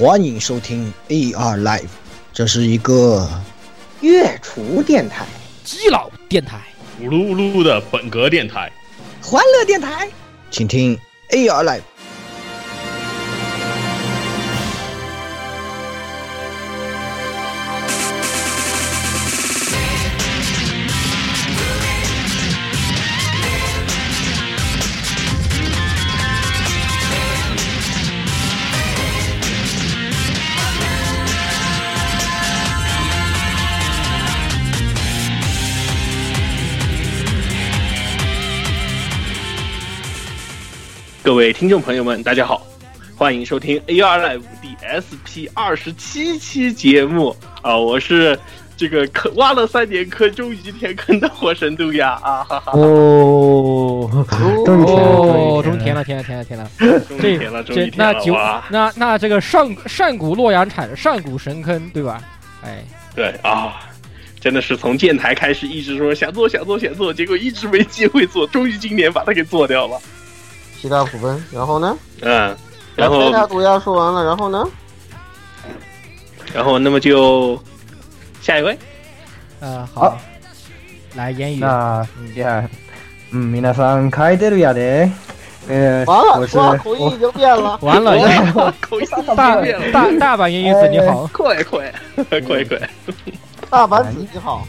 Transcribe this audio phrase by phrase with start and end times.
[0.00, 1.90] 欢迎收听 AR Live，
[2.32, 3.28] 这是一个
[4.00, 5.26] 月厨电台、
[5.62, 6.62] 基佬电台、
[6.98, 8.72] 咕噜咕噜的本格电台、
[9.20, 10.08] 欢乐电台，
[10.50, 10.98] 请听
[11.32, 11.82] AR Live。
[41.30, 42.66] 各位听众朋友们，大家好，
[43.14, 47.76] 欢迎收听 AR Live 第 SP 二十七期节目啊！
[47.78, 48.36] 我是
[48.76, 52.42] 这个坑挖了三年坑，终于填坑的火神杜亚啊！
[52.42, 54.10] 哈哈，哦，
[54.66, 56.68] 终于填了，哦，终于填了，填了，填了， 填了。
[57.06, 58.86] 终于填了，终于填了那！
[58.86, 62.20] 那那这个上上古洛阳铲上古神坑，对吧？
[62.64, 62.82] 哎，
[63.14, 63.76] 对啊，
[64.40, 69.96] 真的是从建台开始一直说想做想做想做，结果一直没机会做，终于今年把它给做掉了。
[70.79, 71.97] 西大普奔，然后呢？
[72.21, 72.55] 嗯，
[72.95, 74.67] 然后贝塔毒鸦说完了，然后呢？
[76.53, 77.61] 然后那么就
[78.41, 78.77] 下一位，
[79.59, 80.17] 呃，好好，
[81.15, 82.69] 来言语，那接下来，
[83.31, 85.09] 嗯，皆さん書いてるやで。
[85.67, 87.75] 呃，完了，我是哇，口音已经变了。
[87.81, 88.13] 完了，
[88.79, 91.91] 口音大变了，大 大阪言语子你好，快快
[92.23, 92.89] 快快！
[93.71, 94.67] 大阪子你好，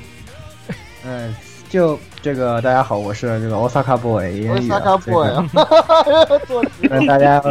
[1.04, 1.36] 嗯，
[1.71, 4.77] 就这个大家好，我是这个 Osaka boy 我是言语啊。
[4.77, 6.39] 萨卡布这呀个。
[6.39, 7.41] 做那大家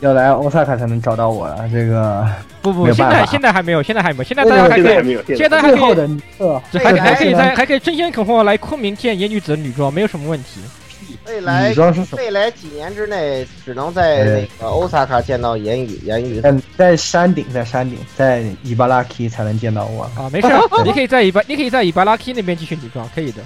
[0.00, 1.66] 要来 Osaka 才能找到我了。
[1.72, 2.28] 这个
[2.60, 5.80] 不不，现在现在还没有，现在还没有，现在大家还可以，现在还可以，
[6.78, 10.60] 还还可以这在还可以争先恐后来昆明见野女子的女装，没有什么问题。
[11.26, 12.22] 未来女装是什么？
[12.22, 16.40] 未来几年之内，只能在那个欧萨卡见到言语言语。
[16.40, 20.04] 在在山顶，在山顶，在伊巴拉 k 才能见到我。
[20.16, 20.48] 啊，没事，
[20.84, 23.42] 你可以在伊巴，你可以在伊巴拉 K 那边继续女装，可以的。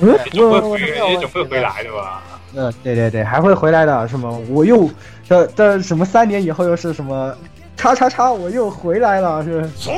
[0.00, 2.22] 嗯，总我会也总会回来的吧？
[2.54, 4.90] 嗯，对对对，还会回来的，什么我又
[5.28, 7.34] 这这什么三年以后又是什么
[7.76, 9.68] 叉叉叉，我又回来了，是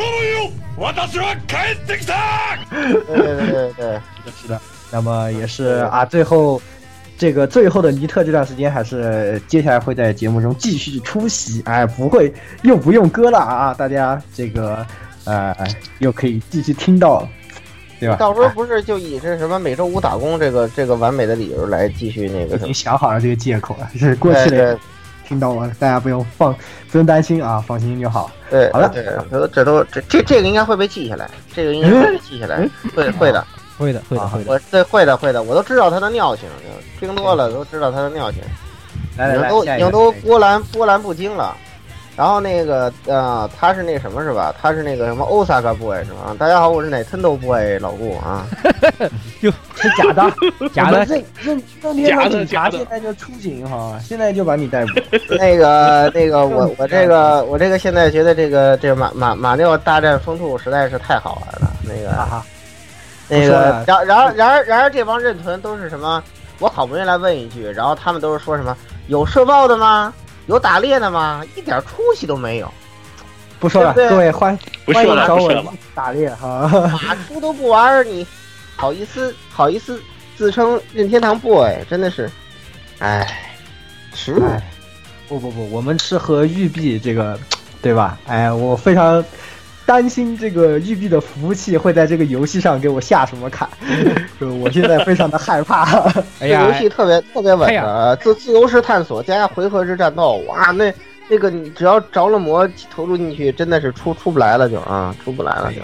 [2.80, 4.00] 对对对对对，
[4.40, 4.60] 是的，
[4.90, 6.60] 那么也是啊，最后
[7.20, 12.32] 这个最后的尼特这段时间，还是接下来会在节目中继续出席，哎，不会
[12.62, 14.86] 又不用歌了啊，大家这个
[15.24, 15.54] 呃
[15.98, 17.28] 又可以继续听到，
[17.98, 18.16] 对吧？
[18.16, 22.72] 到时候不是就以这什么每周五打工这个这个完美的理由来继续那个已经？
[22.72, 24.78] 想好了这个借口了，是过去的
[25.28, 26.56] 听到我，大家不用放
[26.90, 28.30] 不用担心啊，放心就好。
[28.48, 33.46] 对，好了对，这都这都这这这个应该会被记下来，这个应该会被记下来嗯，会会的，
[33.80, 34.52] 会的，会的，啊会的。
[34.52, 36.46] 我对会的会的，我都知道他的尿性，
[36.98, 38.42] 听多了都知道他的尿性，
[39.14, 41.56] 已经来来来，已经都波澜波澜不惊了。
[42.16, 44.54] 然后那个呃，他是那什么是吧？
[44.60, 46.36] 他是那个什么 Osaka boy 是吧？
[46.38, 48.46] 大家好，我是哪 Nintendo boy 老顾啊。
[49.40, 50.30] 是假的，
[50.74, 55.00] 假的我们任任任天堂警察现在就出警哈，现在就把你逮捕。
[55.38, 61.72] 那个那个我我这个我这个现在觉得这个这个马马马六大战风兔实在是太好玩了。
[61.82, 62.46] 那个哈哈，
[63.30, 66.22] 那个，然然而然而然而这帮认屯都是什么？
[66.58, 68.76] 我好不容易来问一句，然后他们都是说什么
[69.06, 70.12] 有射爆的吗？
[70.46, 71.42] 有打猎的吗？
[71.56, 72.70] 一点出息都没有，
[73.58, 76.68] 不说了，对不对各位欢不说了，欢迎找我打猎哈。
[77.06, 78.26] 打出都不玩，你
[78.76, 80.02] 好意思好意思
[80.36, 82.30] 自称任天堂 boy，真的是，
[82.98, 83.26] 唉，
[84.12, 84.44] 耻辱。
[84.44, 84.60] 哎，
[85.28, 87.38] 不不不，我们是和育碧这个，
[87.80, 88.18] 对吧？
[88.26, 89.24] 哎，我非常
[89.90, 93.68] 担心这个育碧的服务器会在这个游戏上给我下什么坎，
[94.38, 96.08] 就我现在非常的害怕。
[96.38, 100.94] 哎呀这游，戏特别特别稳哎呀的，自自由式探索加上回合制战斗，哇，那
[101.28, 105.80] 那个你只要着了魔投入进去，真的是出出不来了就啊，出不来了就。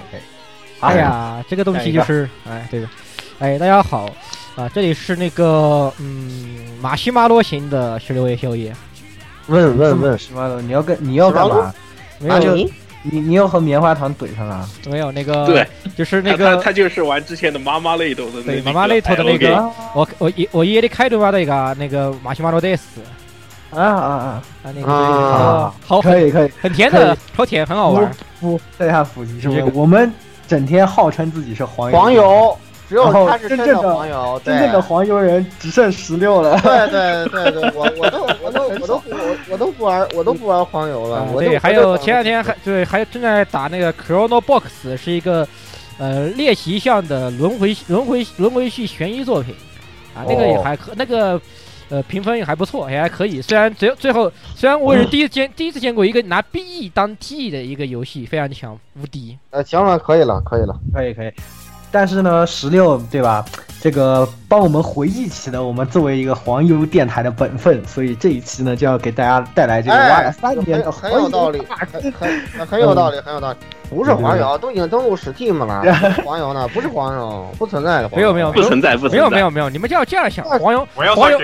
[0.78, 2.86] 哎呀，这个东西就是，哎，这个，
[3.40, 4.08] 哎，大家好，
[4.54, 8.72] 啊，这里是那个，嗯，马西马罗型的十六位宵夜，
[9.48, 10.62] 问问问，什么？
[10.62, 11.74] 你要跟你要干嘛？
[12.20, 12.70] 没有，啊
[13.10, 14.68] 你你又和棉花糖怼上了？
[14.90, 15.66] 没有那个，对，
[15.96, 19.56] 就是那个他，他就是玩之前的妈妈类头的那对妈妈类头的那个
[19.94, 22.78] 我我爷我爷爷的开头吧那个那个马西马罗 des
[23.70, 24.42] 啊啊啊！
[24.62, 25.74] 啊，那个啊。
[25.84, 28.10] 好可以可以，很甜的，超甜，很好玩。
[28.40, 29.60] 不对下腹肌是不是？
[29.60, 29.66] 这？
[29.66, 29.72] 个。
[29.78, 30.10] 我们
[30.46, 31.98] 整天号称自己是黄油。
[31.98, 36.58] 黄油，只有他是真真正的黄油，真正的黄油人只剩十六了。
[36.60, 45.46] 对对对对，我我都我都我都不我我都不玩我都不玩黄油了啊，我还有前两天还对，还正在打那个 Chrono Box，是一个
[45.98, 49.54] 呃猎奇向的轮回轮回轮回系悬疑作品
[50.14, 51.40] 啊，那个也还可，那个
[51.88, 53.42] 呃评分也还不错，也还可以。
[53.42, 59.36] 虽然最最后虽然我也是第一次见第一次见过一个拿 BE 当 T 的一个游戏，非常强，无敌。
[59.50, 60.78] 呃，行了，可以了，可以了。
[60.94, 61.32] 可以可以，
[61.96, 63.42] 但是呢，十六对吧？
[63.80, 73.56] 这个帮我们回忆起了我们作为一个黄油电台的本分，所以这一期呢就要给大家带来这个挖哎了，三年的很很有道理，很很很有道理，很有道理。
[73.88, 75.82] 不是黄油，都已经登录 Steam 了，
[76.24, 76.68] 黄油呢？
[76.74, 78.10] 不是黄油，不存在的。
[78.14, 79.16] 没有没有不存在，不存在。
[79.16, 81.38] 没有没有没有，你们就要这样想，黄油我要黄油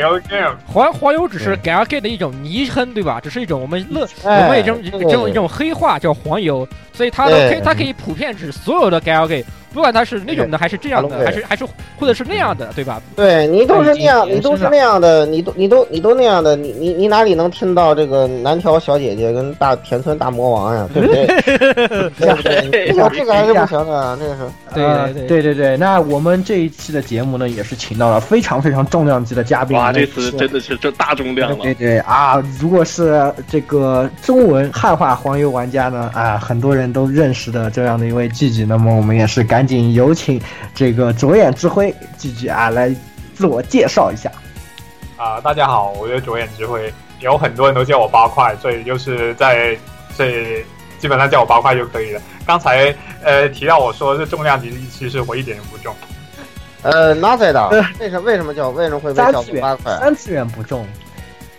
[0.66, 3.20] 黄黄油只是 Gal Gay 的一种昵称，对吧？
[3.22, 6.66] 只是一种我们乐我哎们一种这个这种一种黑话叫黄油，
[7.02, 9.44] 所以它都可以它可以普遍指所有的 Gal Gay，
[9.74, 11.64] 不管它是那种的还是这样的，还是还是
[11.98, 13.02] 或者是那样的，对吧？
[13.16, 20.88] 对你都是那样，你都是那样的，你都你都你都那样的，你你你哪里能听到这个南条小姐姐跟大田村大魔王呀？
[20.94, 21.26] 对不对？
[22.20, 22.92] 对不对？
[22.92, 24.42] 这个这个还是不行的，这个是。
[24.74, 24.84] 对
[25.26, 29.76] 对对对对，那我们这一期的节目呢，也是请到了非常非常重量级的嘉宾。
[29.76, 31.74] 哇，这次真的是这大重量了对。
[31.74, 40.40] 对啊，如果是这个中文汉化黄油玩家呢，啊，很多人都认识的这样的一位季季，那么我们也是赶紧有请
[40.74, 42.94] 这个左眼之辉季季啊来
[43.34, 44.30] 自我介绍一下。
[45.16, 49.76] 啊、大家好，我是左眼之辉，有很多人都叫我八块，所以就是在
[50.16, 50.64] 这
[50.98, 52.20] 基本上叫我八块就可以了。
[52.44, 55.94] 刚才呃提到我说是重量级，其实我一点都不重。
[56.82, 57.68] 呃，那在的？
[58.00, 59.96] 为什么为什么叫为什么会被叫八块？
[60.00, 60.84] 三次元不重，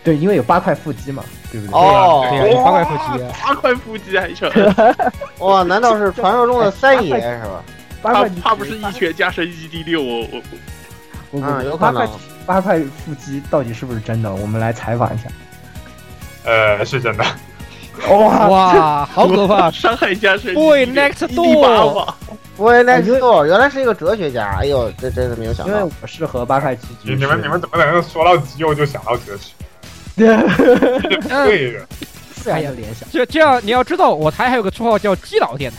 [0.04, 1.74] 对，因为有八块腹肌嘛，对不对？
[1.74, 3.32] 哦，对啊，有八块腹肌啊。
[3.42, 4.50] 八块腹肌还成，
[5.40, 7.64] 哇，难道是传说中的三爷是吧？
[8.02, 10.40] 他八块他不是一拳加深 ED 六，我我
[11.30, 12.12] 不不啊，有可八块能。
[12.44, 14.30] 八块腹肌到底是不是真的？
[14.34, 15.24] 我们来采访一下。
[16.44, 17.24] 呃，是真的。
[18.10, 19.70] 哇，哇，好可怕！
[19.72, 22.14] 伤害加深 Boy next door 嘛
[22.58, 25.96] ，Boy Next Door 原来是一个哲学家，哎呦，这真是没有想到因为到。
[26.02, 29.52] 我是和八块肌你你们你们怎么能说到肌肉就想到哲学？
[30.16, 31.86] 对对的，
[32.34, 33.08] 自然的联想。
[33.10, 35.78] 这这样你要知道，我台还有个绰号叫基佬电台。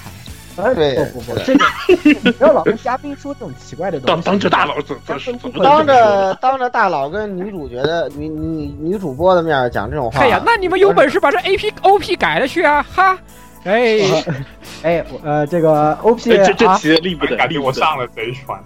[0.58, 4.08] 哎，对不不不，这个 不要老跟嘉宾说这种奇怪的东西。
[4.08, 12.82] 当 当着大佬怎怎怎么当着当着大佬跟女主角的女女女主播的面讲这种话，哎呀，那你们有本事把这 A P O P 改了去啊！
[12.90, 13.20] 哈，
[13.66, 14.00] 哎，
[14.82, 17.68] 哎，我呃，这个 OP 哎这这啊，题的力不得，感觉力不得。
[17.68, 18.58] 我上了贼船。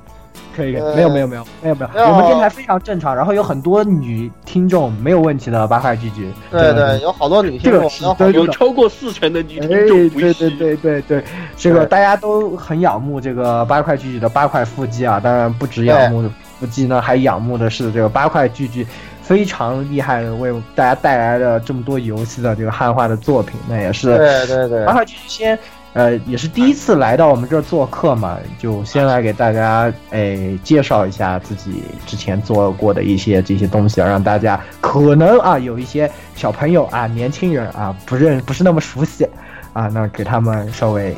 [0.60, 6.28] 可以，可以呃没有没有没有没有没有，我们电台非常正常，然后有很多女听众，没有问题的，八块拒绝。
[6.52, 10.50] 对对，有好多女听众，这个是有超过四成的女哎，听众不对对。
[10.50, 11.24] 对对对，
[11.56, 16.30] 这个大家都很仰慕这个八块巨巨的八块腹肌啊，当然不止仰慕
[16.60, 18.86] 腹肌呢，还仰慕的是这个八块巨巨
[19.22, 25.58] 非常厉害的为大家带来了这么多游戏的这个汉化的作品，那也是对对对八，块巨巨先。
[25.94, 39.28] 呃，也是第一次来到我们这儿做客嘛，就先来给大家诶介绍一下自己之前做过的一些这些东西，让大家可能啊有一些小朋友啊年轻人啊不认不是那么熟悉
[39.74, 41.16] 啊， 那给他们稍微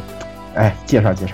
[0.56, 1.34] 哎介绍介绍。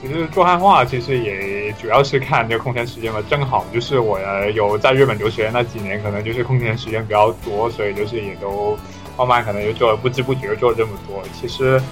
[0.00, 4.18] 其实做汉化其实也主要是看这个空闲时间嘛，正好就是我
[4.54, 8.78] 有在日本留学那几年，可能就是空闲时间比较多，所以就是也都
[9.18, 11.20] 慢慢可能就做了不知不觉做了这么多。
[11.38, 11.82] 其实，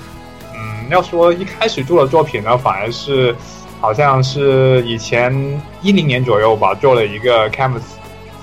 [0.55, 3.35] 嗯，要说一开始做的作品呢，反而是
[3.81, 7.83] 好像是以前一零年左右吧，做了一个 Canvas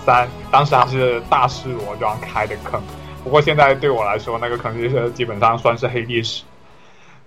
[0.05, 2.81] 三，当时还是大师罗庄开的坑，
[3.23, 6.43] 不过现在对我来说，那个坑就是基本上算是黑历史。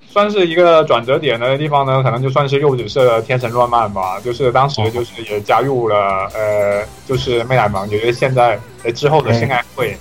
[0.08, 4.18] 算是一个转折点的地方呢，可能就算是柚子社的天神乱漫吧。
[4.20, 9.94] 就是当时就是也加入了呃，就是魅奶盟，也就是现在呃之后的性爱会，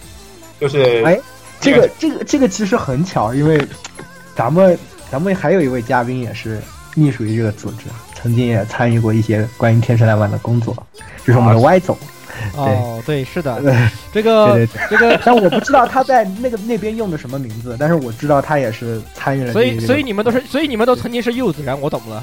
[0.58, 1.20] 就是哎
[1.66, 3.62] 这个这个这个其实很巧，因为
[4.36, 4.78] 咱们
[5.12, 6.62] 咱们还有一位嘉宾也是
[6.96, 10.76] 隶属于这个组织，曾经也参与过一些关于天神来晚的工作，
[11.26, 11.98] 就是我们的 Y 总。
[12.58, 13.62] 哦，对，是的，
[14.12, 19.54] 这个这个， 但我不知道他在那个那边用的什么名字，但是我知道他也是参与了。
[19.54, 22.22] 所以所以你们都是，所以你们都曾经是柚子人，我懂了。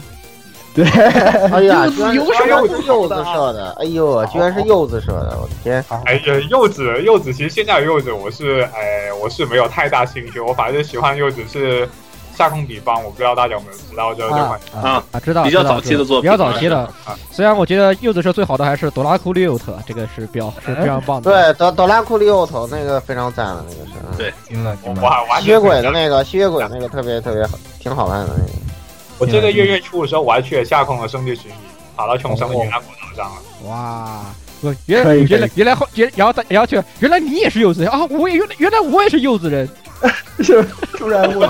[0.74, 5.84] 对，哎呀，居然柚子柚是柚子社的，哎呦，居然是柚子社的，我的天！
[6.04, 11.86] 哎呀，柚子柚子，其实现在的柚子我是哎我是没有太大兴趣，我反正喜欢柚子是
[12.34, 14.58] 下空比方，我不知道大家有没有知道这这款。
[14.82, 17.14] 啊，啊，知道比较早期的作品比较早期的啊。
[17.30, 21.30] 虽然我觉得柚子社最好的还是朵拉库利奥特，这个是比较是非常棒的。
[21.30, 23.92] 对，德德拉库利奥特那个非常赞的，那个是。
[24.08, 28.71] 嗯对行了我行了，我吸血鬼的那个，吸血鬼那个特别特别好，挺好看的那个。
[29.22, 31.54] 我这个月月初的时候，我还去了下空的圣地巡礼，
[31.96, 33.42] 跑到穷生的云南古道上了。
[33.68, 34.24] 哇，
[34.62, 38.04] 我原来原来原来后原然后大然后去，原来你也是柚子人啊！
[38.10, 39.68] 我也原来原来我也是柚子人。
[40.42, 40.60] 是
[40.98, 41.48] 突然问，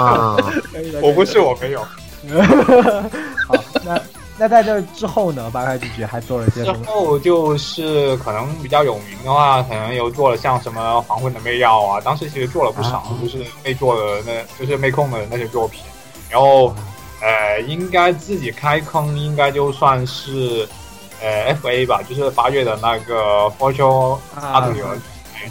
[1.00, 1.80] 我不是，我没有。
[3.48, 3.98] 好，那
[4.36, 6.84] 那在这之后呢，八块巨巨还做了些之什么？
[6.84, 15.80] 后就是可能比较有名的话，可能有做了像什么《黄昏的魅药》啊，当时其实做了不少，就是魅做的那，就是魅控的那些作品。
[16.28, 16.74] 然后，
[17.22, 20.68] 呃，应该自己开坑，应该就算是
[21.22, 24.18] 呃 FA 吧，就是八月的那个 Fortune。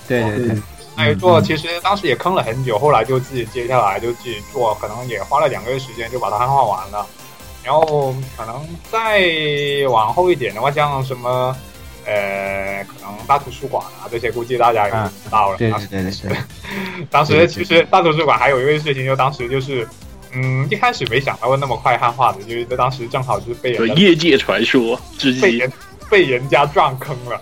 [0.08, 0.58] 对对对，
[0.96, 7.08] 那个做其实当时也坑了很久，后来就自己接下来就自己做，可能也花了两个月时间就把它汉化完了。
[7.64, 9.30] 然后可能再
[9.90, 11.56] 往后一点的话，像什么
[12.06, 14.92] 呃，可能大图书馆啊这些，估计大家也
[15.24, 15.58] 知道了。
[15.58, 16.38] 对对对 对。
[17.12, 19.88] 当时其实大图书馆还有一个事情，就当时就是，
[20.34, 25.74] 嗯，一开始没想到会那么快汉化的，就是当时正好就是被人业界传说之一，被人
[26.10, 27.40] 被人家撞坑了，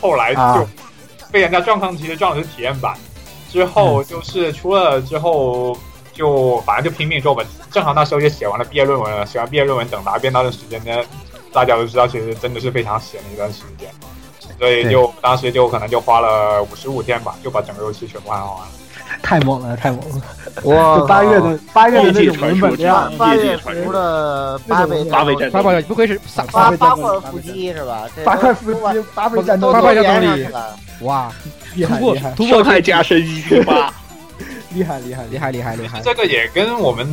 [0.00, 0.40] 后来就。
[0.40, 0.66] 啊
[1.30, 2.96] 被人家撞坑，其实撞的是体验版，
[3.50, 5.76] 之后就是出了之后
[6.14, 7.44] 就反正就拼命做吧。
[7.70, 11.04] 正好那时候也写完了毕业论文了，写完毕业论文等答辩那段时间呢，
[11.52, 13.90] 大家都知道，其实真的是非常闲的一段时间，
[14.58, 18.68] 所以就当时就可能就花了五十五天吧，就把整个游戏全部玩完了。
[19.22, 20.22] 太猛了，太猛了！
[20.64, 26.20] 哇，八月的八月的那种文本量，八月出了八倍八倍战八倍，不愧是
[26.52, 28.08] 八八块腹肌是吧？
[28.24, 28.78] 八块腹肌，
[29.14, 30.46] 八倍战斗，八倍战斗力，
[31.02, 31.30] 哇，
[31.74, 32.32] 厉害厉害！
[32.32, 33.92] 突破伤害加深一千八，
[34.74, 36.00] 厉害厉害厉害厉害厉害！
[36.02, 37.06] 这个也跟我们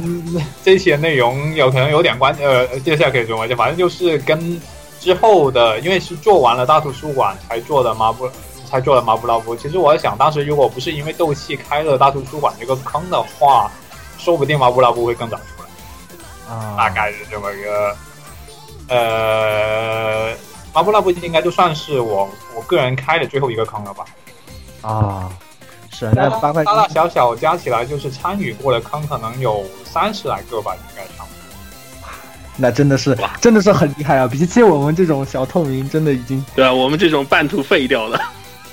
[0.64, 4.60] 这些内容有可能有点关，呃，接下来可以说嘛，就反正就是跟
[5.00, 8.28] 之后的，因为是做完了大图书馆才做的嘛不。
[8.66, 9.56] 才做了马布拉布。
[9.56, 13.72] 其实我在想，当时如果不是因为斗气开了大图书馆这个坑的话，
[14.18, 16.54] 说不定马布拉布会更早出来。
[16.54, 17.96] 啊，大概是这么一个。
[18.88, 20.34] 呃，
[20.74, 24.06] 马布拉布应该就算是我我个人开的最后一个坑了吧。
[24.82, 25.30] 啊，
[25.92, 31.36] 是那八块大大小小加起来，就是参与过的坑可能有三十来个吧，应该差不多。
[32.58, 34.28] 那真的是真的是很厉害啊！
[34.28, 38.22] 比起我们这种小透明，真的已经对啊，我们这种半途废掉的。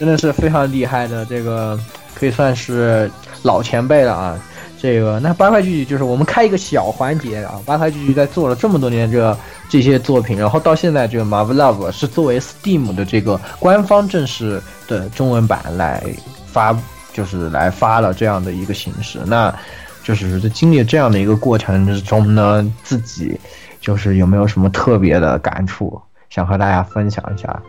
[0.03, 1.79] 真的是非常厉害的，这个
[2.13, 3.09] 可以算是
[3.45, 4.37] 老前辈了啊。
[4.77, 16.03] 这个那八块巨巨就是我们开一个小环节啊，八块巨巨在做了这么多年这这些作品，然后到现在这个 Marvel Love 是作为 Steam 的这个官方正式的中文版来
[16.47, 16.77] 发，
[17.13, 19.21] 就是来发了这样的一个形式。
[19.25, 19.55] 那
[20.03, 23.39] 就是在经历这样的一个过程之中呢，自己
[23.81, 27.63] 就是有没有什么特别的感触，想和大家分享一下？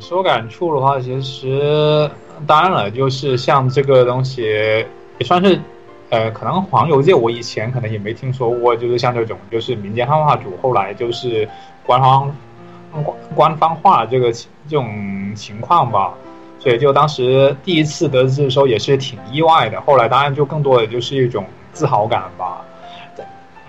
[0.00, 2.10] 说感触的话，其实
[2.46, 4.42] 当然了，就是像这个东西
[5.18, 5.60] 也算是，
[6.10, 11.48] 呃，可能黄油界我以前可能也没听说过，就是像这种就是民间汉化组，后来就是
[11.86, 12.36] 官方
[12.90, 16.14] 官官方化这个这种情况吧，
[16.58, 22.64] 所以就当时第一次得知的时候也是挺意外的，后来当然就更多的就是一种自豪感吧。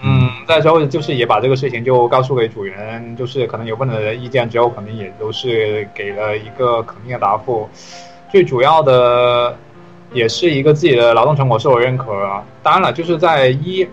[0.08, 7.68] 嗯，在之后就是也把这个事情就告诉给组员，就是可能有问的意见之后，可能也都是给了一个肯定的答复。
[8.30, 9.58] 最主要的
[10.14, 12.06] 也是一个自己的劳动成果受我认可。
[12.62, 13.88] 当然了，就是在一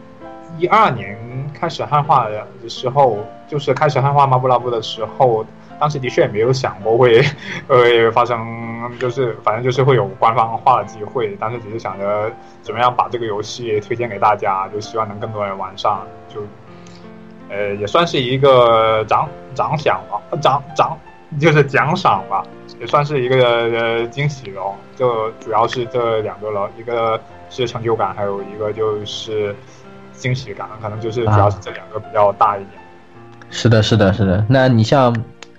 [0.59, 1.19] 一二年
[1.59, 5.47] 开始汉化的时候，就是开始汉化马布拉布的时候，
[5.83, 7.21] 当时的确也没有想过会
[7.67, 8.39] 会发生，
[9.01, 12.31] 就是反正就是会有官方化的机会，当时只是想着。
[12.62, 14.69] 怎么样把这个游戏推荐给大家？
[14.69, 16.41] 就希望能更多人玩上，就，
[17.51, 20.97] 呃，也算是一个奖奖赏吧，奖奖
[21.41, 22.45] 就是奖赏吧，
[22.79, 24.77] 也算是一个呃惊喜哦。
[24.95, 27.21] 就主要是这两个了，一个
[27.51, 29.53] 是成就感，还有一个就是
[30.12, 32.81] 惊喜感，可能就是主要是这两个比较大一点。
[33.51, 34.47] 是的，是的，是的。
[34.49, 35.12] 那你像。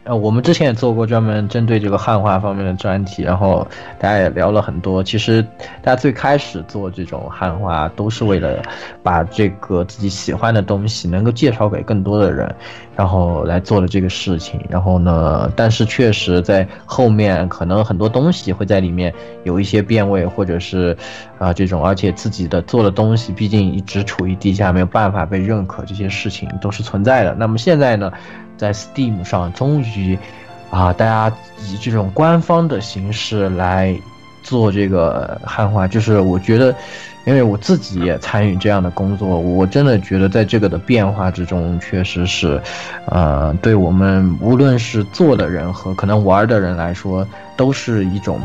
[0.06, 3.66] 呃，我们之前也做过专门针对这个汉化方面的专题，然后
[3.98, 5.02] 大家也聊了很多。
[5.02, 5.42] 其实
[5.82, 8.62] 大家最开始做这种汉化，都是为了
[9.02, 12.54] 把这个自己喜欢的东西能够介绍给更多的人，
[12.98, 14.60] 然后来做的这个事情。
[14.70, 20.98] 然后呢，但是确实在后面可能很多东西会在里面有一些变味，或者是
[21.40, 27.34] 啊这种，而且自己的做的东西毕竟一直处于低下，没有办法被认可，这些事情都是存在的。
[27.36, 28.12] 那么现在呢？
[28.58, 30.18] 在 Steam 上，终于，
[30.70, 33.96] 啊，大家以这种官方的形式来
[34.42, 36.76] 做这个汉化，就是我觉得，
[37.26, 42.62] 因为我自己也参与这样的工作，我真的觉得在这个的变化之中，确实是，
[43.06, 48.40] 呃，对我们无论是做的人和可能玩的人来说，都是一种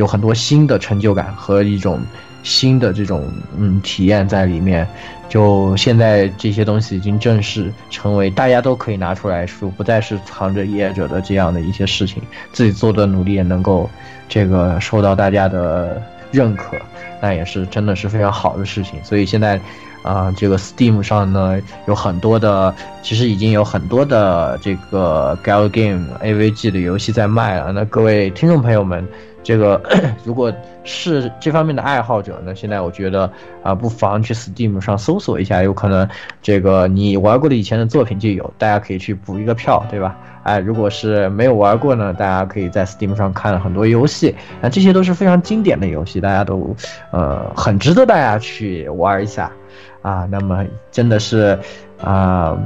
[0.00, 2.00] 有很多新的成就感和一种
[2.42, 4.88] 新的这种嗯体验在里面。
[5.28, 13.88] 就现在这些东西已经正式成为大家都可以拿出来说，不再是藏着掖着的这样的一些事情，自己做的努力也能够
[14.28, 16.02] 这个受到大家的
[16.32, 16.76] 认可，
[17.20, 18.98] 那也是真的是非常好的事情。
[19.04, 19.60] 所以现在
[20.02, 27.70] 啊，这个 Steam 上呢有很多的，其实已经有很多的这个 Gal Game AVG 的游戏在卖了。
[27.70, 29.06] 那各位听众朋友们，
[29.42, 29.80] 这个
[30.24, 30.52] 如果
[30.84, 33.30] 是这方面的爱好者呢，现在我觉得
[33.62, 36.08] 啊，不妨去 Steam 上搜索一下，有可能
[36.42, 40.16] 这个你玩过的以前的作品就有，大家可以去补一个票，对吧？
[40.42, 46.74] 哎，如果是没有玩过呢，大家可以在 Steam 上看很多游戏，那这些都是非常经典的游戏，大家都
[47.12, 49.52] 呃很值得大家去玩一下
[50.00, 50.26] 啊。
[50.30, 51.58] 那么真的是
[52.02, 52.58] 啊，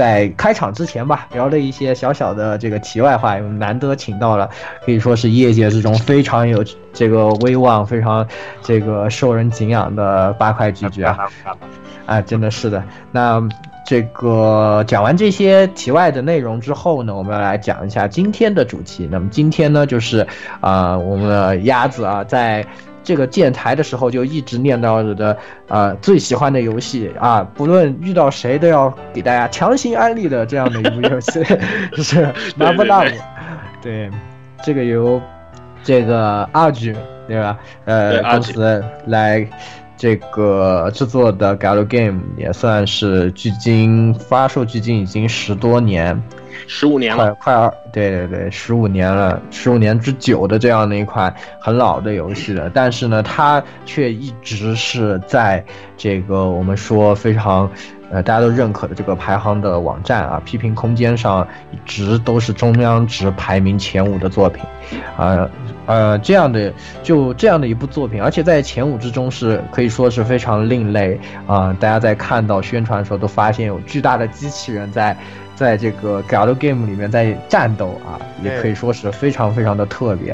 [0.00, 4.48] 在开场之前吧，聊了一些小小的这个题外话，难得请到了
[4.82, 6.64] 可以说是业界之中非常有
[6.94, 8.26] 这个威望、非常
[8.62, 11.28] 这个受人敬仰的八块巨巨啊，
[12.06, 13.46] 啊，真的是的，那。
[13.86, 19.08] 这个讲完这些题外的内容之后呢，我们要来讲一下今天的主题。
[19.10, 20.24] 那么今天呢，就是
[20.60, 22.64] 啊，我们的鸭子啊，在
[23.02, 25.36] 这个建台的时候就一直念叨着的
[25.68, 31.42] 啊，最喜欢的游戏啊，不论遇到谁都要给大家强行安利的这样的一部游戏，
[31.92, 32.26] 就 是
[32.58, 33.12] 《Marvel Love》。
[33.82, 34.10] 对，
[34.64, 35.20] 这个由
[35.82, 36.94] 这个二局
[37.26, 37.58] 对吧？
[37.84, 39.48] 呃，公司来。
[39.96, 46.18] 这个制作的《Gal Game》也算是距今发售距今已经十多年，
[46.66, 52.70] 十五年了，快二，对对对，十五年了，十五年之久的这样的一款很老的游戏了。
[52.72, 55.64] 但是呢，它却一直是在
[55.96, 57.70] 这个我们说非常
[58.10, 64.64] 呃大家都认可的这个排行的网站啊，批评空间上一直都是中央值排名前五的作品，
[65.16, 65.48] 啊。
[65.86, 71.76] 呃，这样的就这样的一部作品，而且在前五之中是可以说是非常另类啊！
[71.80, 75.16] 大家在看到宣传的时候都发现有巨大的机器人在，
[75.60, 80.32] 在这个 Gal Game 里面在战斗啊，也可以说是非常非常的特别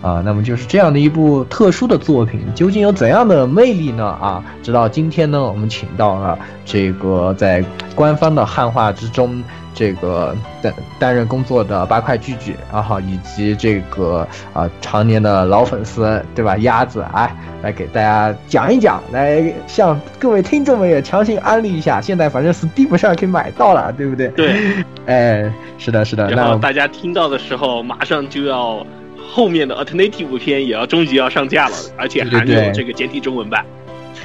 [0.00, 0.22] 啊。
[0.24, 4.06] 那么就是这样的一部特殊的作品，究竟有怎样的魅力呢？
[4.06, 7.62] 啊，直到今天呢，我们请到了这个在
[7.94, 9.44] 官方的汉化之中。
[9.74, 16.56] 这个担担任工作的八块巨巨，然后，以及这个啊常年的老粉丝对吧？
[16.58, 22.00] 鸭子哎，来给大家讲一讲，来向各位听众们也强行安利一下。
[22.00, 24.28] 现在反正 Steam 上可以买到了，对不对？
[24.28, 24.54] 对，
[25.06, 26.30] 哎，是的，是的。
[26.30, 28.86] 然后大家听到的时候，马上就要
[29.30, 33.64] 后面的 Alternative 片也要终于要上架了，而且还有这个简体中文版。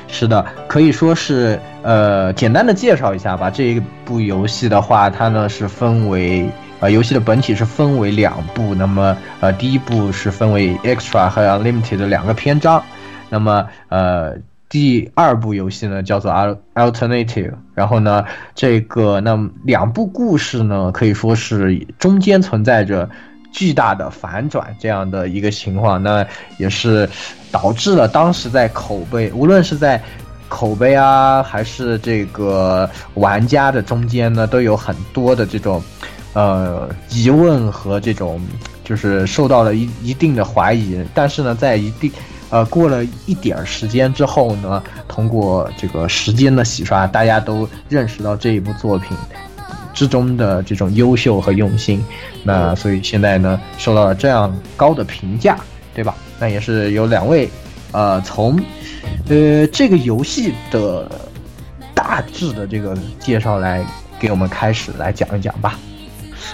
[0.08, 3.50] 是的，可以说是呃，简单的介绍一下吧。
[3.50, 8.74] 这一部游戏的话，它呢是分为呃，游戏的本体是分为两部。
[8.74, 12.82] 那么呃，第一部是分为 Extra 和 Unlimited 的两个篇章。
[13.30, 14.36] 那么呃，
[14.70, 16.32] 第二部游戏呢叫做
[16.74, 17.54] Alternative。
[17.76, 18.24] 然后呢，
[18.56, 23.10] 这个那两部故事呢可以说是中间存在着。
[23.52, 26.26] 巨大的反转，这样的一个情况，那
[26.58, 27.10] 也是
[27.52, 30.02] 导致了当时在口碑，无论是在
[30.50, 35.82] 口碑啊，还是这个玩家的中间呢，都有很多的这种
[36.34, 38.40] 呃疑问和这种
[38.84, 41.04] 就是受到了一一定的怀疑。
[41.14, 42.12] 但是呢，在一定
[42.50, 49.18] 呃过了一点时间之后呢，通过这个时间的洗刷，大家都认识到这一部作品。
[49.98, 52.06] 之中的这种优秀和用心，
[52.44, 55.58] 那所以现在呢受到了这样高的评价，
[55.96, 56.16] 对吧？
[56.40, 57.50] 那也是有两位，
[57.94, 58.56] 呃，从，
[59.28, 61.10] 呃，这个游戏的
[61.96, 63.84] 大致的这个介绍来
[64.20, 65.80] 给我们开始来讲一讲吧。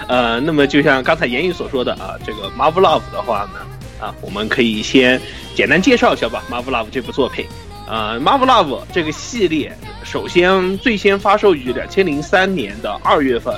[0.08, 3.60] 呃，那么就像刚才言语所说的啊，这个 Marvel Love 的话呢，
[4.00, 5.20] 啊，我们可以先
[5.54, 6.42] 简单介绍一下吧。
[6.50, 7.44] Marvel Love 这部作品，
[7.86, 9.76] 呃，Marvel Love 这个系列。
[10.04, 13.54] 首先，最先发售于两千零三年的二月份，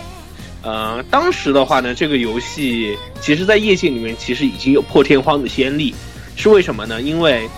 [0.63, 5.93] 呃，当时的话呢，这个游戏其实在业界里面其实已经有破天荒的先例，
[6.37, 7.01] 是为什么呢？
[7.03, 7.49] 因为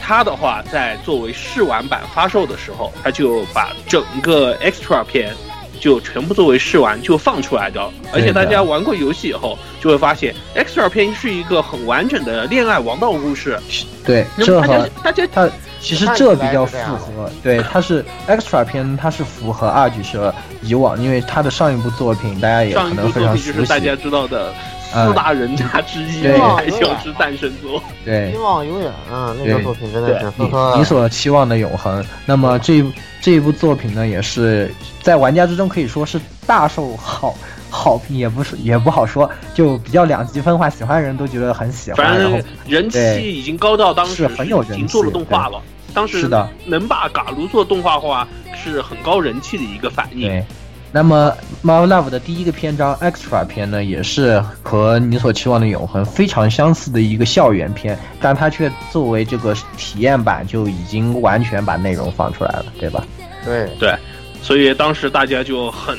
[0.00, 5.32] 它的话在作为试玩版发售的时候，它就把整个 extra 片
[5.80, 7.80] 就全部作为试玩就放出来的，
[8.12, 13.56] 而且大家玩过游戏以后就会发现，extra 片是一个很完整的恋爱王道故事。
[14.04, 15.48] 对，那么大家大家他。
[15.82, 24.54] 其实这比较符合，对，它是 extra 片，它是符合二举社以往，因为它的上一部作品大家也可能非常熟悉，就是大家知道的
[24.92, 32.04] 四大人家之一《海啸之诞生作》，对，希望永远啊，那个作品真的是你你所期望的永恒。
[32.24, 32.84] 那么这
[33.20, 37.34] 这一部作品呢，也是在玩家之中可以说是大受好
[37.72, 45.60] 好评，也不是也不好说，就比较两极分化，喜欢的人都觉得很喜欢，然后人气已经高到当时很有人气，做了动画了。
[45.94, 50.28] 当时是的，能把嘎卢做动画化是很高人气的一个反应。
[50.28, 50.44] 对，
[50.90, 51.34] 那么
[51.66, 63.04] 《Marvel Love》的第一个篇章 Extra 篇呢，也是和你所期望的永恒非常相似的一个校园篇，但它却作为这个体验版就已经完全把内容放出来了，对吧？
[63.44, 63.94] 对对，
[64.42, 65.98] 所以当时大家就很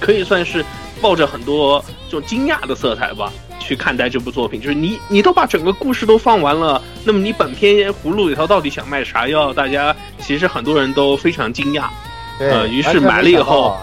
[0.00, 0.64] 可以算是
[1.00, 9.52] 抱着很多这种惊讶的色彩吧去看待这部作品，就是你你都把整个故事都放完了，那么你本片葫芦里头到底想卖啥药？
[9.52, 11.84] 大家其实很多人都非常惊讶，
[12.38, 13.76] 对，呃于是买了以后。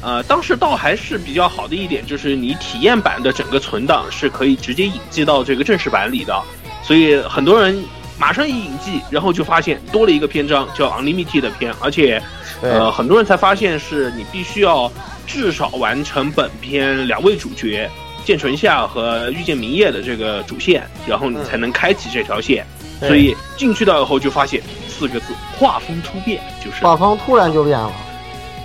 [0.00, 6.40] 呃，当时倒还是比较好的一点，就是你体验版的整个存档是可以直接引进到这个正式版里的，
[6.84, 7.84] 所以很多人
[8.18, 12.20] 马上一引进，然后就发现多了一个篇章叫 Unlimited 的篇，而且，
[12.60, 14.90] 呃，很多人才发现是你必须要
[15.26, 17.88] 至少完成本片两位主角
[18.24, 22.66] 剑纯夏和御剑明夜的这个主线，然后你才能开启这条线，
[23.00, 26.82] 所以进去到以后就发现四个字：画风突变，就是。
[26.82, 27.92] 画风突然就变了。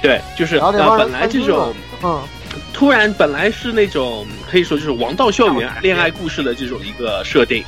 [0.01, 2.21] 对，就是呃，本来这种，嗯，
[2.73, 7.63] 突然本来是那种可以说就是王道校园恋爱故事的这种一个设定，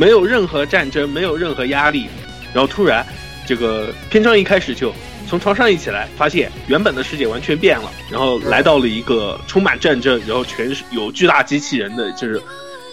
[0.00, 2.06] 没有任何战争，没有任何压力，
[2.54, 3.04] 然后突然
[3.44, 4.90] 这个篇章一开始就
[5.28, 12.40] 从床上一起来，发现原本的世界完全变了，然后来到了一个充满战争，然后全是有巨大机器人的，就是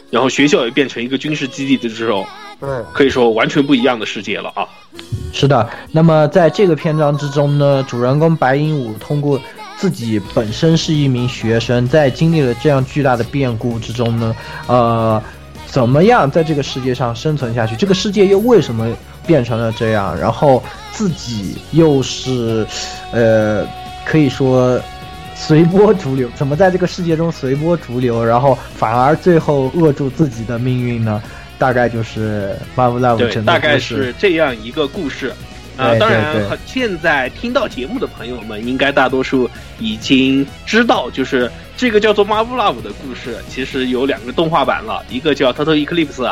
[0.10, 2.28] 然后学校也变成一个军事基地的这种，
[2.60, 4.68] 对，可以说完全不一样的世界了啊。
[5.32, 9.40] 是的，那么在这个篇章之中呢，主人公白鹦鹉通过
[9.78, 14.36] 自己本身是一名学生，在经历了这样巨大的变故之中呢，
[14.68, 15.24] 呃，
[15.70, 17.76] 怎么样在这个世界上生存下去？
[17.76, 18.88] 这个世界又为什么
[19.26, 20.18] 变成了这样？
[20.18, 22.66] 然后自己又是，
[23.12, 23.68] 呃，
[24.06, 24.80] 可以说
[25.36, 31.22] 随波逐流，怎么在这个世界中随波逐流，然后反而最后扼住自己的命运呢？
[31.60, 35.34] 大概就是《Marvel Love》对，大概是这样一个故事。
[35.78, 39.48] 啊，当然，现在听到节目的朋友们，应该大多数
[39.80, 46.24] 已经知道，就是这个叫做《Marvel Love》的故事，其实有两个动画版了，一个叫《Total Eclipse》，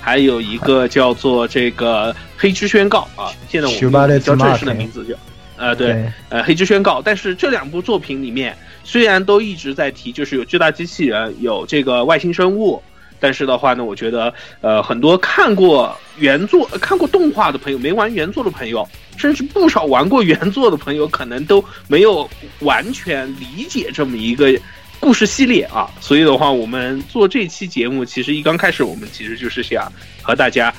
[0.00, 3.32] 还有一个叫做这个《黑之宣告》啊。
[3.48, 5.14] 现在我们叫正式的名字叫，
[5.56, 7.00] 呃，对，呃，《黑之宣告》。
[7.04, 12.80] 但是这两部作品里面，虽然都一直在提，就是有巨大机器人，有这个外星生物。
[13.22, 18.84] 但是的话呢，我觉得，呃，很多看过原作、看过动画的朋友，没玩原作的朋友，
[19.16, 22.28] 甚至不少玩过原作的朋友，可能都没有
[22.62, 24.52] 完全理解这么一个
[24.98, 25.88] 故事系列啊。
[26.00, 30.74] 所以的话，我们做这期节目，其实一刚开始，我们其实就是想和大家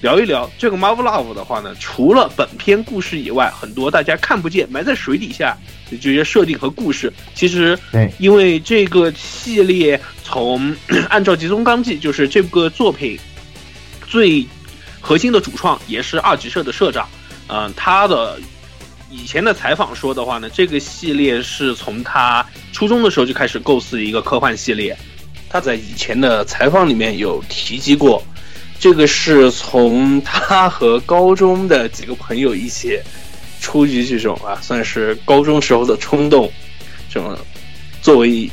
[0.00, 5.56] 聊一聊这个 Marvel Love 的话呢，除了本片故事以外，很多大家看不见、埋在水底下
[5.90, 7.78] 的这些设定和故事，其实，
[8.18, 10.00] 因为这个系列。
[10.28, 10.74] 从
[11.08, 13.16] 按照《集中纲纪》，就是这个作品
[14.08, 14.44] 最
[15.00, 17.08] 核心的主创，也是二级社的社长。
[17.46, 18.36] 嗯，他的
[19.08, 24.98] 以前的采访说的话呢，这个系列是从他初中的时候就开始构思一个科幻系列。
[25.48, 28.20] 他在以前的采访里面有提及过，
[28.78, 33.00] 这个是从他和高中的几个朋友一起
[33.60, 36.52] 出于这种啊，算是高中时候的冲动，
[37.08, 37.36] 这种
[38.02, 38.50] 作为。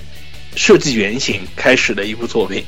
[0.56, 2.64] 设计原型开始的一部作品，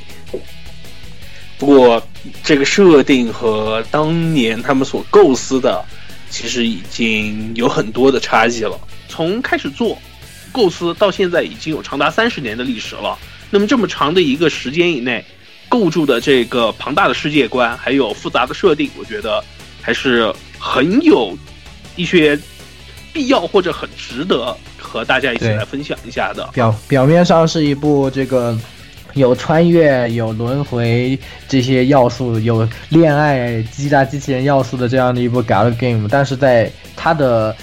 [1.60, 2.02] 不过
[2.44, 5.86] 这个设定和当年他们所构思的，
[6.32, 8.76] 其实已经有很多的差异了。
[9.08, 9.96] 从开始做
[10.52, 13.16] 构思到现在，已经有长达三十年的历史了。
[13.52, 15.24] 那么这么长的一个时间以内，
[15.70, 19.44] 构筑的这个庞大的世界观，还有复杂的设定，我觉得
[19.82, 21.38] 还是很有
[21.96, 22.38] 一些
[23.12, 24.56] 必要或者很值得。
[24.78, 26.48] 和大家一起来分享一下的。
[26.54, 28.58] 表表面上是一部这个
[29.16, 37.54] 有穿越、有轮回这些要素、有恋爱、击打机器人要素的这样的一部 gal game，但是在它的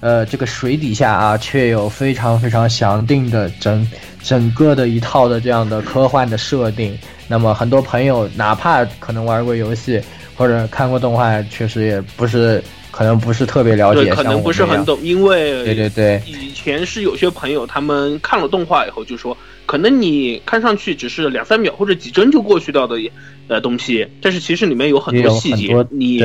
[0.00, 3.86] 呃这个水底下啊，却有非常非常详定的整
[4.22, 6.96] 整个的一套的这样的科幻的设定。
[7.26, 10.00] 那么很多朋友哪怕可能玩过游戏
[10.36, 12.62] 或者看过动画，确实也不是。
[12.90, 22.96] 可能不是特别了解，可能不是很懂，因为对对对，以前是有些朋友他们看了动画以后就说，可能你看上去只是两三秒或者几帧就过去掉的
[23.46, 26.18] 呃东西，但是其实里面有很多细节，你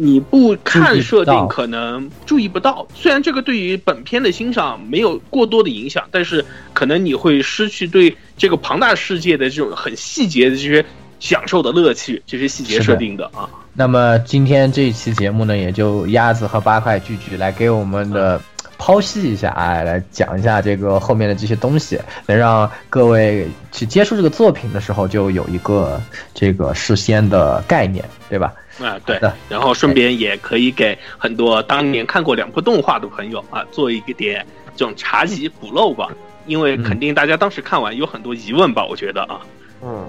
[0.00, 2.86] 你不看设定可能注意不到。
[2.94, 10.84] 虽然这个对于本片的欣赏没有过多的影响，但是可能你会失去对这个庞大世界的这种很细节的这些
[11.18, 13.50] 享受的乐趣，这些细节设定的啊。
[13.72, 18.40] 那么今天这一期节目呢，也就鸭子和八块聚聚来给我们的
[18.78, 26.00] 剖析一下，哎，来讲一下这个后面的这些东西，能让各位去接触这个作品的时候就有一个
[26.34, 28.52] 这个事先的概念，对吧？
[28.80, 29.20] 啊，对。
[29.48, 34.44] 然后顺便也可以给很多当年看过两部动画的朋友啊，做一个点
[34.76, 36.10] 这种查缉补漏吧，
[36.46, 39.40] 因为肯定大家当时看完有很多疑问吧，我觉得啊，
[39.82, 40.08] 嗯，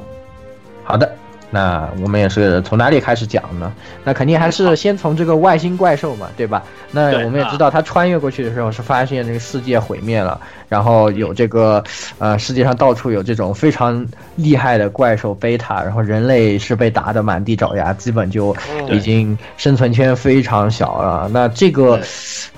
[0.84, 1.16] 好的。
[1.52, 3.72] 那我们也是从哪里开始讲呢？
[4.04, 6.64] 那肯定还是先从这个外星怪兽嘛，对吧？
[6.92, 11.84] 那我们也知道，他穿越过去的时候是发现这个世界毁灭了，然后有这个
[12.18, 18.56] 呃世界上到处有这种非常厉害的怪兽贝塔，然后人类是被打得满地找牙，基本就
[18.90, 21.30] 已经生存圈非常小了。
[21.32, 22.00] 那这个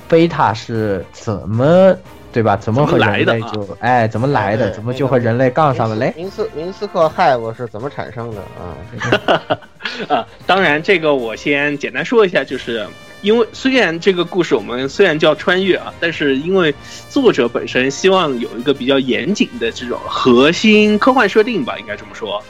[0.07, 1.95] 贝塔是怎么？
[2.31, 2.55] 对吧？
[2.55, 4.69] 怎么和人类就哎，怎么来的？
[4.71, 6.13] 怎么就和人类杠上了嘞？
[6.15, 9.57] 明斯明斯克害我是怎么产生的啊？
[10.07, 12.87] 啊，当然这个我先简单说一下，就是
[13.21, 16.73] 因为虽然这个故事我们虽然叫穿越啊，但是因为
[17.09, 22.41] 作者本身希望有一个比较严谨的这种核心科幻设定吧，应该这么说。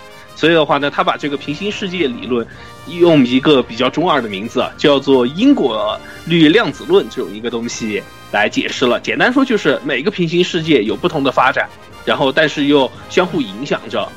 [0.41, 2.43] 所以的话呢，他把这个平行世界理论
[2.87, 8.01] 用一个比较中二的名字，叫做因果律量子论这种一个东西
[8.31, 8.99] 来解释了。
[8.99, 11.69] 简单说就是每个平行世界有不同的发展，
[12.05, 14.09] 然后但是又相互影响着。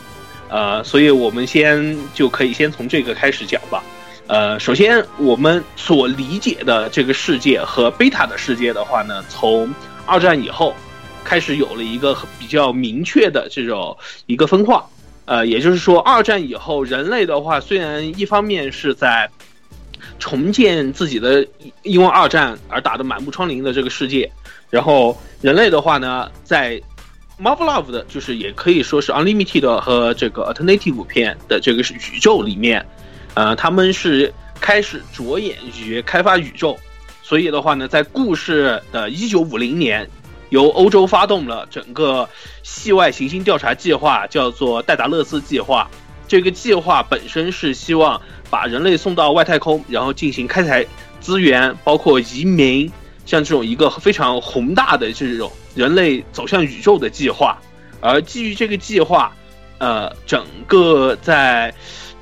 [0.48, 3.82] 呃，所以我们先就可以先从这个开始讲吧。
[4.26, 9.70] 呃，首先我们所理解的这个世界和贝塔的世界的话呢，从
[10.06, 10.74] 二战以后
[11.22, 14.86] 开始有了一个比较明确的这种一个分化。
[15.26, 19.30] 呃，也就是说，二战以后，人类的话，虽然一方面是在
[20.18, 21.46] 重建自己的
[21.82, 24.30] 因为二战而打得满目疮痍的这个世界，
[24.68, 26.78] 然后人类的话呢，在
[27.40, 32.84] Marvel Love 的，就是也可以说是 Unlimited 和这个 Alternative 片的这个是宇宙里面，
[33.32, 36.78] 呃，他们是开始着眼于开发宇宙，
[37.22, 40.06] 所以的话呢，在故事的一九五零年。
[40.54, 42.28] 由欧洲发动了整个
[42.62, 45.90] 系外行星调查计划，叫做戴达勒斯计划。
[46.28, 50.86] 这个计划本身是希望把人类送到外太空，然后进行开采
[51.20, 52.88] 资源，包括移民，
[53.26, 57.58] 像这种一个非常宏大的这种人类走向宇宙的计划。
[58.00, 59.32] 而基于这个计划，
[59.78, 61.74] 呃，整个在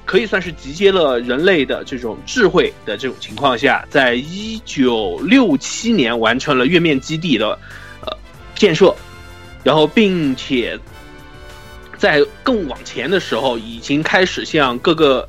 [0.06, 7.58] 可以算是集结了人类的这种智慧的这种情况下，在一九六七年完成了月面基地的。
[8.54, 8.94] 建设，
[9.64, 10.78] 然后并且
[11.98, 15.26] 在更往前的时候，已经开始向各个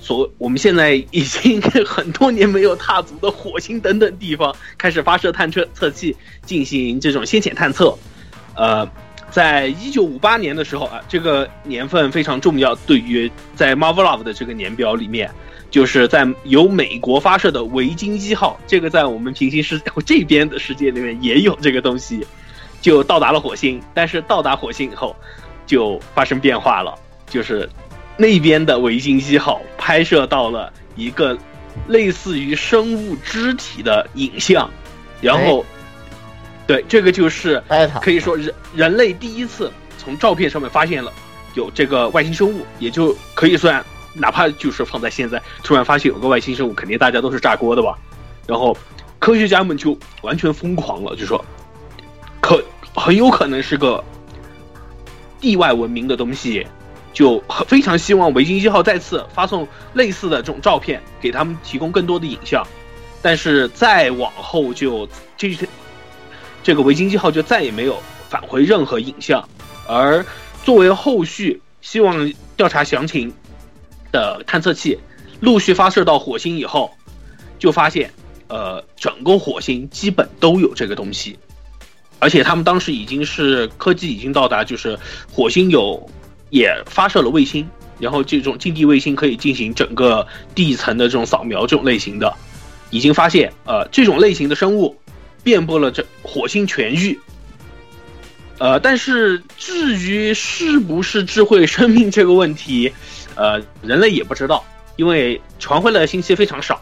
[0.00, 7.96] 所我们现在已经很多年没有踏足的火星等等地方开始发射探测测器，进行这种先遣探测。
[8.54, 8.88] 呃，
[9.30, 15.30] 在一九五八年的时候啊，这个年份非常重要，对于在 Marvel Love 的这个年表里面，
[15.70, 22.26] 就是在由美国发射的维京一号，这个在我们平行世这边的世界里面也有这个东西。
[22.82, 25.16] 就到达了火星，但是到达火星以后，
[25.64, 26.92] 就发生变化了，
[27.26, 27.66] 就是
[28.16, 31.38] 那边的维京一号拍摄到了一个
[31.86, 34.68] 类似于生物肢体的影像，
[35.20, 35.64] 然后，
[36.66, 37.62] 对，这个就是
[38.02, 41.12] 可以说人人类第一次从照片上面发现了
[41.54, 47.96] 有这个外星生物，也就可以算，哪怕就是放在现在，突然发现有个外星生物，肯定大家都是炸锅的吧？
[48.44, 48.76] 然后
[49.20, 51.42] 科学家们就完全疯狂了，就说。
[52.42, 52.62] 可
[52.94, 54.04] 很有可能是个
[55.40, 56.66] 地外文明的东西，
[57.14, 62.66] 就很非常希望维京一号再次发送类似的这种照片，给他们提供更多的影像。
[63.22, 65.56] 但是再往后就这
[66.62, 67.96] 这个维京一号就再也没有
[68.28, 69.48] 返回任何影像。
[69.86, 70.26] 而
[70.64, 73.32] 作为后续希望调查详情
[74.10, 74.98] 的探测器
[75.40, 76.90] 陆续发射到火星以后，
[77.58, 78.12] 就发现
[78.48, 81.38] 呃整个火星基本都有这个东西。
[82.22, 84.96] 而且他们当时已经是科技已经到达，就是
[85.28, 86.08] 火星有
[86.50, 92.32] 也发射了卫星，然后这种近地卫星可以进行整个地层的这种扫描，这种类型的，
[92.90, 94.96] 已经发现呃这种类型的生物
[95.42, 97.18] 遍布了这火星全域。
[98.58, 102.92] 呃，但是至于是不是智慧生命这个问题，
[103.34, 106.80] 呃，人类也不知道，因为传回来的信息非常少。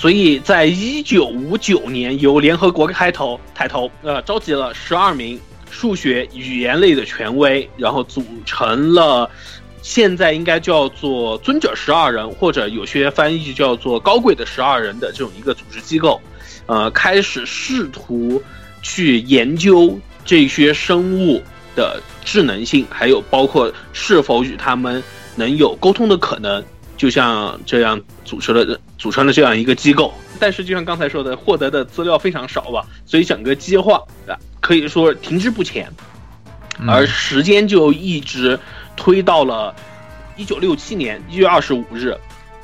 [0.00, 5.38] 所以在一九五九年，由联合国开头抬头，呃，召集了十二名
[5.70, 9.28] 数学语言类的权威，然后组成了
[9.82, 16.18] 现在应该叫做尊者十二人，或者有些翻译叫做高贵的十二人的这种一个组织机构，
[16.64, 18.42] 呃，开始试图
[18.80, 21.42] 去研究这些生物
[21.76, 25.02] 的智能性，还有包括是否与他们
[25.36, 26.64] 能有沟通的可能。
[27.00, 33.96] 就像这样组成了组成了这样一个机构，但是就像刚才说的，获得的资料非常少吧，所以整个计划
[34.28, 35.90] 啊可以说停滞不前，
[36.86, 38.60] 而时间就一直
[38.98, 39.74] 推到了
[40.36, 42.14] 一九六七年一月二十五日，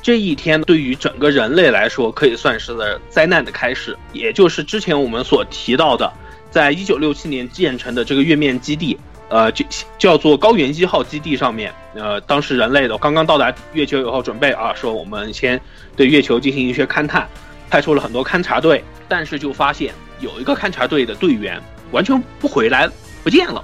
[0.03, 2.77] 这一天对于整个人类来说可以算是
[3.09, 6.13] 灾难的开始，也就是之前我们所提到的，
[6.51, 8.95] 在一九六七年建成的这个月面基地，
[9.29, 9.65] 呃，就
[9.97, 15.59] 叫做高原一号基地上面，呃，当时人类的刚刚到达月球以后，准备啊，说我们先
[15.95, 17.27] 对月球进行一些勘探，
[17.69, 21.61] 派出了很多勘察队，但是就发现有一个勘察队的队员
[21.91, 22.89] 完全不回来，
[23.23, 23.63] 不见了，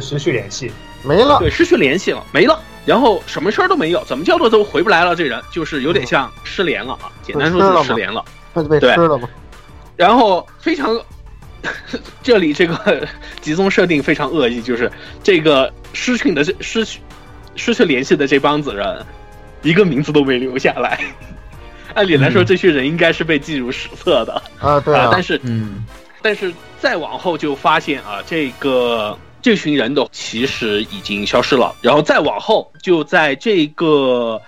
[0.00, 0.70] 失去联系，
[1.02, 2.58] 没了，对，失去联系了，没了。
[2.84, 5.14] 然后什么事儿都没有，怎么叫做都回不来了？
[5.14, 9.28] 这人就是有点像失联了啊，简单说就是失联了，那就被吃了吗？
[9.94, 11.00] 然后非常，
[12.22, 13.06] 这里这个
[13.40, 14.90] 集中设定非常恶意，就是
[15.22, 17.00] 这个失去的失去
[17.56, 19.04] 失去联系的这帮子人，
[19.62, 21.00] 一个名字都没留下来。
[21.94, 25.84] 按理来说，这些人应该是被记入史册的啊，对啊，但是嗯，
[26.20, 29.18] 但是再往后就发现啊，这个。
[29.44, 34.40] 这群人的其实已经消失了，然后再往后，就在这个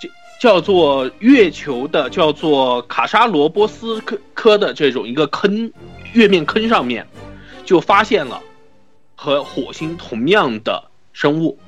[0.00, 0.08] 就
[0.40, 5.70] 叫做月球的叫做卡沙罗波斯科科的这种一个坑
[6.12, 7.06] 月面坑上面，
[7.64, 8.40] 就发现了
[9.14, 11.58] 和火星同样的生物，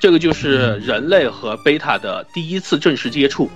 [0.00, 3.50] 这个就是人类和贝塔的第一次正式接触。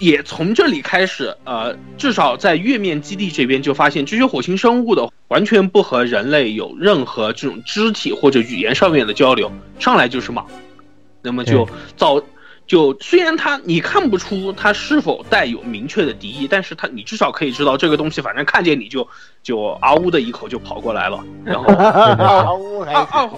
[0.00, 10.44] 也从这里开始，呃，至少在月面基地这边就发现这些火星生物的完全不和人类有任何这种肢体或者语言上面的交流，上来就是马，
[11.20, 12.22] 那么就造
[12.68, 19.08] 就虽然他你看不出他是否带有明确的敌意，但是他你至少可以知道这个东西反正看见你就
[19.42, 23.30] 就嗷呜的一口就跑过来了，然后 啊 呜二二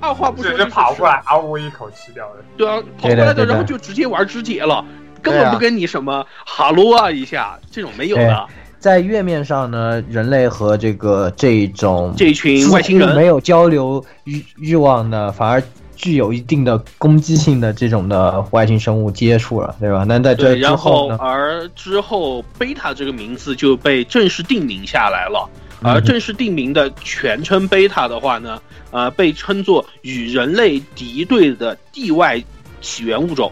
[0.00, 4.84] 二话不说就跑过来嗷呜一口吃掉了，对啊，跑过来的然后就直接玩肢解了。
[5.22, 8.46] 根本不跟你什么哈喽啊一下，这种没有的。
[8.80, 15.62] 在月面上呢，人类和这个这种这群外星人没有交流欲欲望的，反而
[16.02, 20.04] 具有一定的攻击性的这种的外星生物接触了，对吧？
[20.06, 21.16] 那在这之后呢？
[21.20, 25.48] 而之后贝塔这个名字就被正式定名下来了。
[25.80, 28.60] 而正式定名的全称贝塔的话呢，
[28.90, 32.42] 呃，被称作与人类敌对的地外
[32.80, 33.50] 起源物种。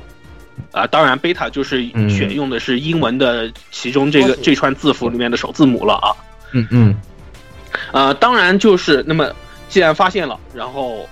[0.72, 6.14] 啊，当然，贝塔就是选用的是英文的其中这个这串字符里面的首字母了啊。
[6.52, 6.94] 嗯嗯。
[7.92, 9.28] 呃，当然就是那么，
[9.68, 11.08] 既然发现了，然后，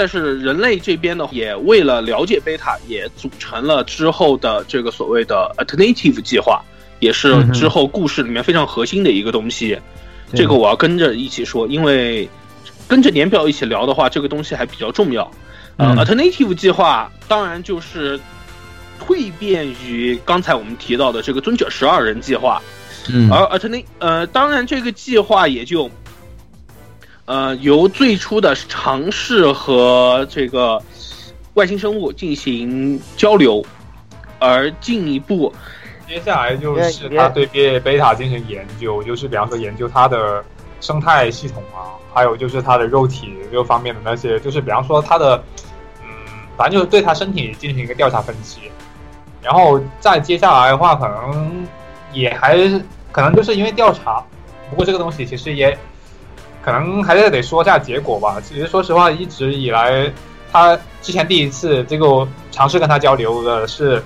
[0.00, 6.62] 但是人类这边呢，也为了了解贝塔，也组成了之后的这个所谓的 alternative 计划，
[7.00, 9.78] 也是之后故事里面非常核心的一个东西。
[10.34, 12.26] 这个我要跟着一起说，因为
[12.88, 15.30] 跟着年表一起聊的话，这个东西还比较重要。
[15.76, 18.18] 呃，alternative 计划当然就是。
[19.02, 22.60] 蜕变于刚才我们提到的这个尊者十二人计划，
[23.10, 25.90] 嗯，而而且那呃，当然这个计划也就，
[27.30, 30.82] 呃，由最初的尝试和这个
[31.54, 33.64] 外星生物进行交流，
[34.40, 35.54] 而进一步，
[36.08, 40.44] 接下来就是他对贝贝塔进行研究，就是比方说研究它的
[40.80, 45.40] 生态系统啊，还有就是它的肉体各方面的那些，就是比方说它的，
[46.02, 46.08] 嗯，
[46.56, 48.62] 反正就是对它身体进行一个调查分析。
[49.40, 51.64] 然后再接下来的话，可能
[52.12, 52.58] 也还
[53.12, 54.20] 可能就是因为调查，
[54.68, 55.78] 不过这个东西其实也
[56.62, 58.40] 可能还是得说下结果吧。
[58.40, 60.10] 其实说实话，一直以来，
[60.52, 64.02] 他之前第一次这个尝试跟他交流的是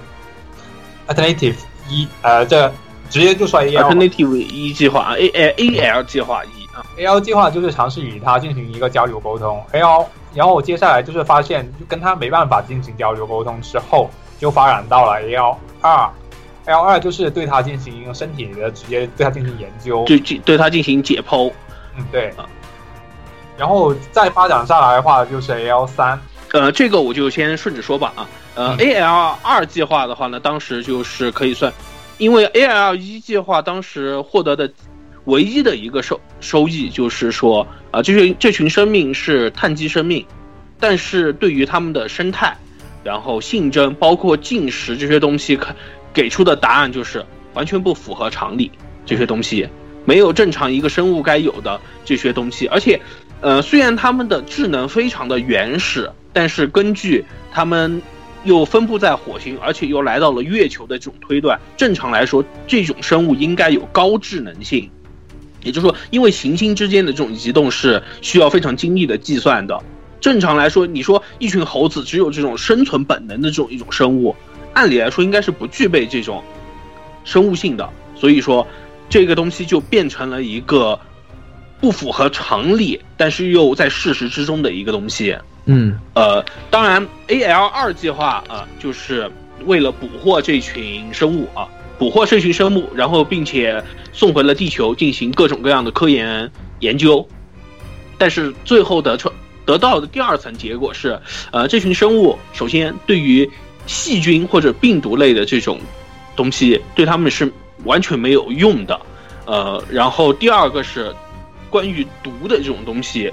[1.09, 1.57] alternative
[1.89, 2.73] 一，呃，这
[3.11, 14.11] 直接就说 A L alternative 一计划，A A A L 计划一啊，A L 计划就是尝试与他进行一个交流沟通，A L，然后我接下来就是发现就跟他没办法进行交流沟通之后。
[14.41, 16.11] 就发展到了 L 二
[16.67, 21.51] ，L 二就是对他进行身体的直接对他进行研究，对对他进行解剖。
[21.97, 22.33] 嗯，对。
[23.57, 26.21] 然后再发展下来的话，就是 L 三。
[26.53, 28.29] 呃，这个我就先顺着说吧啊。
[28.55, 31.73] 呃，A L 二计划的话呢，当时就是可以算，
[32.19, 34.71] 因为 A L 一计划当时获得的
[35.25, 40.25] 唯一的一个收收益就是说啊，这群这群生命是碳基生命，
[40.79, 42.57] 但是对于他们的生态。
[43.03, 45.75] 然后性征包括进食这些东西，可
[46.15, 48.71] 给出的答案就是完全不符合常理。
[49.05, 49.69] 这些东西
[50.05, 53.01] 没有正常一个生物该有的这些东西，而且，
[53.41, 58.03] 呃，虽然他们的智能非常的原始，但是根据他们
[58.45, 64.91] 又分布在火星，而且又来到了月球的这种推断，正常来说，这种生物应该有高智能性。
[65.63, 69.83] 也就是说，因为行星之间的这种移动是需要非常精密的计算的。
[70.21, 74.37] 正常来说，你说一群猴子只有这种生存本能的这种一种生物，
[74.75, 76.43] 按理来说应该是不具备这种
[77.25, 77.89] 生物性的。
[78.15, 78.67] 所以说，
[79.15, 80.99] 这个东西就变成了一个
[81.81, 85.39] 不符合常理，但是又在事实之中的一个东西。
[85.67, 89.31] 嗯，呃，当然，A L 二计划啊，就是
[89.67, 93.81] 为了捕获这群生物啊，捕获这群生物，然后并且
[94.13, 96.51] 送回了地球进行各种各样的科研。
[96.81, 97.25] 研究，
[98.19, 99.31] 但是最后得出
[99.65, 101.17] 得到的第二层结果是，
[101.53, 103.49] 呃，这群生物首先对于
[103.87, 105.79] 细菌或者病毒类的这种
[106.35, 107.49] 东西，对他们是
[107.85, 109.01] 完全没有用的，
[109.47, 111.15] 呃，然后第二个是
[111.71, 113.33] 关于毒的这种东西，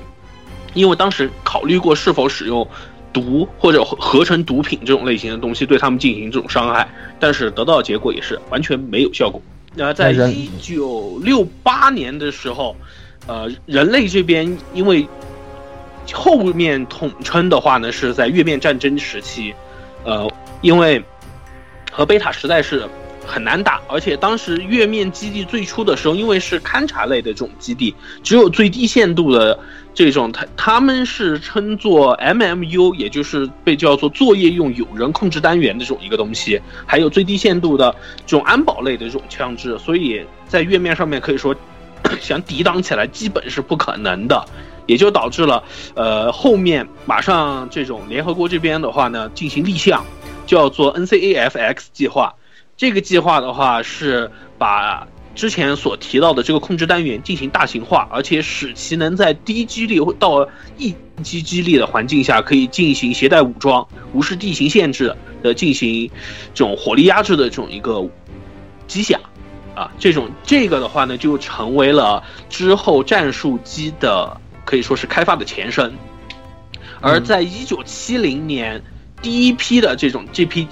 [0.74, 2.68] 因为当时考虑过是否使用
[3.14, 6.88] 毒或者合成毒品这种类型的东西对他们进行这种伤害，
[7.20, 9.42] 但是得到的结果也是完全没有效果。
[9.74, 12.76] 那在一九六八年的时候，
[13.28, 15.08] 呃，人类这边因为
[16.12, 19.54] 后面统称的话呢，是在月面战争时期，
[20.04, 20.30] 呃，
[20.62, 21.02] 因为
[21.92, 22.86] 和贝塔实在是
[23.26, 27.94] 很难打，而且当时月面基地最初的时候，因为是勘察类的这种基地，
[28.24, 29.58] 只有最低限度的
[29.94, 37.96] 这种，他他们是称作 MMU，也就是被叫做作业用有人控制单元的这种一个东西，还有最低限度的
[38.26, 41.56] 这种安保类的这种枪支，所以在月面上面可以说
[42.20, 44.46] 想抵挡起来基本是不可能的。
[44.88, 45.64] 也就导致了，
[45.94, 50.04] 呃，后面马上这种联合国这边的话呢，进行立项，
[50.46, 52.34] 叫做 NCAFX 计划。
[52.82, 66.10] 这个计划的话是把之前所提到的这个控制单元进行大型化，而且使其能在低激励到一级激励的环境下，可以进行携带武装、无视地形限制的进行
[66.56, 68.04] 这种火力压制的这种一个
[68.88, 69.20] 机甲。
[69.76, 74.36] 啊，这种这个的话呢，就成为了之后战术机的。
[74.66, 75.94] 可以说是开发的前身，
[77.00, 78.82] 而在一九七零年，
[79.22, 80.68] 第一批的这种这批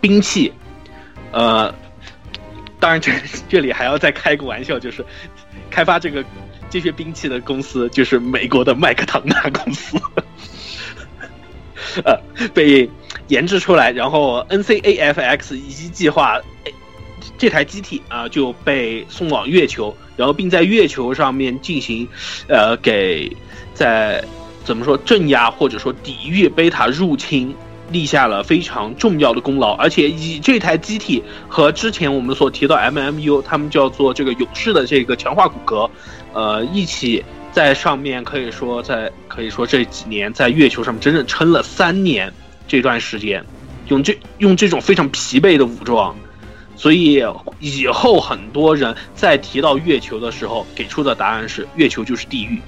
[0.00, 0.50] 兵器，
[1.32, 1.74] 呃，
[2.78, 3.10] 当然这
[3.48, 5.04] 这里还要再开个玩笑，就是
[5.70, 6.24] 开发这个
[6.70, 9.96] 这些兵器的公司就是美国的麦克唐纳公司，
[12.04, 12.16] 呃，
[12.54, 12.88] 被
[13.28, 16.40] 研制出来，然后 NCAFX 一计划
[17.38, 19.96] 这台机体啊就被送往月球。
[20.14, 22.06] 然后，并在月球上面进行，
[22.46, 23.34] 呃，给
[23.72, 24.22] 在
[24.62, 27.52] 怎么说镇压或者说抵御贝塔入侵
[27.92, 29.72] 立下了非常重要的功劳。
[29.74, 35.90] 而且以这台机体和之前我们所提到 MMU，他们叫做这个勇士的这个强化骨骼，
[36.32, 42.32] 呃，一起在上面可以说在可以说这几年在月球上面整整撑了三年
[42.66, 43.44] 这段时间，
[43.88, 46.16] 用这用这种非常疲惫的武装。
[46.74, 47.22] 所以
[47.60, 52.60] 以后很多人在提到月球的时候，给出的答案是月球就是地狱，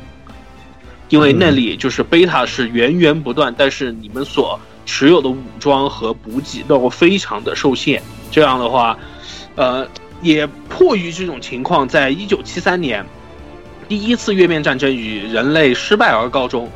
[1.09, 8.03] 因为那里就是贝塔是源源不断，但是你们所持有的武装和补给都非常的受限。
[8.31, 8.99] 这样的话，
[9.55, 9.87] 呃，
[10.23, 13.05] 也迫于这种情况，在一九七三年，
[13.89, 16.71] 第一次月面战争与人类失败而告终，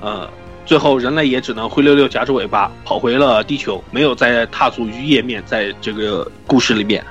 [0.00, 0.28] 呃。
[0.66, 7.04] 最后，人类也只能灰溜溜夹着尾巴跑回了地球，没有再踏足于页面，在这个故事里面。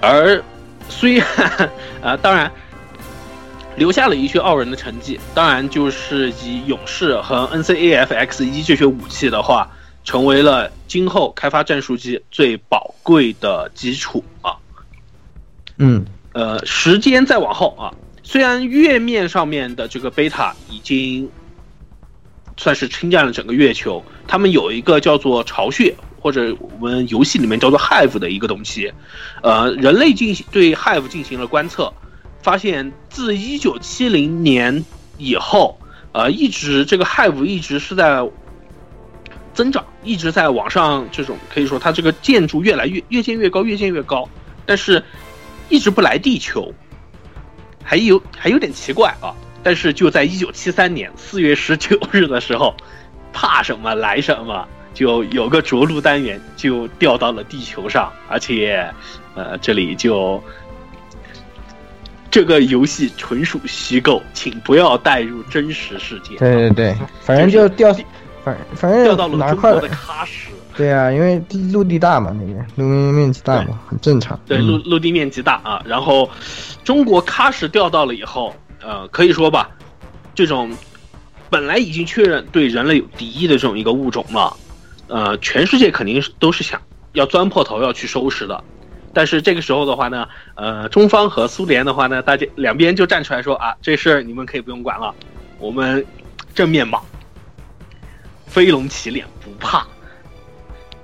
[0.00, 0.42] 而
[0.88, 1.26] 虽然，
[2.02, 2.50] 呃，当然
[3.76, 9.70] 留下了一些傲人的成绩，当然就是以勇士和 NCAFX 一这些武器的话，
[10.04, 14.56] 成为了今后开发战术机最宝贵的基础啊。
[15.78, 21.30] 嗯，呃，时间再往后啊，虽然月面上面的这个贝塔已经。
[22.58, 24.04] 算是侵占了整个月球。
[24.28, 28.92] 他们有一个叫做巢穴，或者我们游戏里面叫做 Hive 的一个东西。
[29.42, 31.90] 呃，人类进行对 Hive 进行了观测，
[32.42, 34.84] 发现自一九七零年
[35.16, 35.78] 以后，
[36.12, 38.28] 呃，一直这个 Hive 一直是在
[39.54, 41.06] 增长，一直在往上。
[41.12, 44.28] 这种可以说它这个建筑越来越越建越高，越建越高，
[44.66, 45.02] 但是
[45.68, 46.72] 一直不来地球，
[47.84, 49.32] 还有还有点奇怪啊。
[49.62, 52.74] 但是就在一九七三年四月十九日的时候，
[53.32, 58.92] 怕什么来什么，就有个着陆单元就掉到了地球上，而且，
[59.36, 60.42] 呃，这里就
[62.32, 66.34] 这个游戏纯属虚构，请不要带入真实世界。
[66.38, 67.92] 对对对，反正就掉，
[68.42, 70.50] 反反正掉到了中国的喀什。
[70.74, 74.40] 对啊，因为陆地大嘛，那边陆地面积大嘛，很正常。
[74.46, 76.28] 对，陆陆地面积大啊，然后
[76.82, 78.52] 中国喀什掉到了以后。
[78.84, 79.70] 呃，可以说吧，
[80.34, 80.76] 这种
[81.48, 84.56] 本来已经确认对人类有敌意的这种一个物种了，
[85.06, 88.64] 呃，全世界肯定是都是想要钻破头要去收拾的。
[89.12, 95.14] 但是这个时候的话呢，呃，中方和苏联的话呢，大家两边就站出来说啊，这事儿你们可以不用管了，
[95.58, 96.04] 我们
[96.54, 97.02] 正面莽，
[98.46, 99.86] 飞龙起脸不怕。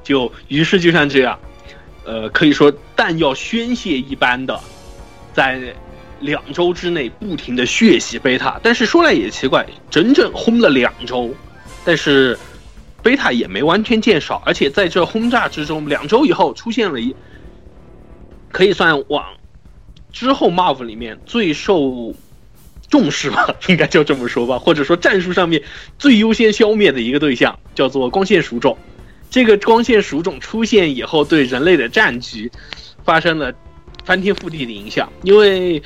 [0.03, 1.39] 就于是就像这样，
[2.05, 4.59] 呃，可以说弹药宣泄一般的
[5.33, 5.75] 在。
[6.21, 11.33] 两周之内不停的血洗贝塔，但是说来也奇怪，整整轰了两周，
[11.85, 12.37] 但是
[13.05, 17.15] 贝塔也没完全见少，而且在这轰炸之中，两周以后出现了一
[18.51, 19.25] 可以算往
[20.13, 22.15] 之后 Marv 里面最受
[22.91, 25.63] 重视吧，应该就这么说吧，或者说战术上面
[25.99, 28.77] 最优先消灭的一个对象，叫做光线鼠种。
[29.31, 32.51] 这个光线鼠种出现以后，对人类的战局
[33.05, 33.53] 发生了
[34.05, 35.13] 翻天覆地的影响。
[35.23, 35.83] 因为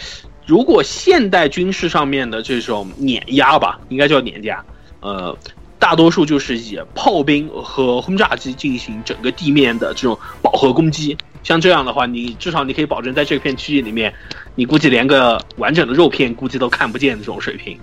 [0.46, 4.64] 如果现代军事上面的这种碾压吧，应该叫碾压，
[5.00, 5.36] 呃，
[5.82, 11.18] 大多数就是以炮兵和轰炸机进行整个地面的这种饱和攻击。
[11.42, 14.14] 像这样的话，你至少你可以保证在这片区域里面，
[14.54, 17.76] 你估计连个完整的肉片估计都看不见的这种水平。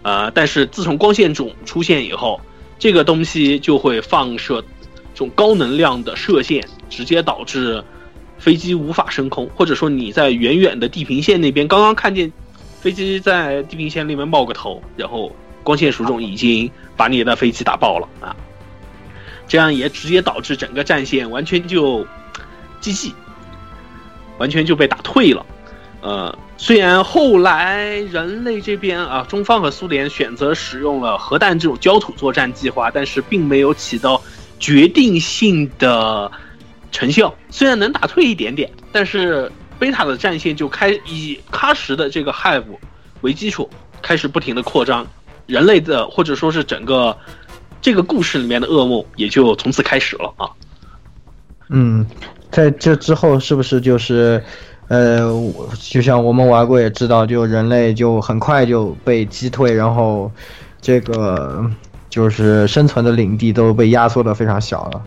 [0.00, 2.40] 呃，但是自从光线种出现以后，
[2.78, 4.64] 这个东西就会放射。
[5.14, 7.84] 这种高能量的射线直接导致
[8.38, 12.32] 飞机无法升空，或者说你在远远的地平线那边刚刚看见
[12.80, 15.30] 飞机在地平线那边冒个头，然后
[15.62, 18.36] 光线属种已经把你的飞机打爆了啊！
[19.48, 22.06] 这样也直接导致整个战线完全就
[22.80, 23.12] GG，
[24.38, 25.44] 完全就被打退了。
[26.00, 34.20] 呃，虽然后来人类这边啊，中方和苏联选择使用了核弹这种焦土作战计划，但是并没有起到。
[34.60, 36.30] 决定性的
[36.92, 42.62] 成效虽然能打退一点点，但是贝塔的战线就开以喀什的这个 Have
[43.22, 43.68] 为基础，
[44.00, 45.04] 开始不停的扩张，
[45.46, 47.16] 人类的或者说是整个
[47.80, 50.48] 这个故事里面的噩梦也就从此开始了啊。
[51.68, 52.06] 嗯，
[52.50, 54.42] 在这之后是不是就是，
[54.88, 55.30] 呃，
[55.78, 60.30] 就像我们玩过也知道，就人类就很快就被击退，然后
[60.80, 61.70] 这个。
[62.12, 65.02] 就是生存的领地都被压缩的非常小了，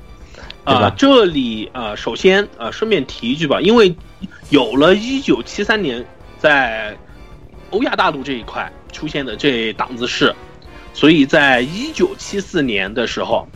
[0.63, 3.95] 啊，这里啊，首先啊，顺便提一句吧，因为
[4.49, 6.03] 有了一九七三年
[6.39, 6.97] 在
[7.71, 10.33] 欧亚大陆这一块出现的这档子事，
[10.93, 13.47] 所以在一九七四年的时候，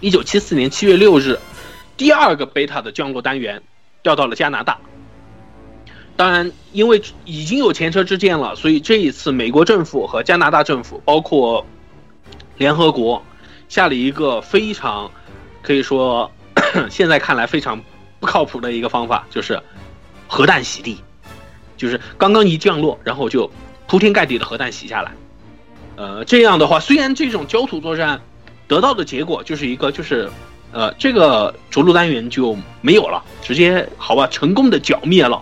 [0.00, 1.38] 一九七四年七月六日，
[1.96, 3.62] 第二个贝塔的降落单元
[4.02, 4.78] 调到了加拿大。
[6.16, 11.64] 当然，因为已经有前车之鉴了，所以这一次美国政府和加拿大政府包括。
[12.58, 13.24] 联合国
[13.70, 15.10] 下了一个非常
[15.62, 16.30] 可以说
[16.90, 17.82] 现在看来非常
[18.18, 19.58] 不靠谱的一个方法，就是
[20.28, 21.02] 核弹洗地，
[21.80, 23.50] 就是刚刚一降落，然后就
[23.86, 25.12] 铺天盖地的核弹洗下来。
[25.96, 28.20] 呃，这样的话，虽然这种焦土作战
[28.68, 30.28] 得到的结果就是一个，就是
[30.72, 35.40] 呃，这个着陆单元就没有了，直接好吧，成功的剿灭了，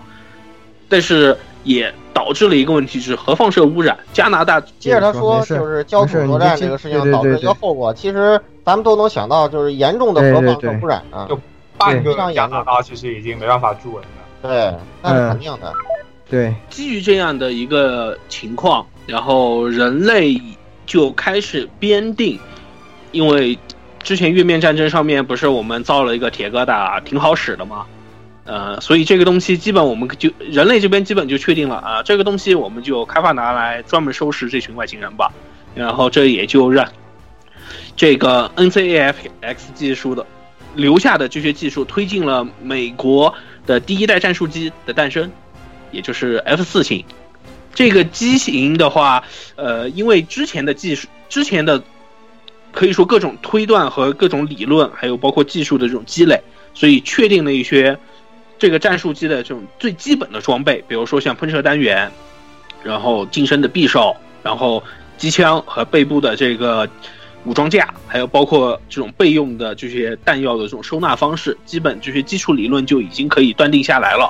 [0.89, 1.93] 但是也。
[2.15, 3.97] 导致了一个问题，就是核放射污染。
[4.13, 7.95] 加拿大接着他说，就是焦土作战这个事情导致一个后果。
[7.95, 11.39] 其实咱们都能想到，就是严重的核放射污染啊，就
[11.79, 14.05] 半个加拿大其实已经没办法住了。
[14.43, 15.73] 对，那是肯定的。
[16.31, 20.41] 对，基于这样的一个情况，然后人类
[20.87, 22.39] 就开始编定，
[23.13, 23.59] 因为
[24.03, 27.87] 之前月面战争上面不是我们造了一个铁疙瘩，挺好使的吗？
[28.45, 35.31] 呃，所以这个东西基本我们就人类这边基本就确定了啊，这个东西我们就开发拿来专门收拾这群外星人吧。
[35.75, 36.91] 然后这也就让
[37.95, 40.27] 这个 NCAFX 技术的
[40.75, 43.33] 留下的这些技术推进了美国
[43.67, 45.31] 的第一代战术机的诞生，
[45.91, 47.05] 也就是 F 四型。
[47.75, 49.25] 这个机型的话，
[49.57, 51.83] 呃，因为之前的技术，之前的
[52.73, 56.43] 可以说各种推断和各种理论，还有包括技术的这种积累，
[56.75, 57.99] 所以确定了一些。
[58.61, 62.11] 这个战术机的这种最基本的装备，比如说像喷射单元，
[62.83, 64.83] 然后近身的匕首，然后
[65.17, 66.91] 机枪和背部的这个
[67.45, 74.29] 武装架，还有包括这种备用的这些弹药的这种收纳方式，基本这些基础理论就已经可以断定下来了。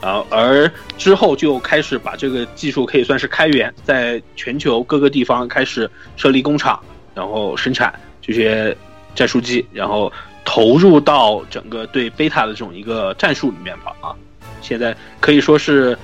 [0.00, 6.80] 啊，而之后就开始把这个技术可以算是开源，在全球各个地方开始设立工厂，
[7.14, 8.76] 然后生产这些
[9.14, 10.12] 战术机，然后。
[10.50, 14.16] 投入到整个对贝塔的这种一个战术里面吧啊，
[14.62, 15.96] 现在可以说是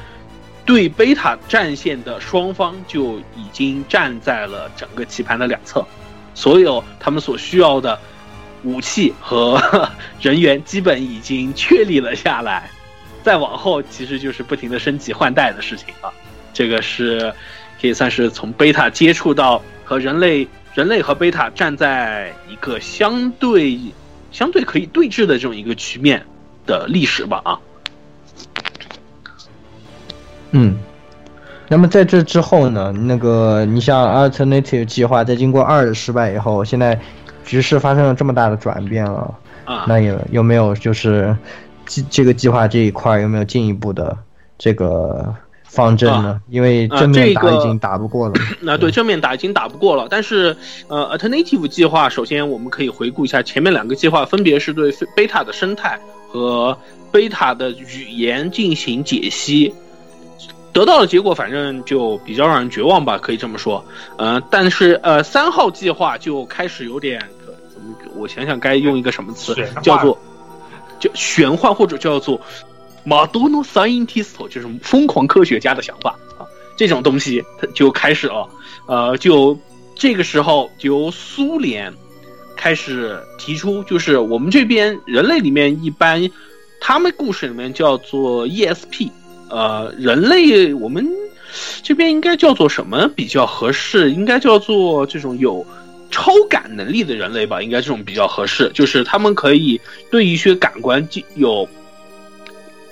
[0.67, 5.83] 对贝塔战线的双方就已经站在了整个棋盘的两侧，
[6.35, 7.99] 所有他们所需要的
[8.65, 9.59] 武器和
[10.21, 12.71] 人员基本已经确立了下来，
[13.25, 16.13] 再往后其实就是不停的升级换代的事情啊，
[16.53, 17.35] 这个是
[17.81, 23.81] 可以算是从贝塔接触到和人类人类和贝塔站在一个相对。
[24.33, 26.21] 相对可以对峙的这种一个局面
[26.67, 27.57] 的历史吧啊，
[30.51, 30.77] 嗯，
[31.69, 37.01] 那么在这之后呢，那个你像 Alternative 计划在经过二的失败以后，现在
[37.45, 39.33] 局势发生了这么大的转变了
[39.65, 41.37] 啊，那有有没有就是
[41.87, 44.17] 计这个计划这一块有没有进一步的
[44.59, 45.35] 这个？
[45.67, 46.41] 方针呢？
[46.51, 48.35] 因为正面打已经打不过了。
[48.61, 50.57] 那 对正面打已经打不过了，但是
[50.87, 56.79] 呃，Alternative 计划首先我们可以回顾一下前面两个计划，分别是对贝塔的生态和
[57.11, 59.75] 贝塔的语言进行解析。
[60.73, 63.85] 得到的结果反正就比较让人绝望吧，可以这么说。
[64.17, 67.21] 呃，但是呃，三号计划就开始有点
[67.75, 67.97] 怎么？
[68.15, 70.17] 我想想该用一个什么词，叫做
[71.05, 72.41] 叫玄幻或者叫做
[73.05, 76.49] 马多诺 scientist，就是疯狂科学家的想法啊。
[76.77, 78.49] 这种东西它就开始了。
[78.87, 79.59] 呃，就
[79.95, 81.93] 这个时候由苏联
[82.57, 86.31] 开始提出，就是我们这边人类里面一般。
[86.87, 89.11] 他们故事里面叫做 ESP，
[89.49, 91.09] 呃，人类我们
[91.83, 94.11] 这边应该叫做什么比较合适？
[94.13, 95.65] 应该叫做这种有
[96.15, 98.71] 超感能力的人类吧，应该这种比较合适。
[98.73, 99.81] 就是他们可以
[100.13, 101.05] 对一些感官
[101.35, 101.69] 有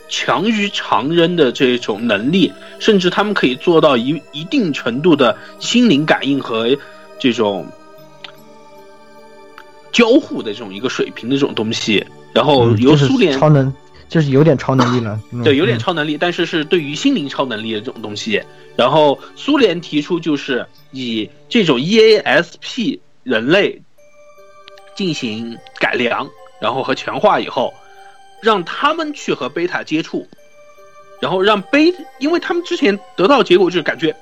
[0.09, 6.77] 强于常人的这种能力，甚至他们可以做到一一定程度的心灵感应和
[7.20, 7.64] 这种
[9.93, 12.05] 交互的这种一个水平的这种东西。
[12.33, 13.73] 然后由苏联超能。
[14.09, 18.43] 就是有点超能力了，对，有点超能力，但是是对于心灵超能力的这种东西。
[18.77, 23.83] 然后苏联提出就是以这种 EASP 人类
[24.95, 26.29] 进行改良，
[26.61, 27.73] 然后和强化以后，
[28.43, 30.27] 让他们去和贝塔接触，
[31.20, 34.14] 然后让贝，因为他们之前得到结果就是感觉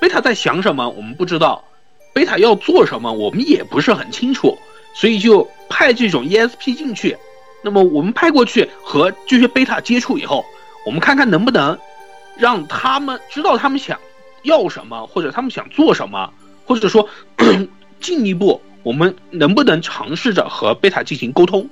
[0.00, 1.64] 贝塔在想什么我们不知道，
[2.12, 4.58] 贝塔要做什么我们也不是很清楚，
[4.94, 7.16] 所以就派这种 ESP 进去。
[7.62, 10.44] 那么我们派过去和这些贝塔接触以后，
[10.84, 11.78] 我们看看能不能
[12.36, 13.98] 让他们知道他们想
[14.42, 16.30] 要什么，或者他们想做什么，
[16.66, 17.08] 或者说
[18.04, 21.66] 进一步，我们能不能尝试着和贝塔进行沟通？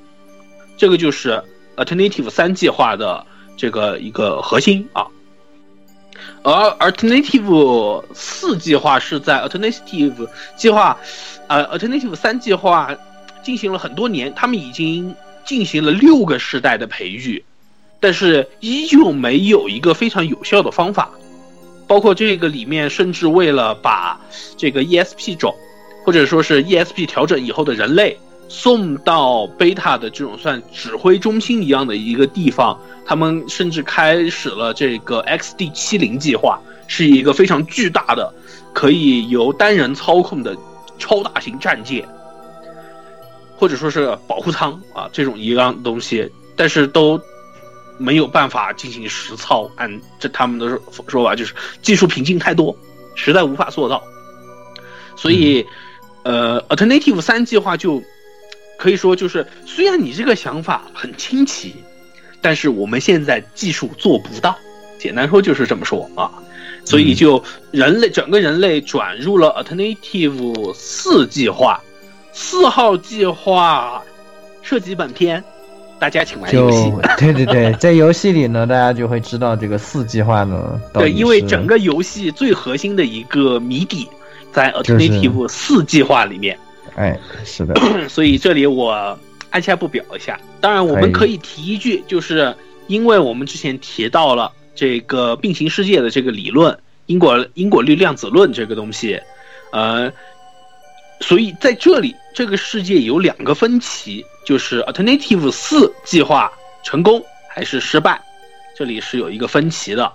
[0.79, 1.43] 这个就是
[1.77, 3.27] Alternative 三计划的
[3.57, 5.07] 这个一个核心啊。
[6.43, 10.27] 而 Alternative 四计划是在 Alternative
[10.57, 10.99] 计划，
[11.49, 12.97] 呃，Alternative 三计划
[13.43, 15.15] 进行了很多年，他们已经。
[15.45, 17.45] 进行了六个世代的培育，
[17.99, 21.11] 但是依旧没有一个非常有效的方法。
[21.89, 24.21] 包括这个里面，甚至为了把
[24.57, 25.53] 这个 ESP 种，
[26.05, 38.33] 或者说是 ESP 调整以后的人类送到贝塔的这种算指挥中心一样的一个地方，他们甚至开始了这个 XD 七零计划，是一个非常巨大的，
[38.75, 40.57] 可以由单人操控的
[40.99, 42.07] 超大型战舰。
[43.57, 47.21] 或者说是保护舱啊，这种一样东西，但是都
[47.97, 49.71] 没有办法进行实操。
[49.77, 50.69] 按这他们的
[51.07, 52.77] 说法，就是技术瓶颈太多，
[53.15, 54.03] 实在无法做到。
[55.15, 55.65] 所以，
[56.25, 58.03] 呃，Alternative 三计划就
[58.79, 61.77] 可以说就是，虽然你这个想法很新奇，
[62.41, 64.57] 但是我们现在技术做不到。
[64.99, 66.31] 简单说就是这么说啊。
[66.85, 71.81] 所以就人类整个人类转入了 Alternative 四计划。
[72.33, 74.03] 四号计划
[74.63, 75.45] 涉及本片，
[75.99, 76.91] 大家请玩游戏。
[77.19, 80.81] 对对对， 在游戏里呢，大家就会知道这个四计划呢。
[80.95, 84.09] 对，因为整个游戏最核心的一个谜底
[84.53, 86.59] 在 Alternative 四计划里面。
[86.95, 87.75] 哎，是的。
[88.09, 89.19] 所以这里我
[89.51, 90.39] 按下不表一下。
[90.61, 92.55] 当然，我们可以提一句，就是
[92.87, 99.21] 因为我们之前提到了这个并行世界的这个理论——因果因果律量子论这个东西，
[99.73, 100.13] 呃。
[101.21, 106.51] 所以在这里，这个世界有两个分歧，就是 Alternative 四计划
[106.83, 108.21] 成功还是失败，
[108.77, 110.13] 这里是有一个分歧的。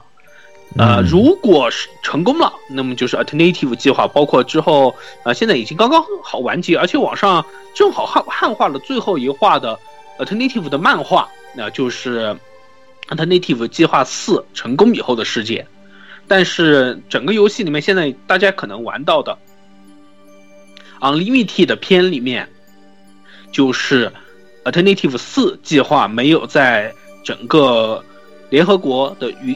[0.75, 4.93] 呃，如果是成功了，那么就是 Alternative 计划，包括之后，
[5.23, 7.43] 呃，现在已经刚刚好完结，而且网上
[7.73, 9.79] 正好汉汉化了最后一话的
[10.19, 12.35] Alternative 的漫画，那就是
[13.07, 15.65] Alternative 计划四成功以后的世界。
[16.27, 19.37] 但是整个游戏里面，现在大家可能玩到的。
[20.99, 22.49] Unlimited 的片里面，
[23.51, 24.11] 就是
[24.65, 26.91] Alternative 四计划没有在
[27.23, 28.03] 整个
[28.49, 29.55] 联合国的与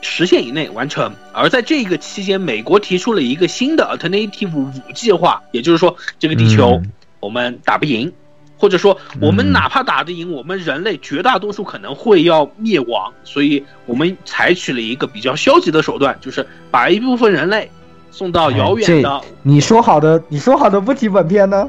[0.00, 6.80] 时限以内完成，而在这个期间，美国提出了一个新的 Alternative 五计划，也就是说，这个地球
[7.20, 8.12] 我们打不赢，
[8.56, 17.70] 或者说我们哪怕打得赢，我们人类绝大多数可能会要灭亡，所以我们采取了一个比较消极的手段，就是把一部分人类。
[18.08, 21.68] 送到遥远的，你说好的，你说好的不提本片呢？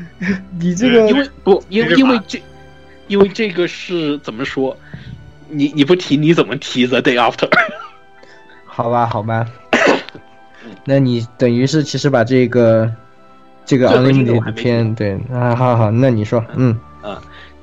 [0.58, 2.40] 你这个因为不，因为因为这，
[3.08, 4.74] 因为这个是怎么说？
[5.52, 7.48] 你你不提你怎么提 The Day After？
[8.64, 9.46] 好吧，好吧，
[10.84, 12.90] 那你等于是其实把这个
[13.66, 17.16] 这个 Unlimited 片对啊，好好，那你说，嗯嗯，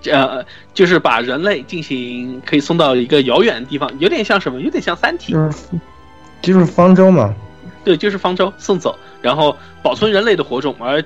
[0.05, 4.61] 呃，就是把人类进行可以送到一个遥远的地方，有点像什么？
[4.61, 5.35] 有点像三体，
[6.41, 7.33] 就是方舟嘛。
[7.83, 11.03] 对，就是方舟送走，然后保存人类的火种，而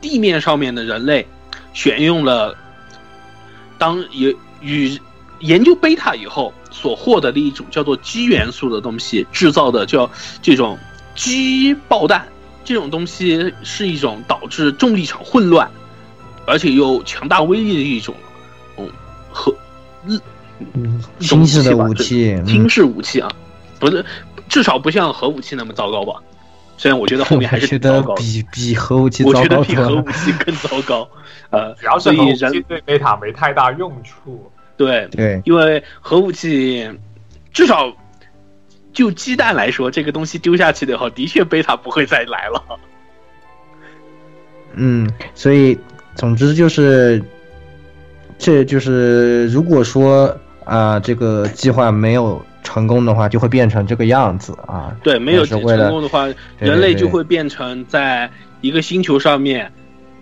[0.00, 1.26] 地面上面的人类
[1.72, 2.54] 选用了
[3.78, 4.98] 当与与
[5.40, 10.10] 研究贝塔以后所获得的一种叫做基元素的东西制造的叫
[10.40, 10.78] 这种
[11.14, 12.26] 基爆弹，
[12.64, 15.70] 这种东西是一种导致重力场混乱，
[16.46, 18.14] 而且有强大威力的一种，
[18.78, 18.88] 嗯，
[19.30, 19.54] 核，
[20.04, 20.20] 嗯，
[21.18, 23.30] 一种新式的武器，嗯新式武器啊，
[23.78, 24.04] 不是，
[24.48, 26.14] 至少不像核武器那么糟糕吧？
[26.78, 30.02] 虽然我觉得后面还是我觉得挺糟糕，比比核武器糟我觉得比核武。
[30.12, 31.08] 器更糟糕。
[31.48, 34.50] 呃，主要是核武器对贝塔没太大用处。
[34.76, 36.88] 对，对，因为核武器
[37.52, 37.94] 至少
[38.92, 42.62] 就鸡蛋来说，这个东西丢下去的话，的确贝塔不会再来了。
[44.74, 45.78] 嗯，所以
[46.14, 47.22] 总之就是，
[48.38, 54.94] 这就是如果说啊、这个计划没有成功的话，就会变成这个样子啊。
[55.02, 56.26] 对，没有成功的话，
[56.58, 58.28] 人类就会变成在
[58.60, 59.72] 一个星球上面，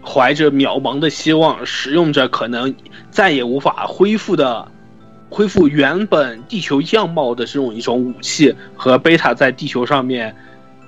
[0.07, 2.74] 怀着渺茫的希望，使用着可能
[3.11, 4.68] 再也无法恢复的。
[5.30, 10.32] 恢复原本地球样貌的这种一种武器，和贝塔在地球上面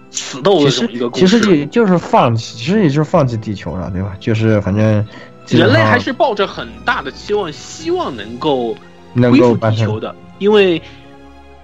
[0.09, 1.57] 死斗的这种一个故事其实事。
[1.57, 4.17] 也就是放弃，其实也就是放弃地球了，对吧？
[4.21, 5.05] 就是反正
[5.49, 8.77] 人类还是抱着很大的期望，希望能够
[9.15, 10.81] 能恢复地球的，因为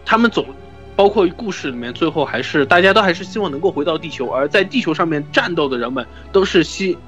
[0.04, 0.44] 他们总
[0.96, 6.98] 包括故事里面最后还是大家都还是希望能够回到地球，而在地球上面战斗的人们都是希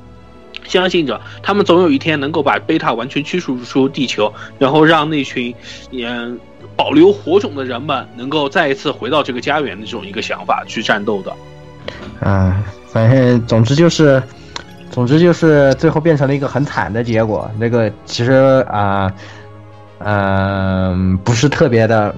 [0.64, 5.54] 相信着他们总有一天能够把贝塔完全驱逐出地球，然后让那群
[5.92, 6.38] 嗯
[6.76, 11.32] 保留火种的人们能够再一次回到这个家园的这种一个想法去战斗的。
[12.20, 14.22] 啊，反正总之就是，
[14.90, 17.50] 总之就是最后变成了一个很惨的结果。
[17.58, 19.12] 那个其实啊，
[19.98, 22.14] 嗯、不是特别的，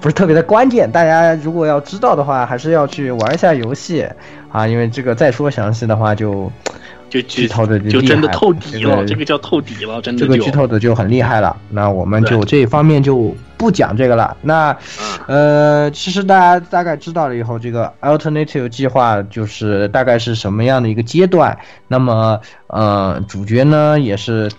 [0.00, 0.90] 不是特别的关键。
[0.90, 4.06] 大家如果要知道的话，还是要去玩一下游戏
[4.52, 6.50] 啊，因为这个再说详细的话就
[7.14, 11.56] 就剧透的就真的透底了，这个这个叫透底了，真的这个剧透的就很厉害了。
[11.70, 14.36] 那我们就这一方面就不讲这个了。
[14.42, 14.76] 那
[15.28, 21.56] 嗯呃，其实大家大概知道了以后，这个 alternative 计划就是大概是什么样的一个阶段。
[21.86, 24.50] 那么呃，主角呢也是。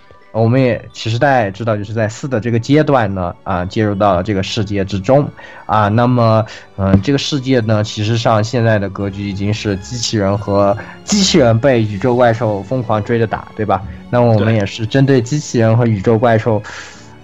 [0.42, 5.28] 我们也其实大家也知道，就是在四的这个阶段呢，啊，介入到了这个世界之中，
[5.64, 6.44] 啊，那么，
[6.76, 13.82] 嗯、这个世界呢，其实上现在的格局已经是机器人和机器人被宇宙怪兽疯狂追着打，对吧？
[14.10, 16.62] 那么我们也是针对机器人和宇宙怪兽，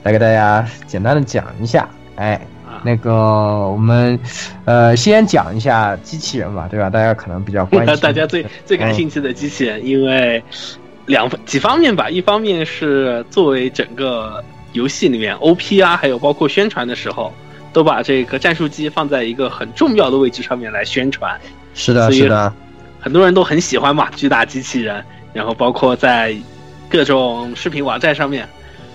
[0.03, 1.89] 来给大家简单的讲一下。
[2.17, 2.35] 哎，
[2.67, 3.13] 啊那个
[3.71, 4.19] 我们
[4.65, 6.91] 呃先讲一下机器人吧，对吧？
[6.91, 10.43] 大家可能比较关心， 大家最最感兴趣的机器人，因为
[11.07, 14.43] 两几方面吧，一方面是作为整个
[14.73, 17.33] 游戏里面 OP 啊，还有包括宣传的时候，
[17.73, 21.41] 都把这个战术机放在一个很重要的位置上面来宣传，
[21.75, 22.53] 是的，是的，
[23.01, 26.37] 很多人都很喜欢嘛，巨大机器人，然后包括在
[26.89, 28.49] 各种视频网站上面，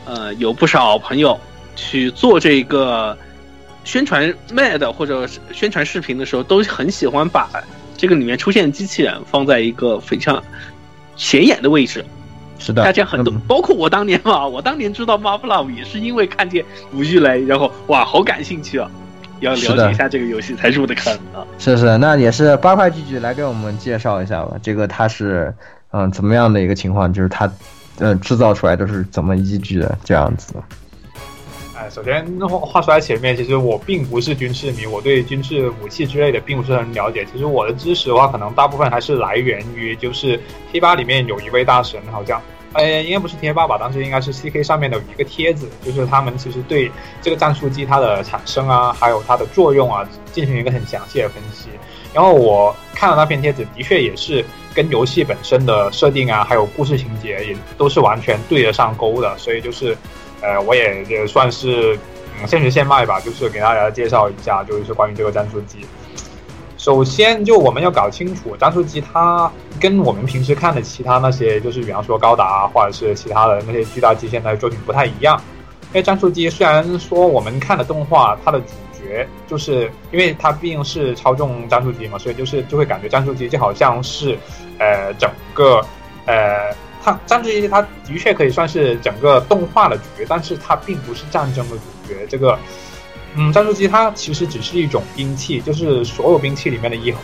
[0.05, 1.38] 呃，有不少朋友
[1.76, 3.18] 去做这个
[3.84, 7.49] 宣传 MAD 或者宣传视频的时候，都很喜欢把
[7.97, 10.43] 这个里面出现的机器人放在一个非常
[11.18, 12.05] 显眼的位置。
[12.59, 12.84] 是的。
[12.84, 16.63] 大家很多嗯，包括我当年嘛，我当年知道 Marvel 也是因为看见
[16.93, 18.89] 五巨雷，然后哇，好感兴趣啊，
[19.41, 21.45] 要了解一下这个游戏才入的坑啊。
[21.59, 24.55] 是是，那也是八块巨巨来给我们介绍一下吧。
[24.63, 25.53] 这个它是
[25.91, 27.11] 嗯怎么样的一个情况？
[27.13, 27.51] 就是它
[27.99, 30.55] 呃制造出来都是怎么依据的这样子？
[31.80, 37.23] 哎，首先话话说在前面，其实我并不是军事迷，我对军事武器之类的并不是很了解。
[37.32, 42.41] 其实我的知识的话，可能大部分还是来源于就是贴吧里面有一位大神，好像，
[42.73, 50.03] 哎，应该不是贴吧吧，当时应该是 CK 上面的一个帖子，就是他们其实对这个战术机它的产生啊，还有它的作用啊，
[50.34, 51.69] 进行一个很详细的分析。
[52.11, 59.95] 然后我看了那篇帖子，的确也是跟游戏本身的设定啊，还有故事情节也都是完全对得上钩的，所以就是，
[60.41, 61.97] 呃，我也也算是
[62.39, 65.85] 嗯现学现卖吧，就是给大家介绍一下，就是关于这个战术机。
[66.77, 75.41] 首先，就我们要搞清楚，战术机它跟我们平时看的其他那些，就是比方说高达或者是其他的那些巨大机械的作品不太一样。
[75.88, 84.38] 因为战术机虽然说我们看的动画，它的主角就是因为它毕竟是操纵战术机嘛，所以就是就会感觉战术机就好像是，
[84.77, 85.81] 呃，整个
[86.25, 86.75] 呃，
[87.08, 92.28] 它战术机它的确可以算是整个动画的主角，但是它并不是战争的主角。
[92.28, 92.60] 这个，
[93.36, 97.22] 嗯，战术机它其实只是一种兵器，就是所有兵器里面的一环。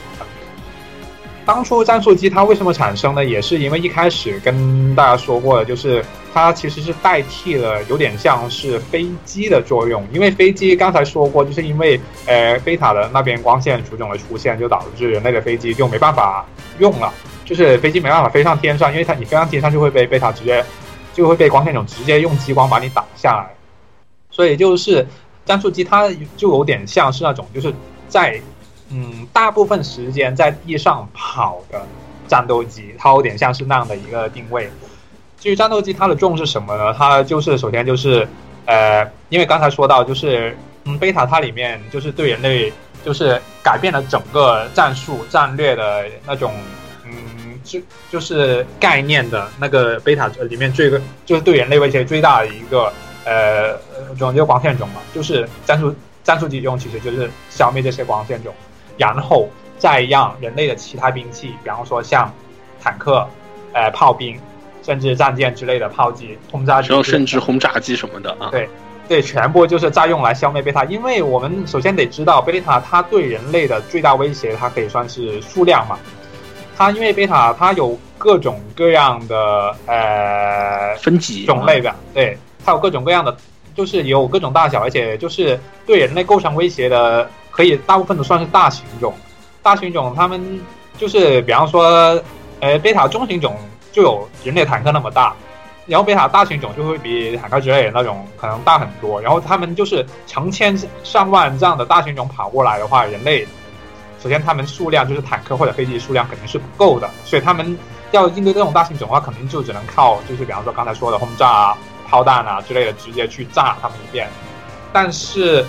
[1.46, 3.26] 当初战术机它为什么产生呢？
[3.26, 6.02] 也是因为一开始跟大家说过的，就是
[6.34, 10.08] 它其实是代替了有点像是飞机的作用。
[10.14, 16.46] 因为飞机刚才说过，就是因为呃贝塔的那边光线属种的出现，就导致人类的飞机就没办法
[16.80, 17.12] 用了，
[17.46, 20.64] 就是飞机没办法飞上天上，因为它你飞上天上就会被贝塔直接
[21.14, 23.54] 就会被光线种直接用激光把你挡下来。
[24.32, 25.06] 所以就是
[25.46, 27.74] 战术机它就有点像是那种就是
[28.08, 28.39] 在
[28.89, 31.86] 嗯大部分时间在地上跑的
[32.28, 34.70] 战斗机，它有点像是那样的一个定位。
[35.39, 36.94] 至于战斗机它的重是什么呢？
[36.94, 38.28] 它就是首先就是
[38.66, 42.72] 呃，因为刚才说到就是嗯贝塔它里面就是对人类
[43.04, 46.54] 就是改变了整个战术战略的那种。
[47.64, 47.80] 就
[48.11, 52.91] 就是概念的那个贝塔里面最个就是对人类威胁最大的一个
[53.26, 53.78] 呃
[54.18, 58.53] 种就光线种嘛，就是战术战术机中其实就是消灭这些光线种，
[58.97, 62.32] 然后再让人类的其他兵器，比方说像
[62.82, 63.28] 坦克、
[63.74, 64.39] 呃炮兵，
[64.84, 68.70] 甚至战舰之类的炮击、轰炸机，然后甚至轰炸机什么的啊，对
[69.07, 70.86] 对，全部就是再用来消灭贝塔。
[70.86, 75.99] 因为我们首先得知道贝塔它对人类的最大威胁，它可以算是数量嘛。
[76.76, 83.36] 它因为贝塔它有各种各样的呃分级种类吧，对，它有各种各样的，
[83.76, 89.13] 就是有各种大小，而且就是对人类构成威胁的，可以大部分都算是大型种。
[89.61, 90.59] 大型种它们
[90.97, 92.21] 就是比方说，
[92.59, 93.55] 呃，贝塔中型种
[93.91, 95.34] 就有人类坦克那么大，
[95.86, 99.21] 然后贝塔大型种就会比坦克之类的那种可能大很多。
[99.21, 103.47] 然后他们就是成千上万这样的大型种跑过来的话，人类。
[104.24, 107.78] 首先，他们数量就是坦克或者飞机数量肯定是不够的，所以他们
[108.11, 114.30] 要应对这种大型种的话，肯定就只能靠就是比方说刚才说的轰炸啊、炮弹啊之类的，直接去炸他们一遍。
[114.93, 115.65] 但是，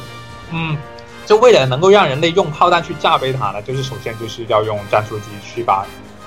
[0.53, 0.79] 嗯，
[1.27, 5.85] 就为了能够让人类用炮弹去炸贝塔呢，就是首先就是要用战术机去把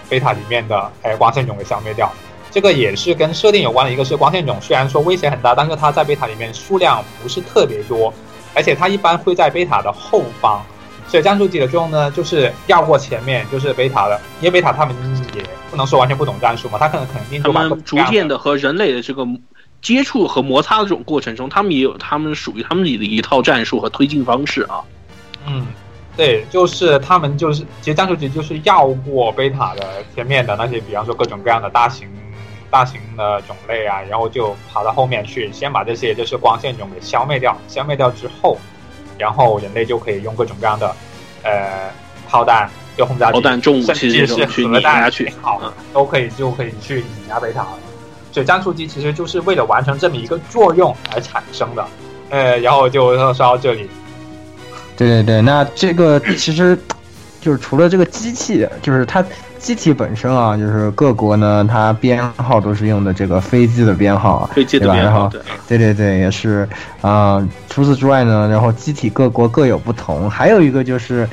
[0.10, 2.12] 贝塔里面的哎光线种给消灭掉。
[2.52, 8.14] 这个也是跟设定有关的，一个是光线种虽然说威胁很大，但是它在贝塔里面数量不是特别多，
[8.54, 10.62] 而且它一般会在贝塔的后方。
[11.08, 14.94] 所以战术机的作用呢，就是绕过前面，就是贝塔的，因为贝塔他们
[15.34, 15.42] 也
[15.72, 19.26] 不能说完全不懂战术嘛，他可能肯定他们逐渐的和人类的这个
[19.82, 24.84] 接触和摩擦的这种过程中，他们也有他们属于他们自己的一套战术和推进方式啊。
[25.46, 25.66] 嗯，
[26.18, 32.10] 对，就是他们就是其实战术机就是绕过贝塔的前面的那些，比方说各种各样的大型
[32.70, 38.58] 大型的种类啊，然后就跑到后面去，先把这些就是光线种给消灭掉，消灭掉之后。
[39.18, 40.96] 然后人类就可以用各种各样的，
[41.44, 41.90] 呃，
[42.28, 43.42] 炮弹、就轰炸机、
[43.86, 45.62] 甚至是核弹去，好，
[45.94, 47.66] 都可以就可以去碾压贝塔。
[48.32, 51.86] 所以战术机其实就是为了完成这么一个作用而产生的。
[52.30, 53.90] 呃，然后就说到这里。
[54.96, 56.78] 对对对，那这个其实
[57.42, 59.24] 就是除了这个机器，就是它。
[59.58, 64.96] 机体本身啊，就是各国呢，它编号都是用的这个飞机的编号，对吧？
[64.96, 65.30] 然后，
[65.68, 66.68] 对对对，也是
[67.02, 67.46] 啊。
[67.70, 70.30] 除此之外呢，然后机体各国各有不同。
[70.30, 71.28] 还有一个就是，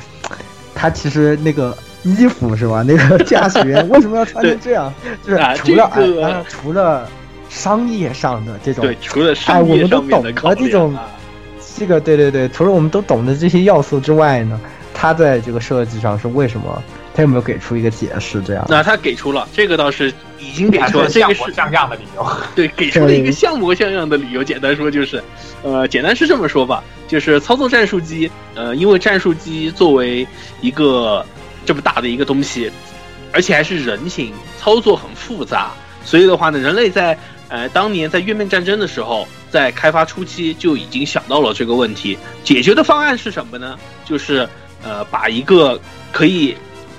[0.73, 2.83] 它其实那个衣服是吧？
[2.83, 4.93] 那个驾驶员为什么要穿成这样？
[5.23, 7.07] 就是除了除了
[7.49, 10.95] 商业上的这种，对，除了商业上的这种，
[11.77, 14.59] 这个对对对，除了我们都懂的这些要素之外呢，
[14.93, 16.83] 它在这个设计上是为什么？
[17.15, 18.41] 他有没有给出一个解释？
[18.43, 18.65] 这样？
[18.67, 22.27] 那他给出了，这个倒是已经给出了，这个是像样的理由。
[22.53, 24.43] 对，给出了一个像模像样的理由。
[24.43, 25.23] 简单说就是，
[25.63, 30.27] 呃，简单是这么说吧，就是操作战术机，呃，因为战术机作为
[30.59, 31.25] 一个
[31.65, 32.69] 这么大的一个东西，
[33.31, 35.71] 而且还是人形，操作很复杂，
[36.03, 42.17] 所以的话呢，人类在呃当年在月面战争的时候，在开发初期就已经想到了这个问题。
[42.43, 43.79] 解决的方案是什么呢？
[44.03, 44.45] 就是
[44.83, 45.79] 呃，把一个
[46.11, 46.53] 可以。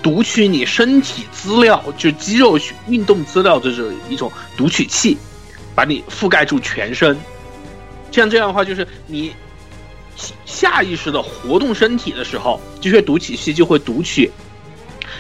[0.07, 5.19] 读取你身体资料，就肌肉运动资料的，这一种读取器，
[5.75, 7.19] 把你覆盖住全身。
[8.13, 9.35] 像这样的话，就是你
[10.45, 14.31] 下意识的活动身体的时候，这些读取器就会读取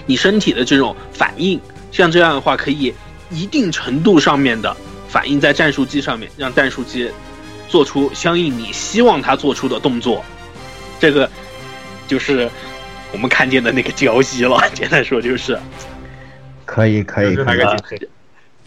[0.06, 1.60] 你身体的这种反应。
[1.90, 2.94] 像这样的话，可以
[3.28, 4.76] 一定程度上面的
[5.08, 7.10] 反映在战术机上面，让战术机
[7.68, 10.24] 做出相应你希望它做出的动作。
[11.00, 11.28] 这个
[12.06, 12.48] 就是。
[13.12, 15.58] 我们看见的那个胶西了， 简单说就是，
[16.64, 18.08] 可以可以可以，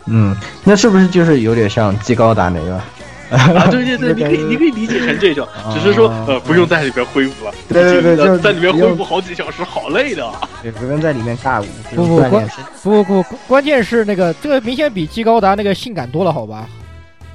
[0.07, 2.81] 嗯，那是不是就是有点像技高达那个？
[3.29, 10.27] 啊，对对对， 你可以你可以理解成这种，只是说呃不用在里边恢复了，对对对，在里面恢复好几小时，好累的。
[10.63, 11.65] 对，不用在里面尬舞，
[11.95, 12.49] 不不关
[12.81, 16.67] 不不关键是那个这个明显比技高达那个性感多了，好吧？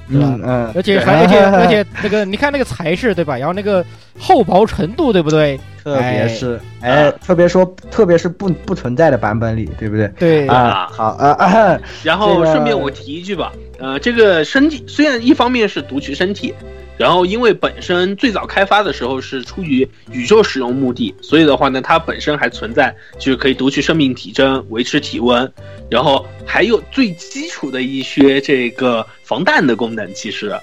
[0.07, 3.37] 嗯嗯，而且还而且 而且那个你看那个材质对吧？
[3.37, 3.83] 然后那个
[4.19, 5.59] 厚薄程度对不对？
[5.83, 10.07] 特别是，哎，特别说，特别是不不存在的版本里，对不对？
[10.17, 11.79] 对啊，好啊。
[12.01, 16.53] 然后顺便我提一句吧，呃，这个身体虽然一方面是读取身体，
[16.97, 25.51] 然后因为本身最早开发的时候是出于宇宙使用目的，所以的话呢，它本身还存在就是可以读取生命体征、维持体温，
[25.89, 30.13] 然后还有最基础的一些这个防弹的功能。
[30.13, 30.55] 其实，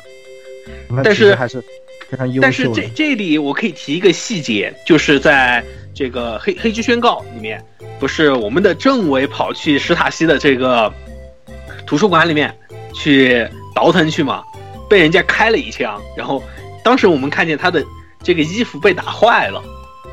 [1.04, 1.62] 但是还是。
[2.08, 2.42] 非常优秀的。
[2.42, 5.64] 但是这这里我可以提一个细节，就是在
[5.94, 7.64] 这个黑黑之宣告里面，
[7.98, 10.92] 不是我们的政委跑去史塔西的这个
[11.86, 12.54] 图书馆里面
[12.92, 14.42] 去倒腾去嘛，
[14.92, 16.44] 被人家开了一枪，然后
[16.84, 17.82] 当时我们看见他的
[18.22, 19.64] 这个衣服被打坏了，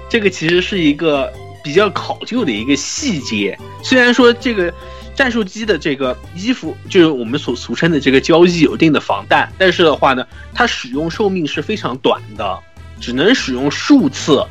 [0.07, 1.29] 这个其实是一个
[1.61, 3.59] 比较考究的一个细节。
[3.83, 4.73] 虽然说这个
[5.13, 12.57] 战术机的这个衣服，就是我们所俗称的这个交易有一定的防弹，但是的话呢，它使用寿命是非常短的，
[13.01, 14.41] 只能使用数次，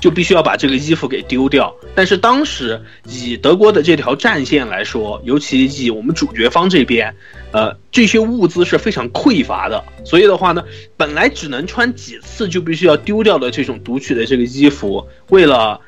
[0.00, 1.74] 就必须要把这个衣服给丢掉。
[1.94, 7.14] 但是当时以德国的这条战线来说，尤其以我们主角方这边，
[7.52, 10.62] 呃，这些物资是非常匮乏的，所以的话呢，
[10.96, 15.80] 本来只能穿几次就必须要丢掉的这种读取的这个衣服，为了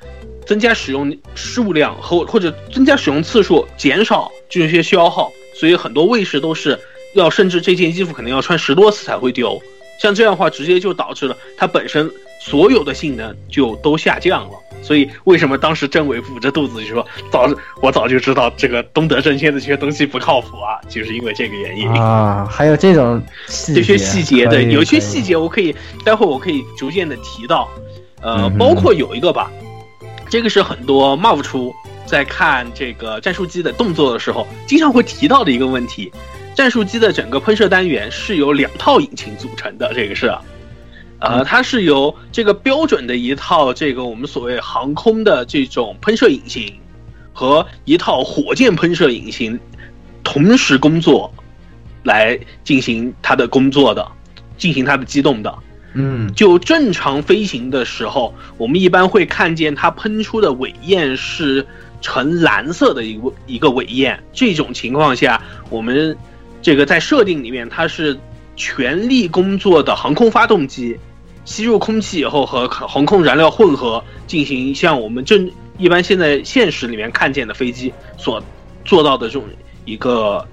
[0.47, 6.79] 增加使用数量和或者增加使用次数，减少这些消耗，所以很多卫士都是
[7.15, 9.61] 要甚至这件衣服可能要穿十多次才会丢。
[10.01, 12.11] 像这样的话，直接就导致了它本身
[12.49, 14.53] 所有的性能就都下降了。
[14.81, 17.51] 所以为什么当时政委捂着肚子就说早
[17.83, 22.49] 我早就知道这个东德阵线的这些东西不靠谱啊，就是因为这个原因啊。
[22.51, 23.21] 还有这种
[23.75, 25.75] 这些细节，可以对，有些细节我可以
[26.05, 27.69] 待会儿我可以逐渐的提到，
[28.23, 29.51] 呃，包括有一个吧，
[30.31, 31.75] 这个是很多 MOV 出
[32.07, 36.11] 在看这个战术机的动作的时候，经常会提到的一个问题。
[36.55, 40.33] 战术机的整个喷射单元是由两套引擎组成的，这个是，
[41.21, 46.73] 呃，它是由这个标准的一套这个我们所谓航空的这种喷射引擎
[47.33, 49.59] 和一套火箭喷射引擎
[50.23, 51.33] 同时工作
[52.05, 54.07] 来进行它的工作的，
[54.57, 55.53] 进行它的机动的。
[55.95, 61.67] 嗯就正常飞行的时候，我们一般会看见它喷出的尾焰是
[62.01, 64.23] 呈蓝色的一个一个尾焰。
[64.33, 66.17] 这种情况下，我们
[66.63, 68.17] 这个在设定里面，它是
[68.55, 70.97] 全力工作的航空发动机，
[71.49, 78.43] 吸入空气以后和航空燃料混合，进行像我们正一般现在现实里面看见的飞机所
[78.85, 79.45] 做到的这种
[79.87, 80.47] 一个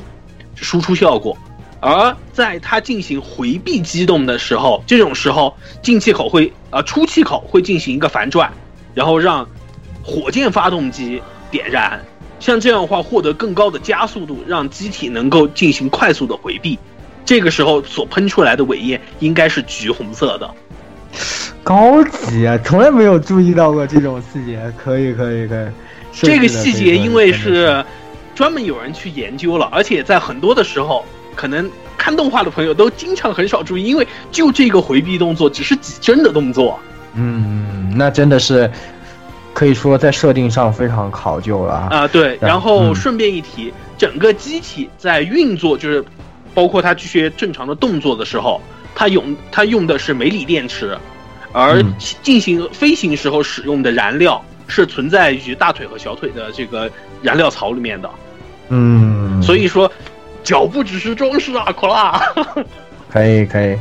[0.55, 1.37] 输出效果。
[1.81, 8.49] 而在它进行回避机动的时候，这种时候进气口会呃出气口会进行一个反转，
[8.93, 9.45] 然后让
[10.01, 11.21] 火箭发动机
[11.51, 11.99] 点燃，
[12.39, 16.79] 像这样的话获得更高的加速度，让机体能够进行快速的回避。
[17.25, 20.49] 这个时候所喷出来的尾焰应该是橘红色的。
[21.63, 24.59] 高级啊，从来没有注意到过这种细节。
[24.77, 25.67] 可以可以可以，
[26.13, 27.83] 这个细节因为是
[28.33, 31.05] 专门有人去研究了，而且在很多的时候，
[31.35, 36.79] 可能看动画的朋友都经常很少注意，因为就这个回避动作只是几帧的动作。
[37.15, 38.69] 嗯，那真的是
[39.53, 41.87] 可以说在设定上非常考究了啊。
[41.89, 46.03] 啊、对，然然后嗯顺便一提，整个机体在运作，就是
[46.53, 48.61] 包括它这些正常的动作的时候，
[48.95, 50.97] 它用它用的是镁锂电池，
[51.51, 51.93] 而嗯
[52.23, 56.89] 进行飞行时候使用的燃料是存在于大腿和小腿的这个
[57.21, 58.09] 燃料槽里面的。
[58.69, 59.91] 嗯，所以说，
[60.43, 62.19] 脚不只是装饰啊，苦辣。
[63.11, 63.77] 可以可以，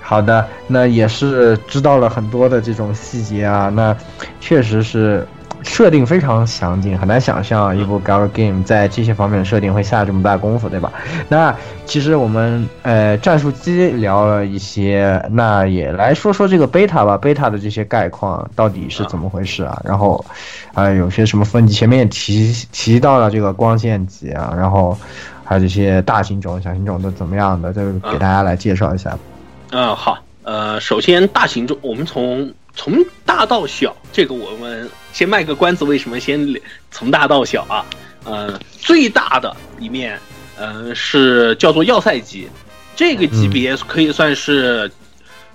[0.00, 3.94] 好的，那也是知道了很多的这种细节啊，那
[4.40, 5.26] 确实是
[5.64, 10.92] 设定非常详尽，很难想象一部 gal game 在这些方面的设定会下这么大功夫，对吧？
[11.28, 11.54] 那
[11.86, 19.80] 其实我们呃战术机聊了一些，那也来说说这个 beta 吧，beta 的这些概况到底是怎么回事啊？
[19.84, 20.24] 然后，
[20.74, 24.96] 啊、有些什么分级，前面也提提到了这个光线级啊，然后
[25.44, 29.16] 还有这些大型种、小型种都怎么样的，这个给大家来介绍一下。
[29.72, 36.60] 嗯，好，呃，首先大型种，我们从从大到小，这个我们先卖个关子，为什么先
[36.90, 37.86] 从大到小啊？
[38.24, 40.18] 呃，最大的里面，
[40.56, 42.48] 呃，是叫做要塞级，
[42.96, 44.90] 这个级别可以算是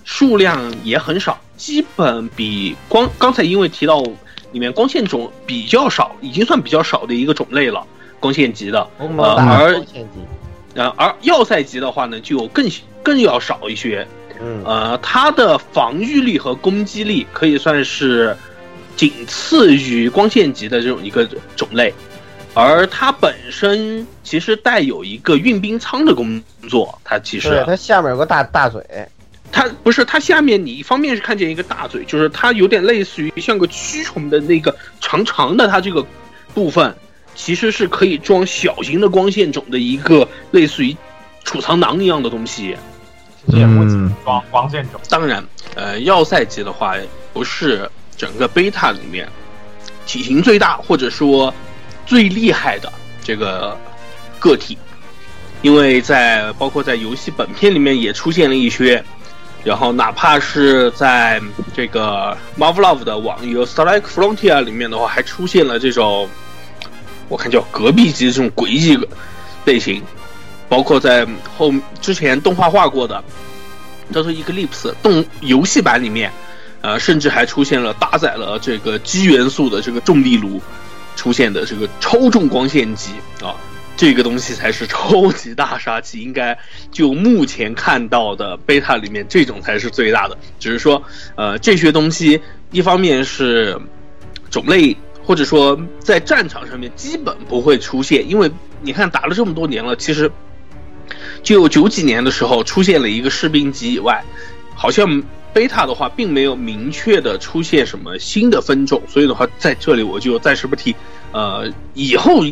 [0.04, 4.02] 数量也很少，基本比光刚才因为提到
[4.52, 7.86] 里面光线种比较少，已经算比较少的一个种类了，
[8.20, 8.88] 光线级的。
[8.98, 9.84] 呃而
[10.76, 12.70] 呃，而要塞级的话呢，就更
[13.04, 14.08] 更要少一些。
[14.42, 18.36] 嗯，呃，它的防御力和攻击力可以算是
[18.96, 21.94] 仅次于光线级的这种一个种类，
[22.54, 28.82] 而它本身其实带有一个运兵舱的工作，它其实，它下面有个大大嘴，
[29.52, 36.06] 它不是它下面你一方面是看见一个大嘴，就是它有点类似于像个蛆虫的那个长长的它这个
[36.54, 36.96] 部分，
[37.36, 40.96] 其实是可以装小型的光线种的一个类似于
[41.44, 42.78] 储藏囊一样的东西。
[43.50, 44.14] 其实也不嗯。
[44.24, 45.44] 光光线种，当然，
[45.76, 46.96] 呃，要塞级的话
[47.34, 49.28] 不是整个贝塔里面
[50.06, 51.54] 体型最大或者说
[52.06, 52.92] 最厉害的
[53.24, 53.78] 这个
[54.40, 54.78] 个体，
[55.62, 59.04] 因为在包括在游戏本片里面也出现了一些，
[59.64, 61.42] 然后哪怕是在
[61.74, 66.28] 这个 Marvel 的网游 Starlight Frontier 里面的话，还出现了这种
[67.28, 68.98] 我看叫隔壁机这种诡异
[69.66, 70.02] 类型，
[70.70, 73.22] 包括在后之前动画化过的
[74.14, 76.32] 叫做 Eclipse 动游戏版里面，
[76.82, 80.62] 呃，甚至还出现了搭载了这个基元素的这个重力炉
[81.16, 83.12] 出现的这个超重光线机
[83.42, 83.56] 啊。
[83.98, 86.58] 这个东西才是超级大杀器，应该
[86.90, 90.38] 就目前看到的贝塔里面，这种才是最大的。
[90.58, 91.04] 只是说，
[91.36, 92.40] 呃，这些东西
[92.72, 93.78] 一方面是
[94.50, 94.96] 种类，
[95.26, 98.50] 或者说在战场上面基本不会出现，因为
[98.82, 100.32] 你看打了这么多年了，其实
[101.44, 104.24] 就九几年的时候出现了一个士兵级以外，
[104.76, 105.24] 好像
[105.54, 110.96] 贝塔的话并没有明确的出现什么新的分种，所以的话在这里我就暂时不提，
[111.32, 112.44] 呃，以后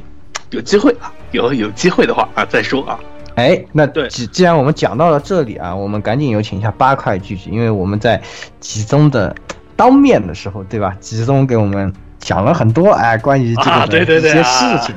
[0.49, 1.11] 有机会啊。
[1.33, 2.97] 有有机会的话啊，再说啊。
[3.35, 8.21] 哎，那对，既既然我们讲到了这里啊，我们赶紧有请一下八块聚聚，因为我们在
[8.61, 9.35] 集中的
[9.75, 10.95] 当面的时候，对吧？
[11.01, 11.93] 集中给我们
[12.27, 14.93] 讲了很多哎，关于这个的一些事情。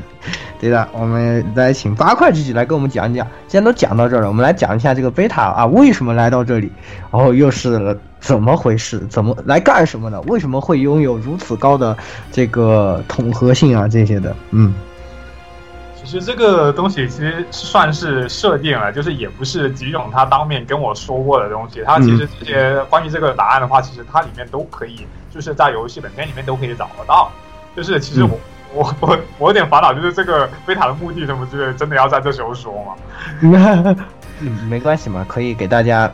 [0.59, 3.25] 对的，我们来请八块自己来跟我们讲一讲。
[3.47, 6.73] 既然都讲到这儿了，我们来讲一下这个贝塔啊，为什么来到这里，
[7.13, 8.99] 然后又是怎么回事？
[9.09, 10.21] 怎么来干什么的？
[10.23, 11.97] 为什么会拥有如此高的
[12.33, 13.87] 这个统合性啊？
[13.87, 14.75] 这些的，嗯。
[16.11, 21.85] 其实这个东西其实算是设定了，就是也不是吉勇他当面跟我说过的东西。
[21.87, 27.31] 他其实这些关于这个答案的话，其实它里面都可以，就是在游戏本片里面都可以找得到。
[27.77, 28.41] 就是其实我
[28.75, 32.97] 我我我有点烦恼，就是这个贝塔的目的什么之类，真的要在这时候说吗？
[34.41, 36.11] 嗯，没关系嘛，可以给大家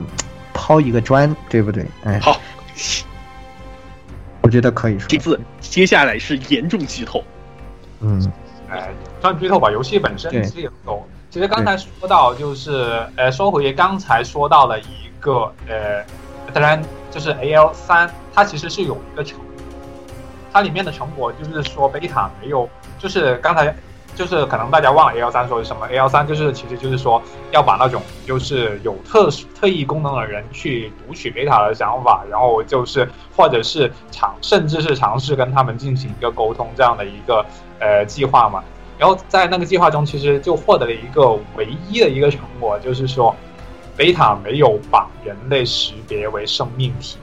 [0.53, 1.87] 抛一个砖，对不对？
[2.05, 2.39] 哎，好，
[4.43, 5.09] 我觉得可以说。
[5.09, 7.25] 这次接下来是严重剧透。
[8.01, 8.31] 嗯。
[8.71, 8.91] 哎，
[9.21, 9.71] 算剧透吧。
[9.71, 11.05] 游戏本身其实也懂。
[11.31, 16.05] 其实刚才说到，就是呃，说回刚才说到了一个呃，
[16.53, 19.39] 当然就是 A L 三，它其实是有一个成，
[20.53, 23.75] 它里面的成果就是说贝塔没有，就是刚才
[24.17, 37.47] 就是可能大家忘了 A L 三说是什么，A L 三就是其实就是说要把那种就是有特特异功能的人去读取贝塔的想法，然后就是或者是尝甚至是尝试跟他们进行一个沟通这样的一个。
[37.79, 38.65] 呃，计划嘛，
[38.97, 43.37] 然后在那个计划中，其实就获得了一个唯一的一个成果，就是说，
[43.95, 47.19] 贝塔没有把人类识别为生命体，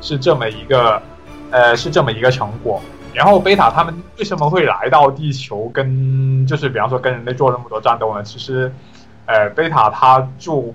[0.00, 1.02] 是这么一个，
[1.50, 2.80] 呃，是这么一个成果。
[3.14, 8.22] 然后贝塔他们为什么会来到地球，跟就是比方说跟人类做那么多战斗呢？
[8.22, 8.72] 其实，
[9.26, 10.74] 呃，贝塔他就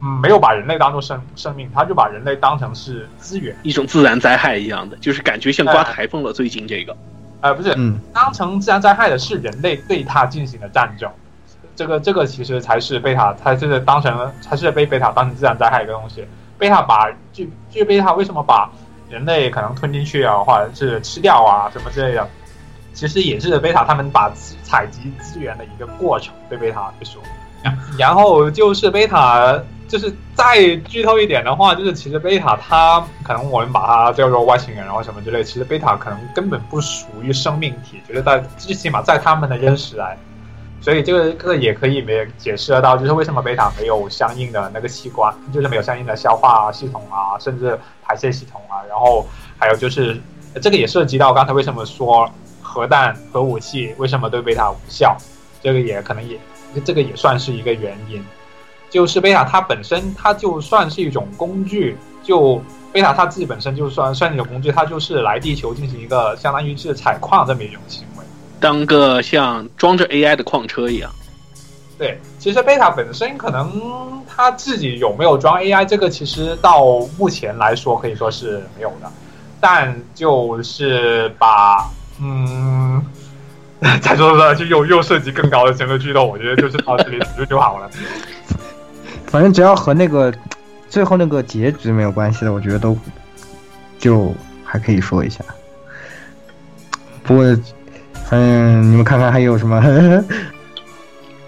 [0.00, 6.32] 嗯没有把人类当做生生命，他就把人类当成是资源，一种自然灾害一样的，就是感觉像刮台风了。
[6.32, 6.96] 最近这个。
[7.40, 7.76] 呃，不是，
[8.12, 11.10] 当成自然灾害的是人类对他进行的战争，
[11.74, 16.24] 这个这个其实才是贝塔，它是当成，他是被贝塔当成自然灾害一个东西。
[16.56, 18.70] 贝塔把就就贝塔为什么把
[19.12, 22.26] 人类可能吞进去啊，或者是吃掉啊什么之类的，
[22.94, 24.32] 其实也是贝塔他们把
[24.62, 26.34] 采集资源的一个过程。
[26.48, 27.22] 对贝塔来说，
[27.98, 29.62] 然后就是贝塔。
[29.88, 35.44] 就是再剧透一点的话，就是其实贝塔它可能我们把它叫做外星人，然后什么之类。
[35.44, 40.16] 其实贝塔可能根本不属于生命体，觉得在最起码在他们的认识来，
[40.82, 48.82] 所以这个这个也可以没解释得到，就是为什么贝塔没有相应的那个器官，就是没有相应的消化系统啊，甚至排泄系统啊。
[48.88, 49.24] 然后
[49.56, 50.20] 还有就是
[50.60, 52.28] 这个也涉及到刚才为什么说
[52.60, 55.16] 核弹核武器为什么对贝塔无效，
[55.62, 56.36] 这个也可能也
[56.84, 58.22] 这个也算是一个原因。
[58.90, 61.96] 就是贝塔，它本身它就算是一种工具。
[62.24, 62.62] 就
[62.92, 68.06] 贝塔它自己本身就算算一种工具，它就是来地球进行一个相当于是采矿这么一种行，
[68.62, 71.10] 当个像装着 AI 的矿车一样。
[71.98, 79.10] 对，其实贝塔本身可能它自己有没有装 AI，这个其实到目前来说可以说是没有的。
[79.60, 81.88] 但就是把
[82.20, 83.04] 嗯，
[84.00, 87.90] 再说说就又又涉及更高的整个剧透，我觉得就是到这里结束就好了。
[89.26, 90.32] 反正只要和那个
[90.88, 92.96] 最后那个结局没有关系的，我觉得都
[93.98, 94.34] 就
[94.64, 95.44] 还可以说一下。
[97.22, 97.44] 不过，
[98.32, 99.78] 反正你们看看还有什么？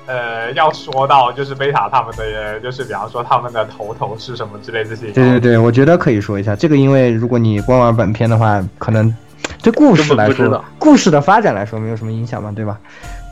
[0.05, 5.07] 呃，要说到就是贝塔他们的，就是比方说他们的头头是什么之类这些。
[5.07, 9.11] 对对对，我觉得可以说一下这个，因为如果你光玩本片的话，可能
[9.63, 12.79] 对故事来说，故事的发展来说没有什么影响嘛，对吧？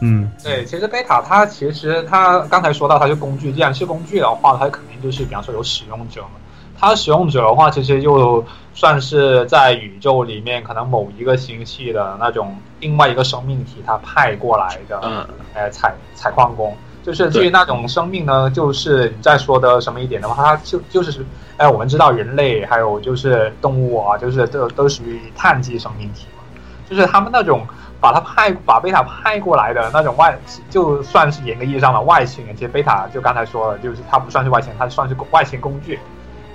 [0.05, 6.31] 嗯，对，其实贝塔它其实它刚才说到它是工具，既然是工具的话，它肯定就是比方说有使用者嘛。
[6.77, 15.25] 它使用者的话，其实就算是在宇宙里面可能某一个星系的那种另外一个生命体，它派过来的，嗯，
[15.55, 16.77] 呃，采采矿工。
[17.05, 21.25] 就是至于那种生命呢，就是你再说的什么一点的话，它就就是，
[21.57, 26.43] 哎，我们知道人类还有就是动物啊，就是都都属于碳基生命体嘛，
[26.89, 27.65] 就是他们那种
[28.03, 30.37] 把它派把贝塔派过来的那种外，
[30.69, 36.01] 就算是严格意义上的外星人，其实贝塔就刚才说了，就是它不算是外星人，它算是外星工具。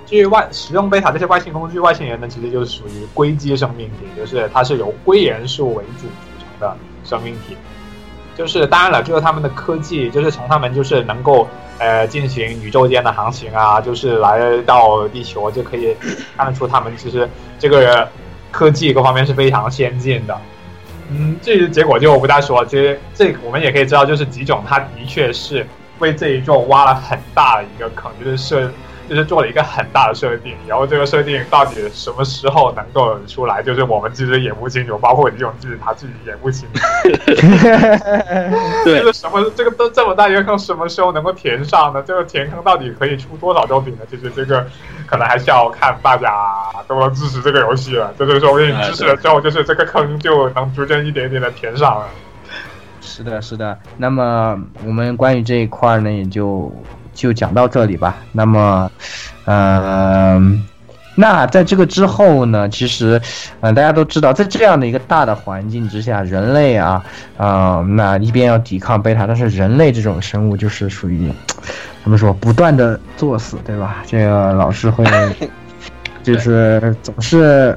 [0.04, 6.08] 至于外使用贝塔这些外星工具，外星人呢，其实就是属于硅基生命体，就是它是由硅元素为主组
[6.38, 7.56] 成的生命体。
[8.36, 11.48] 就是当然了，就是他们的科技，就是从他们就是能够
[11.78, 15.96] 呃进行宇宙间的航行啊，就是来到地球就可以
[16.36, 18.06] 看得出他们其实这个
[18.52, 20.38] 科技各方面是非常先进的。
[21.10, 22.64] 嗯，至于结果就不大说。
[22.66, 25.66] 其实这我们也可以知道，就是几种它的确是
[25.98, 28.70] 为这一座挖了很大的一个坑，就是设
[29.08, 36.80] 就是做了一个很大的设定，然后这个设定到底什么时候能够出来，就是我们其实也不清楚，包括李永志他自己也不清楚。
[38.84, 42.02] 对这个什么这个都这么大一个坑，什么时候能够填上呢？
[42.06, 44.00] 这个填坑到底可以出多少作品呢？
[44.10, 44.66] 其实这个
[45.06, 46.30] 可能还是要看大家
[46.86, 48.12] 都能支持这个游戏了。
[48.18, 52.06] 就是说，我给你支持了之后，就是这个坑就能逐渐一点一点的填上了。
[53.00, 53.78] 是的，是的。
[53.96, 56.70] 那么我们关于这一块儿呢，也就
[57.20, 58.16] 就讲到这里吧。
[58.32, 58.90] 那么，
[59.44, 60.40] 呃，
[61.16, 63.20] 那在这个之后呢，其实，
[63.60, 67.04] 呃，大家都知道，在这样的一个大的环境之下，人类啊，
[67.36, 71.32] 啊、那一边要抵抗贝塔，但是人类这种生物就是属于
[72.04, 73.96] 怎么说，不断的作死，对吧？
[74.06, 75.04] 这个老是会，
[76.22, 77.76] 就是总是。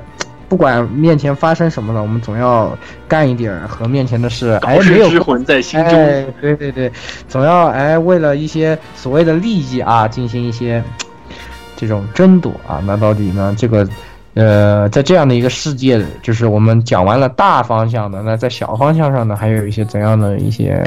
[0.52, 5.94] 不管面前发生什么了，我们总要干一点儿和面前的事，哎，搞没有事之魂在心中。
[5.94, 6.92] 哎，对对对，
[7.30, 10.84] 总要哎为了一些所谓的利益啊，进行一些
[11.78, 12.84] 这种争夺啊。
[12.86, 13.56] 那到底呢？
[13.58, 13.88] 这个
[14.34, 20.86] 呃，在这样的一个世界，就是我们讲完了大方向的，那在小方向上呢，还有一些怎样的一些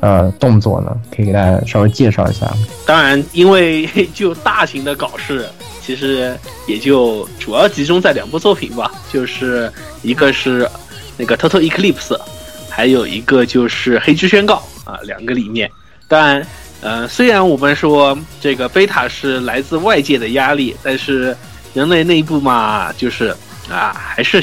[0.00, 0.96] 呃动作呢？
[1.14, 2.50] 可以给大家稍微介绍一下。
[2.86, 5.46] 当然，因为 就大型的搞事，
[5.84, 6.34] 其实
[6.66, 9.70] 也就主要集中在两部作品吧，就是
[10.02, 10.68] 一个是
[11.16, 12.16] 那个《Total Eclipse》，
[12.70, 15.70] 还有一个就是《黑之宣告》啊，两个里面。
[16.08, 16.46] 但，
[16.80, 21.36] 呃，虽然我们说这个贝塔是来自外界的压力，但是
[21.74, 23.36] 人类内部嘛，就是
[23.70, 24.42] 啊，还是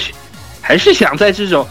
[0.61, 1.67] 还是想在这种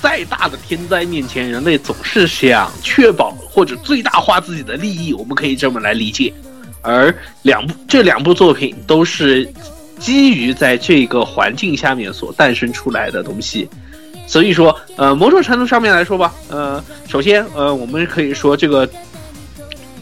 [0.00, 6.32] 再大的天灾面前，人类总是想确保或者最大化自己的利益，我们可以这么来理解。
[6.86, 9.46] 而两部这两部作品都是
[9.98, 13.68] 基于在这个环境下面所诞生出来的东西，
[14.26, 18.88] 所以说，呃，某种程度上面来说吧，呃，首先，呃，我们可以说这个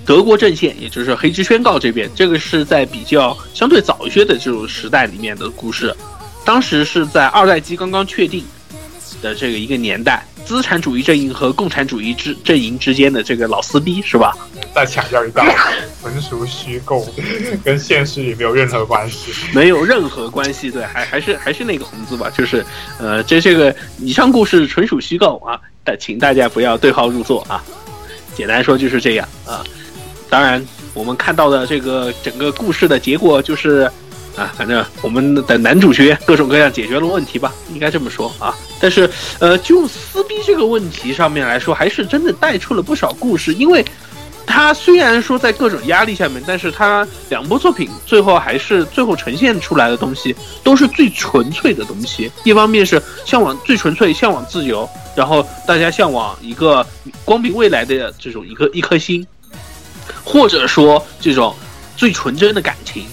[0.04, 5.94] 德国阵线，也就是黑之宣告这边，这个是在比较相对早一些的这种时代里面的故事，
[6.44, 8.44] 当时是在二代机刚刚确定
[9.22, 14.36] 的这个一个年代，资产主义阵营和共产主义之阵营之间的这个老撕逼，是吧？
[14.74, 15.44] 再强调一道，
[16.00, 17.06] 纯属虚构，
[17.64, 19.32] 跟现实也没有任何关系。
[19.54, 22.64] 没有任何关系，对，还还是还是那个红字吧，就是，
[22.98, 27.64] 呃，这这个以上故事纯属虚构啊，但请大家不要对号入座啊。
[28.34, 29.64] 简单说就是这样啊。
[30.28, 33.90] 当然，我们看到的这个整个故事的结果就是，
[34.36, 38.54] 啊，反正我们的男主角各种各样解决了问题吧，应该这么说啊。
[38.80, 39.08] 但是，
[39.38, 43.84] 呃，就撕逼这个问题上面来说，还是真的带出了不少故事，因为。
[44.46, 52.30] 他虽然说在各种压力下面，但是他两部作品最后还是最后呈现出来的东西都是最纯粹的东西。
[52.44, 56.86] 一方面是向往最纯粹、向往自由，然后大家向往一个
[57.24, 59.26] 光明未来的这种一颗一颗心，
[60.22, 61.52] 或者说这种
[61.96, 63.06] 最纯真的感情。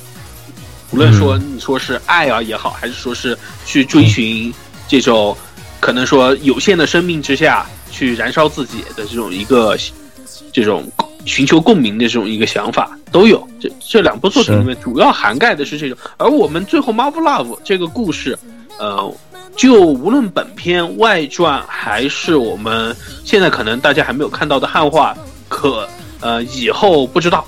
[0.92, 4.54] 无论说你说是爱啊也好，还是说是去追寻
[4.88, 5.36] 这种
[5.80, 9.78] 可能说有限的生命之下去燃烧自己的这种一个
[10.54, 10.90] 这种。
[11.24, 18.36] 寻求共鸣的这种一个想法都有，这这两部作品里面主要涵盖的是这种，而我们最后《Marvel Love》这个故事，
[18.80, 19.16] 呃，
[19.56, 25.16] 就无论本片外传还是我们现在可能大家还没有看到的汉化，
[25.48, 25.88] 可
[26.22, 27.46] 呃以后不知道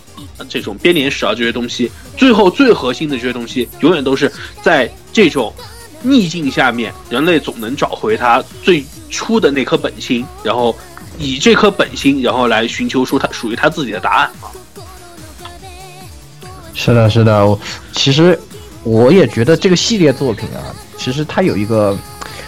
[0.50, 4.32] 这种编年史啊这些东西，最后最核心的这些东西，永远都是
[4.62, 5.54] 在这种
[6.02, 10.76] 逆境下面，人类总能找回他最初的那颗本心，然后。
[11.20, 14.50] 以这颗本心，然后来寻求出他属于他自己的答案啊。
[16.74, 17.60] 是的，是的，我
[17.92, 18.38] 其实
[18.82, 21.96] 我也觉得这个系列作品啊，其实它有一个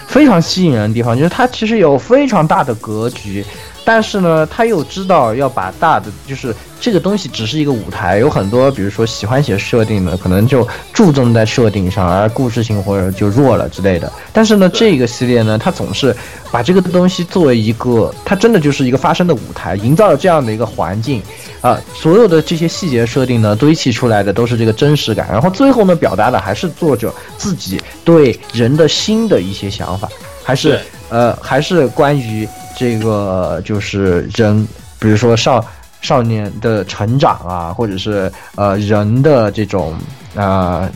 [0.08, 3.44] 非常吸引人的地方，就是它其实有非常大的格局，
[3.86, 14.12] 但是呢，他又知道要把大的，就是这个东西只是一个舞台，有很多，比如说喜欢写设定的，可能就注重在设定上，而故事性或者就弱了之类的。
[14.32, 16.12] 但是呢，这个系列呢，它总是
[16.50, 21.22] 把这个东西作为一个，它真的就是一个发生的舞台，营造了这样的一个环境，
[21.60, 30.08] 啊，所有的这些细节设定呢，堆砌出来的都是这个真实感，然后最后呢，表达的还是作者自己对人的心的一些想法，
[30.42, 32.48] 还是呃，还是关于。
[32.76, 35.64] 这个就是人，比如说少
[36.02, 39.94] 少年的成长啊，或者是呃人的这种
[40.34, 40.88] 啊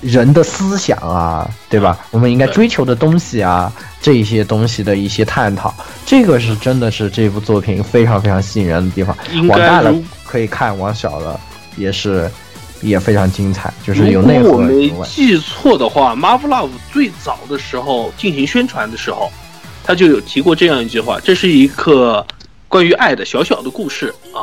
[0.00, 1.98] 人的思想啊，对吧？
[2.10, 5.74] 我们应该追求的东西啊，这些东西的一些探讨，
[6.06, 9.16] 这个是真的是这部作品非常非常吸引人的地方。
[9.46, 9.94] 往大了
[10.24, 11.38] 可以看，往小了
[11.76, 12.30] 也是
[12.80, 13.72] 也非常精彩。
[13.84, 14.44] 就是有内核。
[14.44, 19.30] 如果我没记错的话，Marvel Love 最早的时候进行宣传的时候。
[19.86, 22.26] 他就有提过这样一句话：“这是一个
[22.66, 24.42] 关于爱的小小的故事啊。”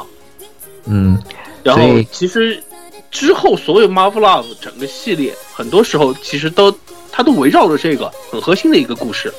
[0.88, 1.22] 嗯，
[1.62, 2.64] 然后其实
[3.12, 6.74] 之后所有 Marvel Love 整个系列，很多时候其实都
[7.12, 9.34] 它都围绕着这个很核心的一个故事，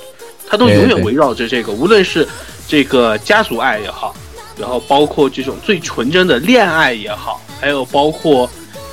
[0.46, 2.28] 它都永远围绕着这个，无论是
[2.68, 4.14] 这个家族爱也好，
[4.58, 8.48] 然后包括这种最纯真的恋爱也好，还有包括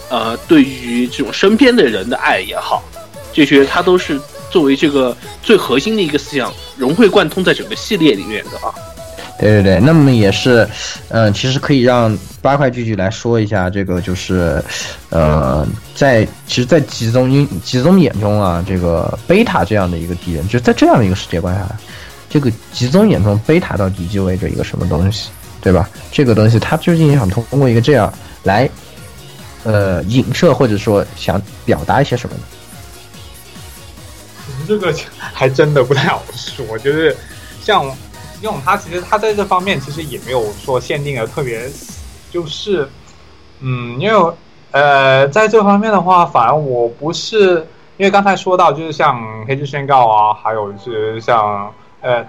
[0.10, 2.82] 呃对于这种身边的人的爱也好，
[3.34, 4.18] 这些它都是。
[4.52, 8.74] 作为这个最核心的一个思想，融会贯通在整个系列里面的啊。
[9.38, 10.68] 对对对，那么也是，
[11.10, 14.64] 嗯，其实可以让八块聚聚来说一下这个，就是，
[15.10, 21.68] 呃，在其实，在吉宗因吉宗眼中啊，这个贝塔这样的一个敌人，就在这样的一个世界观下，
[22.30, 25.30] 这个吉宗眼中贝塔到底意味着一个什么东西，
[25.60, 25.90] 对吧？
[26.12, 28.14] 这个东西他究竟想通过一个这样
[28.44, 28.70] 来，
[29.64, 32.44] 呃，影射或者说想表达一些什么呢？
[34.68, 37.16] 这个还真的不太好说，就是
[37.62, 37.86] 像
[38.42, 41.70] 因为他其实他在这方面其实也没有说限定的特别，
[42.32, 42.88] 就是
[43.60, 44.34] 嗯，因为
[44.72, 47.68] 呃在这方面的话，反而我不是
[47.98, 51.72] 因为刚才说到就是像黑之宣告啊，还有就是像
[52.02, 52.24] 呃《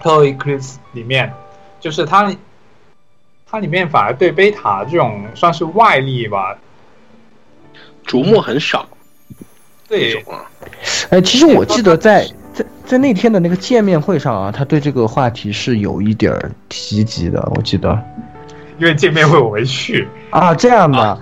[0.00, 1.30] 特洛伊克里斯》里面，
[1.78, 2.34] 就是它
[3.50, 6.56] 它里面反而对贝塔这种算是外力吧，
[8.06, 8.88] 琢磨很少。
[9.90, 10.24] 对，
[11.10, 16.32] 哎，其实我记得在在在那天的那个见面会上啊，他对这个话题是有一点
[16.68, 18.00] 提及的，我记得。
[18.78, 21.18] 因为见面会我没去啊，这样的啊，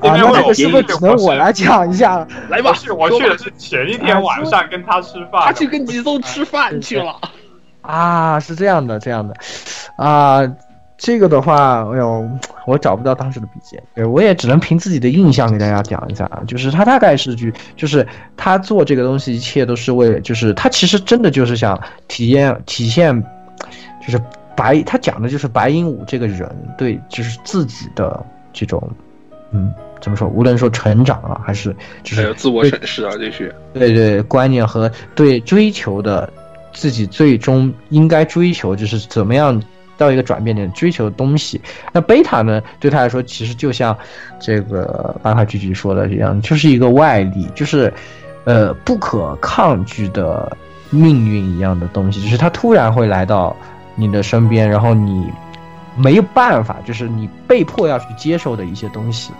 [0.00, 2.26] 那这个是不是只能我来讲一下了？
[2.48, 7.20] 来吧，是我去的是前一天晚上跟他吃饭，他去跟吉松吃饭去了。
[7.82, 9.34] 啊，是这样的，这样的，
[9.98, 10.40] 啊。
[10.98, 12.26] 这个的话，哎呦，
[12.66, 16.42] 我找不到当时的笔记，对我也只能凭自己的印象给大家讲一下啊。
[16.46, 21.78] 就是他大概是句，就是他做这个东西，一切都是为，就是他其实真的就是想
[22.08, 23.22] 体验体现，
[24.00, 24.18] 就是
[24.56, 28.24] 白，他讲的就是白鹦鹉这个人对，就是自己的
[28.54, 28.82] 这种，
[29.50, 29.70] 嗯，
[30.00, 30.26] 怎么说？
[30.26, 36.32] 无论说成长啊，还是就是自我审视啊，这些，对对，观念和对追求的
[36.72, 39.62] 自己最终应该追求，就是怎么样。
[39.96, 41.60] 到一个转变点，追求东西。
[41.92, 42.62] 那贝塔呢？
[42.78, 43.96] 对他来说，其实就像
[44.38, 47.92] 这个巴卡句句说的一样，就是一个外力，就是
[48.44, 50.56] 呃不可抗拒的
[50.90, 52.22] 命运一样的东西。
[52.22, 53.56] 就是他突然会来到
[53.94, 55.26] 你的身边，然后你
[55.96, 59.32] 没有办法，就是你被迫要去接受的一些东西。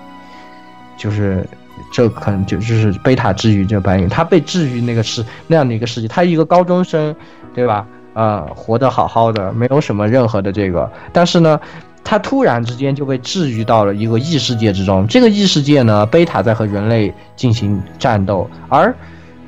[0.96, 1.46] 就是
[1.92, 6.08] 这可能就就是贝塔治愈这白云，他被治愈那个是那样的一个世界。
[6.08, 7.14] 他一个高中生，
[7.54, 7.86] 对吧？
[8.16, 11.60] 啊，活得好好的，没有什么任何的这个，但是呢，
[12.02, 15.06] 他突然之间就被治愈到了一个异世界之中。
[15.06, 18.94] 这个异世界呢，贝塔在和人类进行战斗，而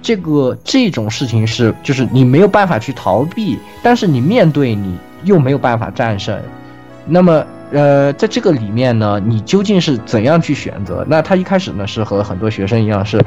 [0.03, 6.39] 这个这种事情是，就是你没有办法去逃避，但是你面对你又没有办法战胜。
[7.07, 11.05] 那么，呃，在这个里面呢，你究竟是怎样去选择？
[11.09, 13.24] 那他一开始呢，是和很多学生一样是。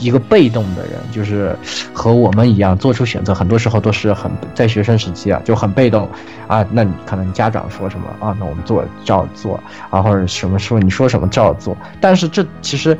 [0.00, 1.56] 一个被动的人，就是
[1.92, 6.10] 和我们一样做出选择，很多时候都是很在学生时期啊就很被动
[6.48, 6.66] 啊。
[6.72, 9.54] 那你可能家长说什么啊，那我们做照做
[9.90, 11.76] 啊，或者什么说你说什么照做。
[12.00, 12.98] 但是这其实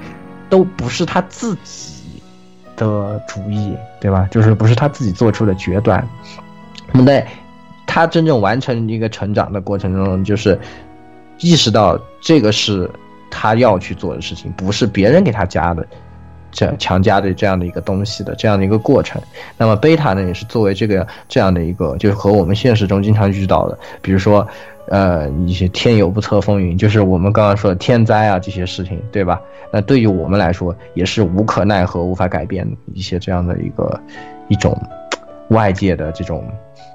[0.48, 2.22] 都不是他自己
[2.76, 4.28] 的主意，对吧？
[4.30, 6.08] 就是不是他自己做出的决断。
[6.92, 7.26] 那么在
[7.86, 10.58] 他真正完成一个成长的过程中，就是
[11.40, 12.90] 意识到这个是
[13.30, 15.86] 他要去做的事情，不是别人给他加的。
[16.56, 19.20] 这强加的这样的一个东西的这样的一个过程，
[19.58, 24.46] 那么贝塔呢也是作为这个这样的一个，就是和我们现实中经常遇到的，比如说，
[24.86, 29.40] 呃，一些天有不测风云，就是我们刚刚说的天灾啊这些事情，对吧？
[29.72, 34.00] 那对于我们来说也是无可奈何、无法改变一些这样的一个
[34.46, 34.80] 一种
[35.48, 36.48] 外界的这种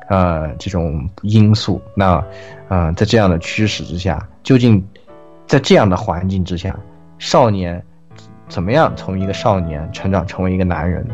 [0.09, 1.81] 呃这种因素。
[1.95, 2.23] 那
[2.67, 4.85] 呃，在这样的驱使之下，究竟
[5.47, 6.75] 在这样的环境之下，
[7.17, 7.81] 少年
[8.47, 11.07] 怎么样从一个少年成长成为一个男人？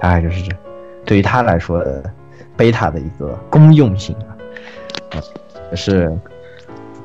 [0.00, 0.56] 大概就是这，
[1.04, 1.84] 对于他来说，
[2.56, 4.34] 贝塔的一个公用性啊，
[5.76, 6.12] 是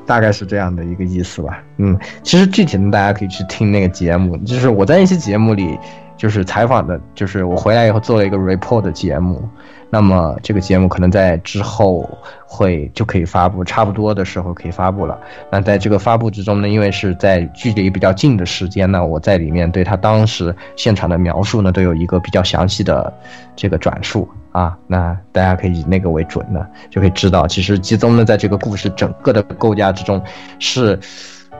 [0.04, 1.62] 大概是这样的一个意思吧。
[1.76, 5.78] 嗯，其实具体的大家可以去听那个节目，就是我在一期节目里
[6.16, 9.48] 就是采访的，就是我回来以后做了一个 report 的节目。
[9.90, 12.08] 那么这个节目可能在之后
[12.46, 15.18] 会就可以发布，差不多的时候可以发布了。
[15.50, 23.12] 那在这个发布之中呢，因为是在距离比较近的时间呢，我在里面对他当时现场的描述呢，都有一个比较详细的
[23.56, 24.76] 这个转述啊。
[24.86, 30.22] 那大家可以以那个为准呢，就可以知道，其实吉宗呢，在这个故事整个的构架之中
[30.58, 30.98] 是。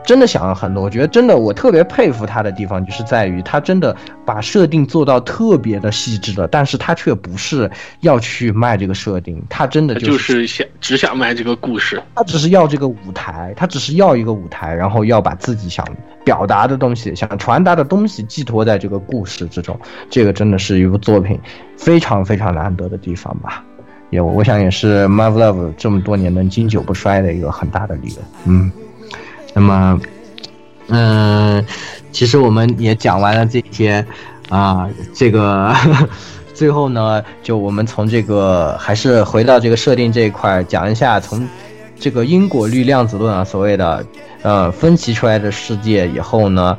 [0.05, 3.95] 真的想了很多，我觉得真的我特别佩服他的地方，就是在于他真的
[4.25, 7.71] 把设定做到特别的细致了，但是他却不是
[8.01, 15.87] 要去卖这个设定，他真的就是想只想卖这个故事，他只是要这个舞台，他只是要一个舞台，然后要把自己想
[16.25, 21.39] 表达的东西、想传达的东西寄托在这个故事之中，这个真的是一部作品
[21.77, 23.63] 非常非常难得的地方吧，
[24.09, 28.73] 也我想也是 My Love 这么多年能经久不衰的一个很大的理由，嗯。
[29.55, 30.01] 那么，
[30.89, 31.65] 嗯，
[32.13, 34.05] 其实我们也讲完了这些，
[34.49, 35.75] 啊，这个
[36.55, 41.47] 最后呢，就我们从这个还是回到这个设定这一块讲一下，从
[41.99, 44.05] 这个因果律量子论啊，所谓的
[44.43, 46.79] 呃分析出来的世界以后呢，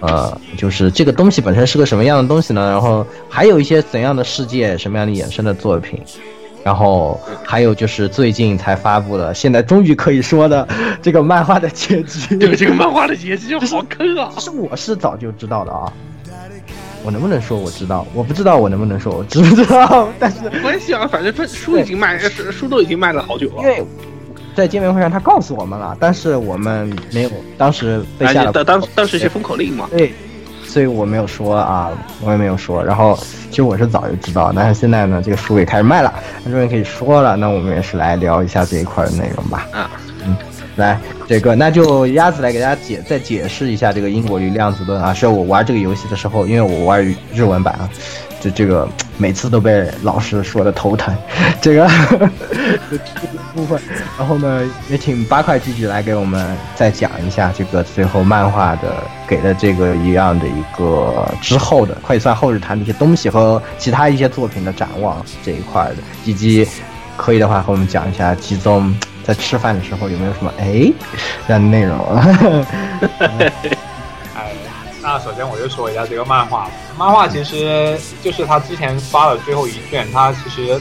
[0.00, 2.70] 呃，就是这个东西本身是个什么样的东西呢？
[2.70, 6.00] 然后还有一些怎样的世界，什么样的衍生的作品。
[6.64, 10.66] 然后还有就是最近才发布的，现在终于可以说的
[11.02, 12.36] 这个漫画的结局。
[12.36, 14.30] 对，这个漫画的结局就好坑啊！
[14.38, 15.92] 是我是早就知道的啊，
[17.04, 18.06] 我能不能说我知道？
[18.14, 20.08] 我不知道我能不能说我知不知道？
[20.20, 23.54] 但是没关系啊，反正书已经卖，书都已经卖了好久了。
[23.58, 23.84] 因为
[24.54, 29.88] 在见面会上他告诉我们了，但是我们没有当时被下了当当当时一些封口令嘛。
[29.90, 30.12] 对。
[30.72, 31.90] 所以我没有说啊，
[32.22, 32.82] 我也没有说。
[32.82, 33.14] 然后
[33.50, 36.10] 其实我是早就知道，但是现在呢，这个书也开始卖了，
[36.42, 37.36] 那终于可以说了。
[37.36, 39.68] 那我们也是来聊一下这一块的内容吧。
[39.70, 39.90] 啊，
[40.24, 40.34] 嗯，
[40.76, 45.12] 来这个，那就鸭子来给大家解再解释一下这个因果律量子论啊。
[45.12, 47.04] 是我玩这个游戏的时候，因为我玩
[47.34, 47.86] 日文版啊。
[48.40, 48.88] 就这个
[49.18, 51.14] 每次都被老师说的头疼，
[51.60, 51.88] 这个
[53.54, 53.80] 部分，
[54.18, 66.66] 然后呢，也请八块继续来给我们再讲一下这个最后漫画的给的这个一样的一个之后的，可以算后日谈的一些东西和其他一些作品的展望这一块的，以及
[67.16, 70.90] 可以的话和我们讲一下集中在吃饭的时候有没有什么哎
[71.46, 71.98] 这样的内容。
[75.02, 80.80] 那 首先我就说一下这个漫画，漫画其实就是他之前发的最后一卷，他其实，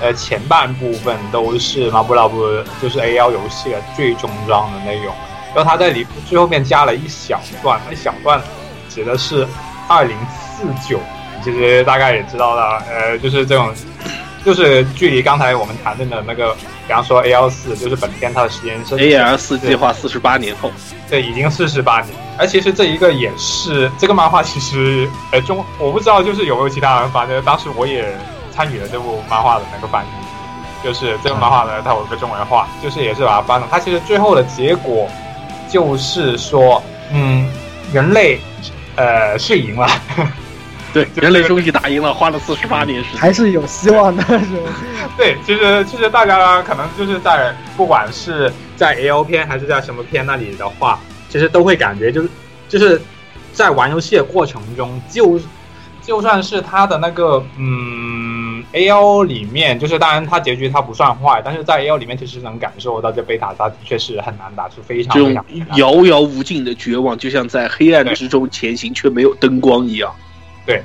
[0.00, 2.44] 呃，前半部分都是《马布拉布》
[2.80, 5.14] 就是 A L 游戏的最终章的内容，
[5.54, 8.40] 然后他在里最后面加了一小段，那小段
[8.88, 9.46] 指的是
[9.88, 10.98] 二零四九，
[11.44, 13.72] 其实大概也知道了，呃，就是这种。
[14.42, 16.54] 就是距离刚才我们谈论的那个，
[16.86, 20.72] 比方说 A L 四，就是本片它的时间是 A L 四计划四十八年后，
[21.10, 22.14] 对，已经四十八年。
[22.38, 28.18] 而其实这一个也是这个漫画，其实呃中我不知道就是有没有其他人，反正当时我也
[28.60, 33.66] 参与了这部漫画的那个翻译，就是这个漫画呢它有个中文化，就是也是把它翻了。
[33.70, 35.08] 它其实最后的结果
[35.66, 37.50] 就是说，嗯，
[37.90, 38.38] 人类
[38.96, 39.88] 呃是赢了。
[40.92, 44.22] 对，人类终于打赢了，花了四十八年时间，还是有希望的。
[44.40, 44.62] 是
[45.16, 51.00] 对，其实其实大家可能就是在不管是在 L 片还是在什么片那里的话，
[51.30, 52.28] 其实都会感觉就是
[52.68, 53.00] 就是
[53.54, 55.40] 在玩游戏的过程中，就
[56.02, 58.19] 就算是他的那个嗯
[58.72, 65.44] A L 里面，就是当然它结局它不算坏，但是在 A O 里面其实能感受到这贝塔它的确是很难打，是非常非常
[65.76, 70.14] 遥遥无尽的绝望，就像在黑暗之中前行却没有灯光一样。
[70.66, 70.82] 对，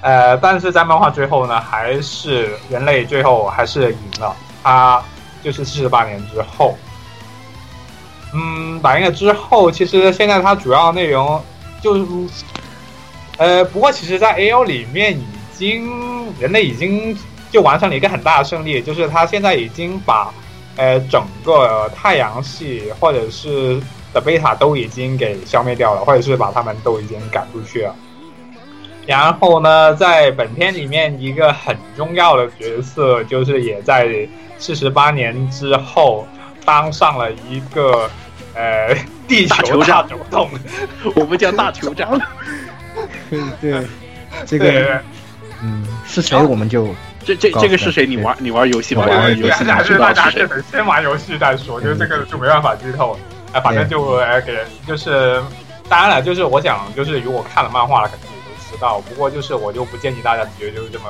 [0.00, 4.34] 呃，但是在漫画最后呢，还是人类最后还是赢了。
[4.62, 5.02] 他
[5.42, 6.76] 就是四十八年之后，
[8.34, 11.42] 嗯，打赢了之后，其实现在它主要内容
[11.80, 12.04] 就是，
[13.38, 15.24] 呃，不过其实，在 A O 里面已
[15.58, 17.16] 经人类已经
[17.50, 20.32] 就完成了一个很大的胜利，就是他现在已经把
[20.76, 23.80] 呃整个太阳系或者是
[24.14, 27.94] 的贝塔都已经给消灭掉了，或者是把他们都已经赶出去了。
[29.04, 34.28] 然后呢，在本片里面，一个很重要的角色，就是也在
[34.58, 36.28] 四十八年之后
[36.64, 38.08] 当上了一个
[38.54, 38.94] 呃
[39.26, 40.50] 地球大总统，
[41.14, 42.20] 我们叫大酋长。
[43.60, 43.86] 对，
[44.44, 45.00] 这个
[45.62, 46.94] 嗯是谁我们就
[47.24, 48.06] 这这这个是谁？
[48.06, 49.04] 你玩你玩游戏吗？
[49.06, 50.48] 玩游戏还知道是谁？
[50.70, 53.18] 先玩游戏再说，就是这个就没办法剧透。
[53.52, 54.56] 哎，反正就哎给
[54.86, 55.42] 就是，
[55.88, 59.00] 当然了，就是我想就是如果看了漫画了，肯定也都知道。
[59.00, 61.04] 不过就是我就不建议大家直接就这么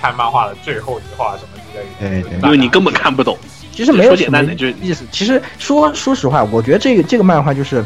[0.00, 1.84] 看漫画的最后一话什么之类
[2.20, 3.36] 的，对对，因为你根本看不懂。
[3.72, 5.04] 其实没有简单的就是意思。
[5.10, 7.84] 其实说说实话，我觉得这个这个漫画就是。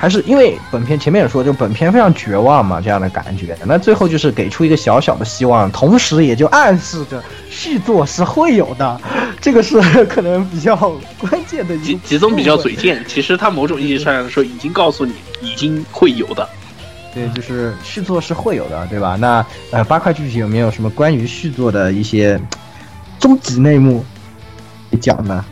[0.00, 3.54] 还是因为本片前面也说，就本片非常绝望嘛，这样的感觉。
[3.66, 8.98] 那最后就是给出一个小小的希望，同时也就暗示着续作是会有的，
[9.42, 10.74] 这个是可能比较
[11.18, 11.82] 关键的一。
[11.82, 15.12] 集集中比较嘴贱，其实他某种意义上来说已经告诉你
[15.42, 16.48] 已经会有的。
[17.12, 19.18] 对，就是续作是会有的，对吧？
[19.20, 22.40] 那呃，八块具体有没有什么关于续作的一些
[23.18, 24.02] 终极内幕
[24.98, 25.44] 讲呢？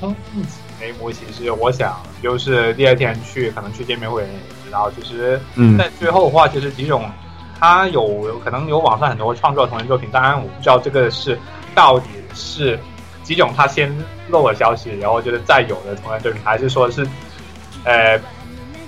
[0.00, 0.40] 终极
[0.80, 2.00] 内幕，其实我想。
[2.22, 4.24] 就是第二天去，可能去见面会，
[4.70, 7.10] 然后其实嗯，在最后的话，其实几种，
[7.58, 11.36] 他有可能有网上很多创作同人作品，当然我不知道这个是
[11.74, 12.78] 到底是
[13.24, 13.92] 几种他先
[14.28, 17.04] 漏了消息，然后就是再有的同人作品，还是说是，
[17.84, 18.18] 呃，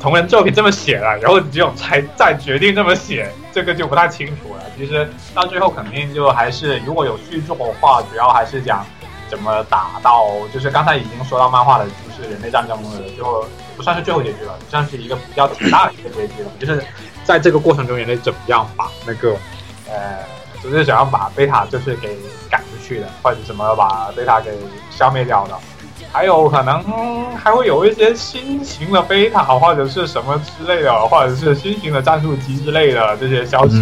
[0.00, 4.62] 同人作品这么写了，然后几种才再决定这么写，这个就不太清楚了。
[4.76, 8.86] 其实到最后肯定就还是如果有续作的话，主要还是讲。
[9.28, 10.26] 怎么打到？
[10.52, 13.44] 就是刚才已经说到漫画的，就是人类战争的最后
[13.76, 16.50] 不算是最后结局了，算是一个比较挺大的一个结局了。
[16.58, 16.84] 就是
[17.24, 19.36] 在这个过程中，人类怎么样把那个，
[19.88, 20.18] 呃，
[20.62, 22.16] 就是想要把贝塔就是给
[22.50, 24.50] 赶出去的，或者怎么把贝塔给
[24.90, 25.58] 消灭掉的。
[26.12, 33.76] 还有可能还会有一些新型的贝塔，或者是什么之类的，或者是新型的战术机之类的这些消息。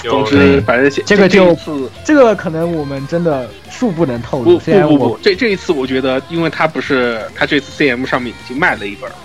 [0.00, 1.56] 总之，反正这个就
[2.04, 4.58] 这个可能我们真的恕不能透露。
[4.58, 9.16] 不不不不，这这一次我觉得，因为他不是他这次 CM 上面已经卖了一本嘛，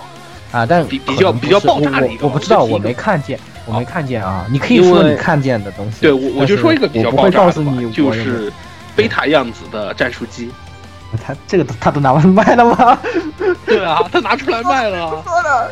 [0.52, 4.48] 啊，但比比较比较爆炸的一个，我不知道，我没看见，我没看见啊。
[4.50, 6.02] 你可以说你看见的东西。
[6.02, 8.52] 对，我我就说一个比较爆炸的，就是
[8.96, 10.50] 贝塔样子的战术机。
[11.18, 12.98] 他这个他都拿完卖了吗？
[13.66, 15.24] 对啊，他拿出来卖了。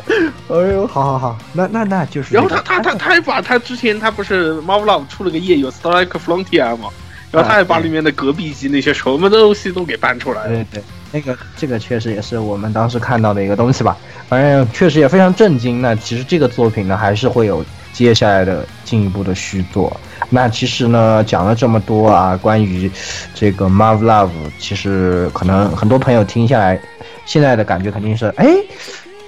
[0.48, 2.34] 哎呦，好好好，那那那就是。
[2.34, 6.88] 然后他他他他还把他之前他不是 Marvel 出了个页游 Strike Frontier 吗，
[7.30, 10.48] 然后他还把里面的隔壁机那些什么东西都给搬出来了。
[10.48, 10.82] 对对，
[11.12, 13.96] 那个这个确实也是我们当时看到的一个东西吧，
[14.28, 15.80] 反正确实也非常震惊。
[15.80, 19.94] 那其实这个作品呢，还是会有接下来的进一步的续作。
[20.30, 22.90] 那其实呢，讲了这么多啊，关于
[23.34, 26.80] 这个 Marvel Love，其实可能很多朋友听下来，
[27.26, 28.46] 现在的感觉肯定是，哎，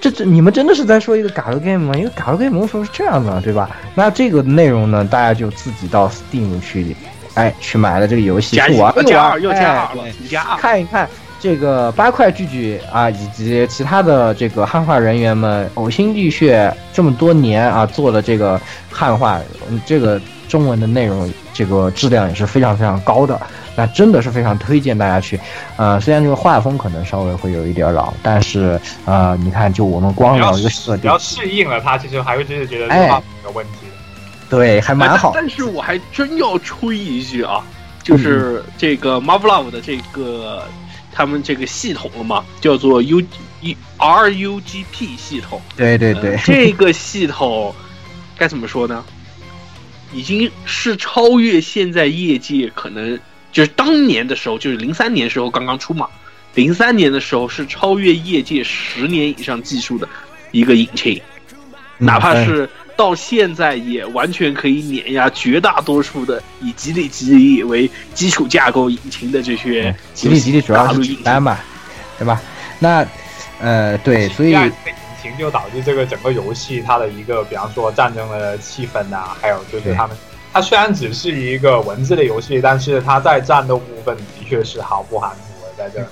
[0.01, 1.93] 这这你们真的是在说一个 Galgame 吗？
[1.95, 3.69] 因为 Galgame 为什么是这样的，对吧？
[3.93, 6.95] 那这个内容呢，大家就自己到 Steam 去，
[7.35, 9.87] 哎，去买了这个游戏，去玩一玩，哎，
[10.57, 11.07] 看一看。
[11.45, 18.59] 这个八块聚聚啊，以及其他的这个汉化人员们呕心沥血这么多年啊，做的这个
[18.89, 19.39] 汉化，
[19.85, 23.39] 这个中文的内容，这个质量也是非常非常高的。
[23.75, 25.39] 那真的是非常推荐大家去。
[25.77, 33.85] 呃，虽然这个画风可能稍微会有一点老，但是呃，你看，就我们光聊一个设定，只要适应了它，其实还会真的觉得这画没有问题。
[34.49, 35.31] 对，还蛮好。
[35.35, 37.61] 但是我还真要吹一句啊，
[38.01, 40.63] 就是这个 Marvel 的这个。
[41.15, 43.21] 他们这个系统了嘛，叫做 U
[43.61, 45.61] E R U G P 系统。
[45.77, 47.73] 对对对，这个系统
[48.37, 49.03] 该怎么说呢？
[50.13, 53.17] 已经是超越现在业界可能
[53.51, 56.07] 就是当年的时候，就是零三年时候刚刚出嘛。
[56.53, 60.07] 零三年的时候是超越业界十年以上技术的
[60.51, 61.21] 一个引擎，
[61.97, 62.69] 哪怕是。
[62.95, 71.57] 到现在也完全可以碾压绝大多数的以吉利吉利为基础架构引擎的这些吉利吉利主要是简单嘛，
[72.17, 72.41] 对吧？
[72.79, 73.05] 那
[73.59, 74.71] 呃对，所以引
[75.21, 80.15] 擎就导致这个整个游戏它的一个，比方说战争的气氛呐，还有就是他们，
[80.53, 86.07] 它虽然只是一个文字的游戏，但是它在战斗部分的确是毫不含糊的，在这。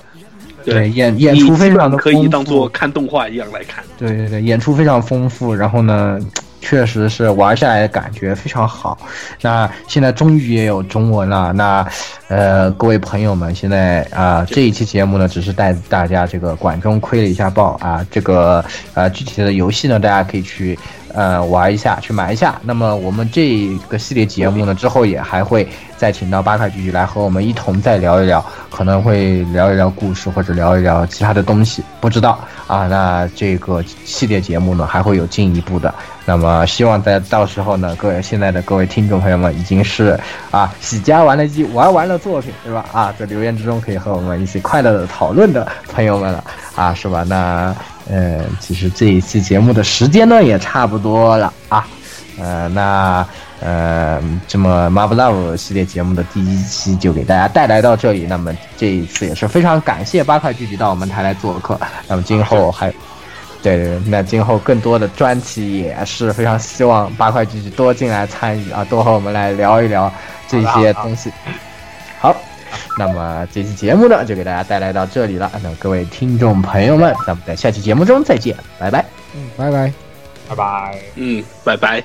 [0.64, 3.84] 对演演出非常的可以当做看动画一样来看。
[3.98, 6.18] 对对对，演出非常丰富，然后呢。
[6.64, 8.96] 确实是玩下来的感觉非常好，
[9.42, 11.52] 那现在终于也有中文了。
[11.52, 11.86] 那，
[12.28, 18.64] 呃，各位朋友们，现在啊，这一期节目呢，只是带大家这个管中窥了一下豹啊，这个
[18.94, 20.78] 呃具体的游戏呢，大家可以去。
[21.14, 22.60] 呃，玩一下，去买一下。
[22.62, 25.66] 那么我们这个系列节目呢，之后也还会
[25.96, 32.88] 再请到八块菊菊来和我们一同再聊一聊，可能会聊一聊故事或者聊一聊其他的东西，不知道啊。
[32.88, 35.94] 那这个系列节目呢，还会有进一步的。
[36.26, 40.18] 那么希望在到时候呢，各位现在的各位听众朋友们已经是
[40.50, 42.84] 啊喜家玩了机玩完了作品，对吧？
[42.92, 46.42] 啊，在留言之中可以和我们一起快乐的讨论的朋友们了，
[46.74, 47.24] 啊，是吧？
[47.28, 47.72] 那。
[48.10, 51.86] 呃，其实这一期节目的时间呢也差不多了啊，
[52.38, 53.26] 呃，那
[53.60, 58.26] 呃，这么 Marvel Love 系列节目的第一期就给大家带来到这里。
[58.26, 61.80] 那么这一次也是非常感谢八块聚集到我们台来做客。
[62.06, 62.90] 那么今后还，
[63.62, 70.12] 对对，那今后更多的专题也是非常希望八块聚集多进来参与啊，多和我们来聊一聊
[70.46, 71.32] 这些东西。
[72.20, 72.36] 好，
[72.97, 75.51] 那么这期节目呢就给大家带来到这里了。
[75.63, 79.05] 那各位听众朋友们，咱们在下期节目中再见，拜拜。
[79.35, 79.93] 嗯，拜拜。
[80.49, 80.99] 拜拜。
[81.15, 82.03] 嗯，拜拜。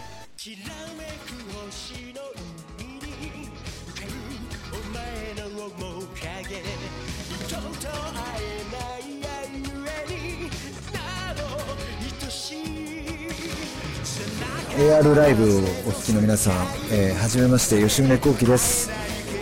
[14.76, 16.54] AR ライブをお聞きの皆さん、
[16.90, 18.90] えー、はじめまして吉宗幸喜です、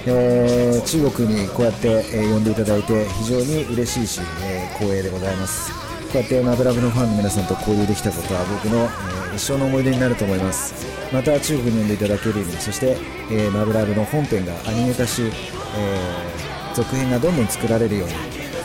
[0.07, 5.71] えー中国にこうやって、えー呼んでいただいて非常に嬉しいし、えー光栄でございます。
[5.71, 5.77] こ
[6.15, 10.73] うやってマブラブのファンの皆さんと交流できたことは僕の、えー一生の思い出になると思います。
[11.13, 12.97] また中国に呼んでいただけるようにそして、
[13.31, 18.13] えーマブラブの本編がアニメ化し、えー続編がどんどん作られるように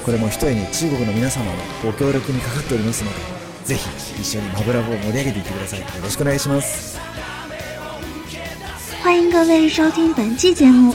[0.05, 1.53] これも一重に中国の皆様の
[1.83, 3.17] ご協力にかかっておりますので
[3.65, 5.81] ぜひ一緒にマブラブを盛り上げていってください。
[5.81, 6.99] よろしくお願いします。
[9.03, 10.95] 欢迎各位收听本期节目，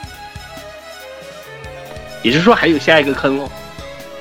[2.21, 3.49] 也就是说还有下一个坑喽。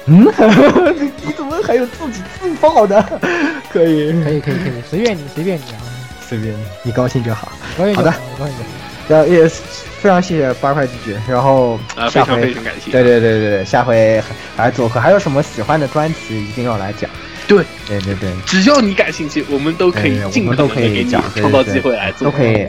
[0.06, 0.24] 嗯，
[1.22, 3.00] 你怎么还有自己自爆的？
[3.70, 5.82] 可以，可以可以可以，随便你随便你啊，
[6.26, 7.52] 随便你，你高兴就好。
[7.76, 8.70] 高兴就好的好高兴就好。
[9.08, 9.60] 然后也是
[10.00, 12.90] 非常谢谢八块拒绝，然后啊，非常下回非常感谢。
[12.90, 14.22] 对对对对对，下回
[14.56, 17.10] 还做客，还有什么喜欢的专辑一定要来讲。
[17.46, 22.30] 对对对对，只要你感兴趣，我们都可以尽们都可可能的给你以讲，创造机会来做。
[22.30, 22.66] 都可以。